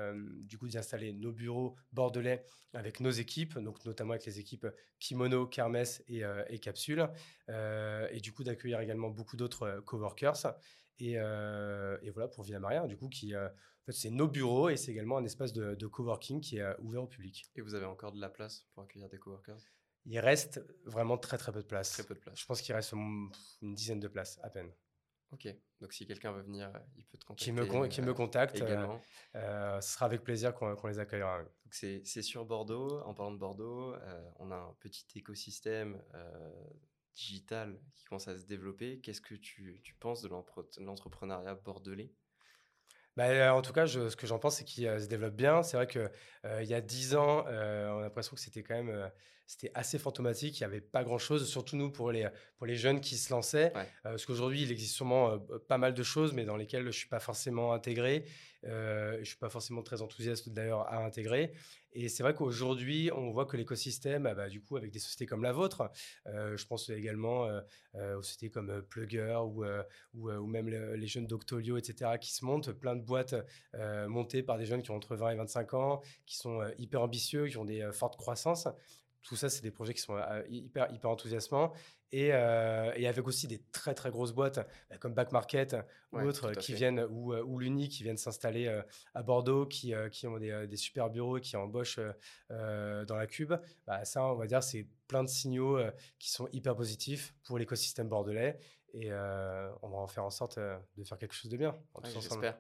du 0.44 0.58
coup, 0.58 0.68
d'y 0.68 0.78
installer 0.78 1.14
nos 1.14 1.32
bureaux 1.32 1.76
bordelais 1.92 2.44
avec 2.74 3.00
nos 3.00 3.10
équipes, 3.10 3.58
donc 3.58 3.84
notamment 3.86 4.12
avec 4.12 4.26
les 4.26 4.40
équipes 4.40 4.68
Kimono, 5.00 5.48
Kermesse 5.48 6.04
et 6.08 6.60
Capsule. 6.60 7.08
et 7.48 8.20
du 8.22 8.32
coup, 8.34 8.44
d'accueillir 8.44 8.80
également 8.82 9.10
beaucoup 9.10 9.38
d'autres 9.38 9.82
coworkers. 9.86 10.54
Euh, 11.02 11.98
et, 12.02 12.10
voilà 12.10 12.28
pour 12.28 12.44
Villa 12.44 12.60
Maria, 12.60 12.86
du 12.88 12.98
coup, 12.98 13.10
qui, 13.10 13.34
euh, 13.34 13.48
en 13.48 13.86
fait, 13.86 13.92
c'est 13.92 14.10
nos 14.10 14.28
bureaux 14.28 14.70
et 14.70 14.78
c'est 14.78 14.92
également 14.92 15.18
un 15.18 15.26
espace 15.26 15.54
de, 15.54 15.88
coworking 15.88 16.42
qui 16.42 16.58
est 16.58 16.62
euh, 16.62 16.74
ouvert 16.80 17.04
au 17.04 17.08
public. 17.08 17.50
Et 17.56 17.62
vous 17.62 17.74
avez 17.74 17.86
encore 17.86 18.12
de 18.12 18.20
la 18.20 18.30
place 18.30 18.66
pour 18.74 18.84
accueillir 18.84 19.10
des 19.10 19.18
coworkers? 19.18 19.60
Il 20.06 20.20
reste 20.20 20.64
vraiment 20.86 21.18
très 21.18 21.38
très 21.38 21.52
peu 21.52 21.62
de 21.62 21.68
place. 21.68 21.92
Très 21.92 22.04
peu 22.04 22.16
de 22.16 22.20
place. 22.20 22.40
Je 22.40 22.46
pense 22.46 22.62
qu'il 22.62 22.74
reste 22.74 22.94
une 22.94 23.76
dizaine 23.76 24.00
de 24.00 24.08
places 24.08 24.40
à 24.44 24.50
peine. 24.50 24.72
Ok, 25.32 25.48
donc 25.80 25.94
si 25.94 26.08
quelqu'un 26.08 26.32
veut 26.32 26.42
venir, 26.42 26.72
il 26.98 27.06
peut 27.06 27.18
te 27.20 27.24
contacter. 27.24 27.46
Qui 27.46 27.52
me, 27.52 27.88
qui 27.88 28.02
me 28.02 28.14
contacte 28.16 28.56
également. 28.56 29.00
ce 29.34 29.80
sera 29.82 30.08
avec 30.08 30.24
plaisir 30.24 30.56
qu'on 30.56 30.88
les 30.88 30.98
accueillera. 30.98 31.44
C'est 31.70 32.04
sur 32.24 32.46
Bordeaux. 32.46 33.02
En 33.02 33.14
parlant 33.14 33.34
de 33.34 33.38
Bordeaux, 33.38 33.94
on 34.38 34.50
a 34.50 34.56
un 34.56 34.76
petit 34.80 35.06
écosystème 35.16 36.02
digital 37.16 37.80
qui 37.96 38.06
commence 38.06 38.28
à 38.28 38.38
se 38.38 38.46
développer. 38.46 39.00
Qu'est-ce 39.02 39.22
que 39.22 39.36
tu, 39.36 39.82
tu 39.84 39.94
penses 39.96 40.22
de 40.22 40.30
l'entrepreneuriat 40.30 41.56
bordelais? 41.56 42.12
Bah, 43.18 43.28
euh, 43.28 43.50
en 43.50 43.62
tout 43.62 43.74
cas, 43.74 43.86
ce 43.86 44.16
que 44.16 44.28
j'en 44.28 44.40
pense, 44.40 44.58
c'est 44.58 44.64
qu'il 44.64 44.88
euh, 44.88 45.00
se 45.00 45.08
développe 45.08 45.36
bien. 45.36 45.62
C'est 45.62 45.78
vrai 45.78 45.88
qu'il 45.88 46.10
euh, 46.46 46.64
y 46.64 46.74
a 46.74 46.82
dix 46.82 47.16
ans, 47.16 47.44
on 47.46 48.00
a 48.00 48.02
l'impression 48.02 48.34
que 48.36 48.42
c'était 48.42 48.64
quand 48.64 48.76
même 48.76 49.12
c'était 49.50 49.72
assez 49.74 49.98
fantomatique. 49.98 50.60
Il 50.60 50.62
n'y 50.62 50.68
avait 50.68 50.80
pas 50.80 51.04
grand-chose, 51.04 51.50
surtout 51.50 51.76
nous, 51.76 51.90
pour 51.90 52.12
les, 52.12 52.30
pour 52.58 52.68
les 52.68 52.76
jeunes 52.76 53.02
qui 53.02 53.18
se 53.18 53.34
lançaient. 53.34 53.74
parce 54.04 54.28
qu'aujourd'hui, 54.28 54.62
il 54.62 54.72
existe 54.72 54.94
sûrement 54.94 55.40
pas 55.68 55.80
mal 55.80 55.96
de 55.96 56.04
choses, 56.04 56.34
mais 56.34 56.46
dans 56.46 56.56
lesquelles 56.56 56.84
je 56.84 56.88
ne 56.88 56.92
suis 56.92 57.10
pas 57.10 57.20
forcément 57.20 57.74
intégré. 57.74 58.26
je 58.62 59.18
ne 59.18 59.24
suis 59.24 59.38
pas 59.38 59.50
forcément 59.50 59.82
très 59.82 60.04
enthousiaste 60.04 60.50
d'ailleurs 60.50 60.88
à 60.88 61.04
intégrer. 61.04 61.52
Et 61.94 62.08
c'est 62.08 62.22
vrai 62.22 62.36
qu'aujourd'hui, 62.36 63.10
on 63.16 63.32
voit 63.32 63.46
que 63.46 63.58
l'écosystème, 63.58 64.28
ah 64.28 64.36
bah, 64.36 64.50
du 64.50 64.62
coup, 64.62 64.78
avec 64.78 64.92
des 64.92 65.00
sociétés 65.00 65.26
comme 65.26 65.42
la 65.42 65.52
vôtre, 65.52 65.90
euh, 66.28 66.56
je 66.56 66.66
pense 66.68 66.88
également 66.90 67.46
euh, 67.46 67.62
euh, 67.96 68.18
aux 68.18 68.22
sociétés 68.22 68.52
comme 68.52 68.84
Plugger 68.84 69.40
ou, 69.44 69.66
ou, 70.14 70.46
même 70.46 70.70
les 70.70 71.08
jeunes 71.08 71.26
d'Octolio, 71.26 71.78
etc., 71.78 72.12
qui 72.22 72.32
se 72.32 72.46
montent, 72.46 72.72
plein 72.72 72.96
de 72.96 73.02
boîtes 73.02 73.36
montées 74.08 74.44
par 74.44 74.58
des 74.58 74.66
jeunes 74.66 74.84
qui 74.84 74.92
ont 74.92 74.96
entre 74.96 75.16
20 75.16 75.32
et 75.32 75.36
25 75.36 75.74
ans, 75.74 76.02
qui 76.26 76.38
sont 76.38 76.62
hyper 76.78 77.02
ambitieux, 77.02 77.48
qui 77.48 77.58
ont 77.58 77.66
des 77.66 77.90
fortes 77.92 78.18
croissances. 78.18 78.68
Tout 79.30 79.36
ça, 79.36 79.48
c'est 79.48 79.62
des 79.62 79.70
projets 79.70 79.94
qui 79.94 80.02
sont 80.02 80.18
hyper, 80.50 80.92
hyper 80.92 81.12
enthousiasmants. 81.12 81.72
Et, 82.12 82.32
avec 82.34 83.28
aussi 83.28 83.46
des 83.48 83.62
très 83.72 83.94
très 83.94 84.10
grosses 84.10 84.32
boîtes 84.32 84.68
bah, 84.90 84.98
comme 84.98 85.14
Back 85.14 85.32
Market 85.32 85.76
ou 86.12 86.22
autres 86.22 86.54
qui 86.54 86.74
viennent, 86.74 87.06
ou, 87.12 87.36
ou 87.36 87.60
l'Uni 87.60 87.90
qui 87.90 88.02
viennent 88.02 88.18
s'installer 88.18 88.82
à 89.14 89.22
Bordeaux, 89.22 89.68
qui, 89.68 89.94
qui 90.12 90.26
ont 90.26 90.40
des, 90.40 90.66
des, 90.66 90.76
super 90.78 91.12
bureaux 91.12 91.38
et 91.38 91.42
qui 91.42 91.56
embauchent 91.56 92.00
dans 92.50 93.16
la 93.16 93.28
Cube. 93.28 93.54
Bah, 93.86 94.04
ça, 94.04 94.26
on 94.26 94.36
va 94.36 94.48
dire, 94.48 94.64
c'est 94.64 94.88
plein 95.08 95.24
de 95.24 95.30
signaux 95.30 95.78
qui 96.18 96.32
sont 96.32 96.48
hyper 96.52 96.76
positifs 96.76 97.36
pour 97.44 97.60
l'écosystème 97.60 98.10
bordelais. 98.10 98.60
Et 98.96 99.12
on 99.14 99.90
va 99.90 99.98
en 99.98 100.08
faire 100.08 100.26
en 100.26 100.32
sorte 100.32 100.58
de 100.58 101.04
faire 101.04 101.20
quelque 101.20 101.36
chose 101.36 101.52
de 101.52 101.58
bien. 101.58 101.78
J'espère. 102.04 102.58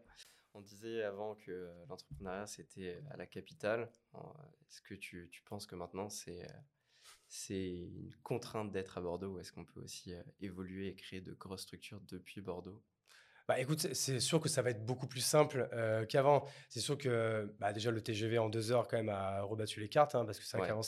On 0.59 0.61
disait 0.61 1.03
avant 1.03 1.35
que 1.35 1.69
l'entrepreneuriat, 1.87 2.45
c'était 2.45 3.01
à 3.11 3.15
la 3.15 3.25
capitale. 3.25 3.89
Est-ce 4.13 4.81
que 4.81 4.93
tu, 4.93 5.29
tu, 5.31 5.41
penses 5.43 5.65
que 5.65 5.75
maintenant, 5.75 6.09
c'est 6.09 6.45
c'est 7.29 7.69
une 7.69 8.13
contrainte 8.23 8.69
d'être 8.69 8.97
à 8.97 9.01
Bordeaux 9.01 9.35
ou 9.35 9.39
est-ce 9.39 9.53
qu'on 9.53 9.63
peut 9.63 9.79
aussi 9.79 10.13
évoluer 10.41 10.89
et 10.89 10.95
créer 10.95 11.21
de 11.21 11.31
grosses 11.31 11.61
structures 11.61 12.01
depuis 12.09 12.41
Bordeaux? 12.41 12.83
Bah 13.47 13.57
écoute, 13.59 13.93
c'est 13.93 14.19
sûr 14.19 14.41
que 14.41 14.49
ça 14.49 14.61
va 14.61 14.71
être 14.71 14.85
beaucoup 14.85 15.07
plus 15.07 15.21
simple 15.21 15.69
qu'avant. 16.09 16.45
C'est 16.67 16.81
sûr 16.81 16.97
que 16.97 17.55
bah, 17.59 17.71
déjà 17.71 17.89
le 17.89 18.01
TGV 18.01 18.37
en 18.37 18.49
deux 18.49 18.73
heures 18.73 18.89
quand 18.89 18.97
même 18.97 19.09
a 19.09 19.41
rebattu 19.43 19.79
les 19.79 19.87
cartes, 19.87 20.13
hein, 20.13 20.25
parce 20.25 20.39
que 20.39 20.45
c'est 20.45 20.57
vrai 20.57 20.67
qu'avant 20.67 20.83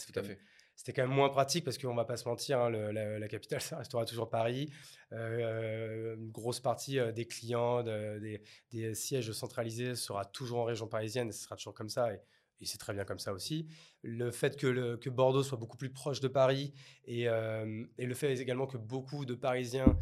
c'était 0.76 0.94
quand 0.94 1.08
même 1.08 1.16
moins 1.16 1.30
pratique 1.30 1.64
parce 1.64 1.78
qu'on 1.78 1.96
va 1.96 2.06
pas 2.06 2.18
se 2.18 2.28
mentir, 2.28 2.60
hein, 2.60 2.70
la, 2.70 3.28
capitale, 3.28 3.62
ça 3.62 3.78
restera 3.78 4.06
toujours 4.06 4.30
Paris. 4.30 4.72
Euh, 5.12 6.16
une 6.16 6.32
grosse 6.32 6.60
partie 6.60 7.00
euh, 7.00 7.12
des 7.12 7.26
clients, 7.26 7.84
des, 7.84 8.96
sièges 8.96 9.32
centralisés 9.32 9.96
sera 9.96 10.26
toujours 10.26 10.60
en 10.60 10.64
région 10.64 10.88
parisienne 10.88 11.30
et 11.30 11.32
ce 11.32 11.44
sera 11.44 11.56
toujours 11.56 11.74
comme 11.74 11.90
ça. 11.90 12.14
Et, 12.14 12.20
c'est 12.64 12.78
très 12.78 12.94
bien 12.94 13.06
comme 13.06 13.18
ça 13.18 13.34
aussi. 13.34 13.66
Le 14.04 14.30
fait 14.30 14.56
que, 14.56 15.10
Bordeaux 15.10 15.42
soit 15.42 15.58
beaucoup 15.58 15.78
plus 15.78 15.90
proche 15.90 16.20
de 16.20 16.28
Paris 16.28 16.76
et, 17.06 17.28
euh, 17.28 17.84
et, 17.98 18.06
le 18.06 18.14
fait 18.14 18.38
également 18.38 18.68
que 18.68 18.78
beaucoup 18.78 19.26
de 19.26 19.34
Parisiens 19.34 19.98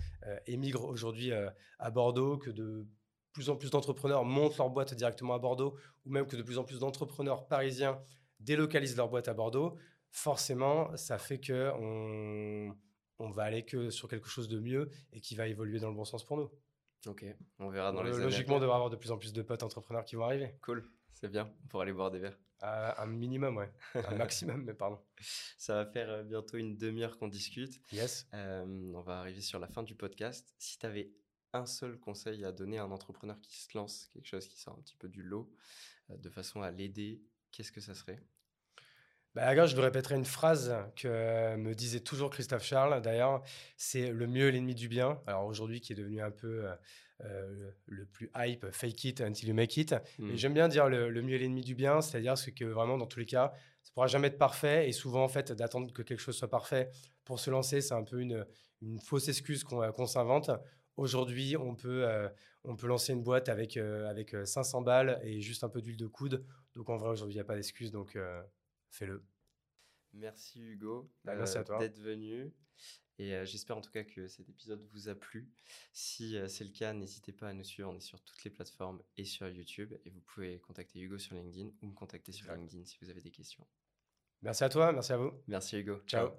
émigrent 0.46 0.84
aujourd'hui 0.84 1.32
à 1.32 1.90
Bordeaux, 1.90 2.38
que 2.38 2.50
de 2.50 2.86
plus 3.32 3.50
en 3.50 3.56
plus 3.56 3.70
d'entrepreneurs 3.70 4.26
montent 4.26 4.58
leur 4.58 4.70
boîte 4.70 4.94
directement 4.94 5.34
à 5.34 5.40
Bordeaux, 5.40 5.78
ou 6.06 6.12
même 6.12 6.28
que 6.28 6.36
de 6.36 6.42
plus 6.42 6.58
en 6.58 6.66
plus 6.66 6.80
d'entrepreneurs 6.80 7.48
parisiens 7.48 7.98
délocalisent 8.40 8.98
leur 8.98 9.10
boîte 9.10 9.28
à 9.28 9.34
Bordeaux, 9.34 9.78
forcément, 10.12 10.96
ça 10.98 11.18
fait 11.18 11.40
que 11.40 11.72
on, 11.76 12.76
on 13.20 13.30
va 13.30 13.44
aller 13.44 13.66
que 13.66 13.90
sur 13.90 14.08
quelque 14.08 14.30
chose 14.30 14.48
de 14.48 14.60
mieux 14.60 14.90
et 15.14 15.22
qui 15.22 15.36
va 15.36 15.48
évoluer 15.48 15.80
dans 15.80 15.90
le 15.90 15.96
bon 15.96 16.06
sens 16.06 16.26
pour 16.26 16.38
nous. 16.38 16.50
Ok, 17.06 17.26
on 17.60 17.70
verra 17.70 17.92
dans 17.92 18.04
les 18.04 18.14
années. 18.14 18.24
Logiquement, 18.24 18.56
on 18.58 18.60
devra 18.60 18.76
avoir 18.76 18.90
de 18.90 18.98
plus 18.98 19.12
en 19.12 19.18
plus 19.18 19.32
de 19.32 19.42
potes 19.42 19.64
entrepreneurs 19.64 20.04
qui 20.04 20.16
vont 20.16 20.26
arriver. 20.26 20.58
Cool, 20.62 20.90
c'est 21.14 21.30
bien 21.30 21.54
pour 21.70 21.82
aller 21.82 21.94
boire 21.94 22.12
des 22.12 22.20
verres. 22.20 22.38
un 22.62 23.06
minimum, 23.06 23.58
ouais. 23.58 23.72
un 23.96 24.16
maximum, 24.18 24.64
mais 24.64 24.74
pardon. 24.74 25.00
Ça 25.58 25.76
va 25.76 25.86
faire 25.86 26.10
euh, 26.10 26.24
bientôt 26.24 26.58
une 26.58 26.78
demi-heure 26.78 27.18
qu'on 27.18 27.30
discute. 27.30 27.82
Yes. 27.94 28.28
Euh, 28.34 28.92
on 28.94 29.02
va 29.02 29.20
arriver 29.20 29.42
sur 29.42 29.60
la 29.60 29.68
fin 29.68 29.84
du 29.84 29.96
podcast. 29.96 30.54
Si 30.58 30.78
tu 30.78 30.86
avais 30.86 31.14
un 31.54 31.66
seul 31.66 31.98
conseil 32.00 32.44
à 32.44 32.52
donner 32.52 32.78
à 32.78 32.84
un 32.84 32.92
entrepreneur 32.92 33.40
qui 33.42 33.58
se 33.58 33.78
lance, 33.78 34.10
quelque 34.14 34.28
chose 34.28 34.48
qui 34.48 34.60
sort 34.60 34.76
un 34.78 34.82
petit 34.82 34.96
peu 34.98 35.08
du 35.08 35.24
lot, 35.24 35.50
euh, 36.10 36.18
de 36.18 36.30
façon 36.30 36.62
à 36.62 36.72
l'aider, 36.72 37.22
qu'est-ce 37.52 37.72
que 37.72 37.82
ça 37.82 37.96
serait? 37.96 38.20
Bah, 39.36 39.66
je 39.68 39.76
vous 39.76 39.82
répéterai 39.82 40.16
une 40.16 40.26
phrase 40.26 40.76
que 40.96 41.56
me 41.56 41.76
disait 41.76 42.00
toujours 42.00 42.32
Christophe 42.32 42.64
Charles, 42.64 43.00
d'ailleurs, 43.02 43.44
c'est 43.78 44.12
le 44.12 44.26
mieux 44.26 44.50
l'ennemi 44.50 44.74
du 44.74 44.88
bien. 44.88 45.22
Alors 45.28 45.46
aujourd'hui, 45.46 45.82
qui 45.82 45.94
est 45.94 45.96
devenu 45.96 46.20
un 46.20 46.32
peu 46.32 46.66
euh, 46.66 46.74
euh, 47.26 47.72
le 47.86 48.06
plus 48.06 48.32
hype, 48.36 48.66
fake 48.72 49.04
it 49.04 49.22
until 49.22 49.50
you 49.50 49.54
make 49.54 49.78
it. 49.78 49.96
Mais 50.18 50.34
mmh. 50.34 50.36
j'aime 50.36 50.54
bien 50.56 50.68
dire 50.68 50.90
le, 50.90 51.22
mieux 51.22 51.36
est 51.36 51.40
l'ennemi 51.40 51.62
du 51.62 51.76
bien, 51.76 52.02
c'est-à-dire 52.02 52.34
que 52.56 52.66
vraiment, 52.66 52.98
dans 52.98 53.06
tous 53.06 53.20
les 53.20 53.28
cas, 53.28 53.54
ça 53.84 53.92
pourra 53.94 54.08
jamais 54.08 54.28
être 54.28 54.40
parfait. 54.40 54.90
Et 54.90 54.94
souvent, 54.94 55.24
en 55.24 55.30
fait, 55.30 55.52
d'attendre 55.52 55.94
que 55.94 56.02
quelque 56.02 56.22
chose 56.22 56.36
soit 56.36 56.50
parfait 56.50 56.90
pour 57.24 57.40
se 57.40 57.52
lancer, 57.52 57.82
c'est 57.82 57.94
un 57.94 58.04
peu 58.04 58.22
une, 58.22 58.48
une 58.82 59.00
fausse 59.00 59.28
excuse 59.28 59.64
qu'on 59.64 60.06
s'invente. 60.08 60.50
Aujourd'hui, 60.98 61.56
on 61.56 61.76
peut, 61.76 62.04
euh, 62.08 62.28
on 62.64 62.76
peut 62.76 62.88
lancer 62.88 63.14
une 63.14 63.22
boîte 63.22 63.48
avec, 63.48 63.78
avec 63.78 64.36
500 64.44 64.82
balles 64.82 65.22
et 65.24 65.40
juste 65.40 65.64
un 65.64 65.70
peu 65.70 65.82
d'huile 65.84 65.98
de 65.98 66.08
coude. 66.08 66.44
Donc 66.76 66.90
en 66.90 66.98
vrai, 66.98 67.10
aujourd'hui, 67.10 67.36
il 67.36 67.38
n'y 67.38 67.42
a 67.42 67.46
pas 67.46 67.56
d'excuse. 67.56 67.92
Donc 67.92 68.18
fais-le. 68.90 69.24
Merci 70.14 70.62
Hugo 70.62 71.12
bah, 71.24 71.36
toi. 71.64 71.78
d'être 71.80 72.00
venu. 72.00 72.52
Et 73.20 73.46
j'espère 73.46 73.78
en 73.78 73.82
tout 73.82 73.92
cas 73.92 74.06
que 74.06 74.30
cet 74.30 74.48
épisode 74.48 74.82
vous 74.94 75.10
a 75.10 75.16
plu. 75.16 75.52
Si 75.92 76.38
c'est 76.48 76.64
le 76.64 76.72
cas, 76.72 76.94
n'hésitez 76.94 77.34
pas 77.34 77.50
à 77.50 77.54
nous 77.54 77.66
suivre. 77.66 77.90
On 77.90 77.96
est 77.98 78.00
sur 78.00 78.22
toutes 78.22 78.44
les 78.46 78.50
plateformes 78.50 79.04
et 79.18 79.26
sur 79.26 79.48
YouTube. 79.50 79.94
Et 80.06 80.10
vous 80.10 80.22
pouvez 80.22 80.60
contacter 80.62 81.00
Hugo 81.00 81.18
sur 81.18 81.36
LinkedIn 81.36 81.70
ou 81.82 81.88
me 81.88 81.94
contacter 81.94 82.32
sur 82.32 82.52
LinkedIn 82.54 82.86
si 82.86 82.98
vous 83.02 83.10
avez 83.10 83.22
des 83.22 83.32
questions. 83.32 83.68
Merci 84.42 84.64
à 84.64 84.70
toi, 84.70 84.94
merci 84.94 85.12
à 85.12 85.18
vous. 85.18 85.34
Merci 85.48 85.80
Hugo. 85.80 86.00
Ciao. 86.08 86.30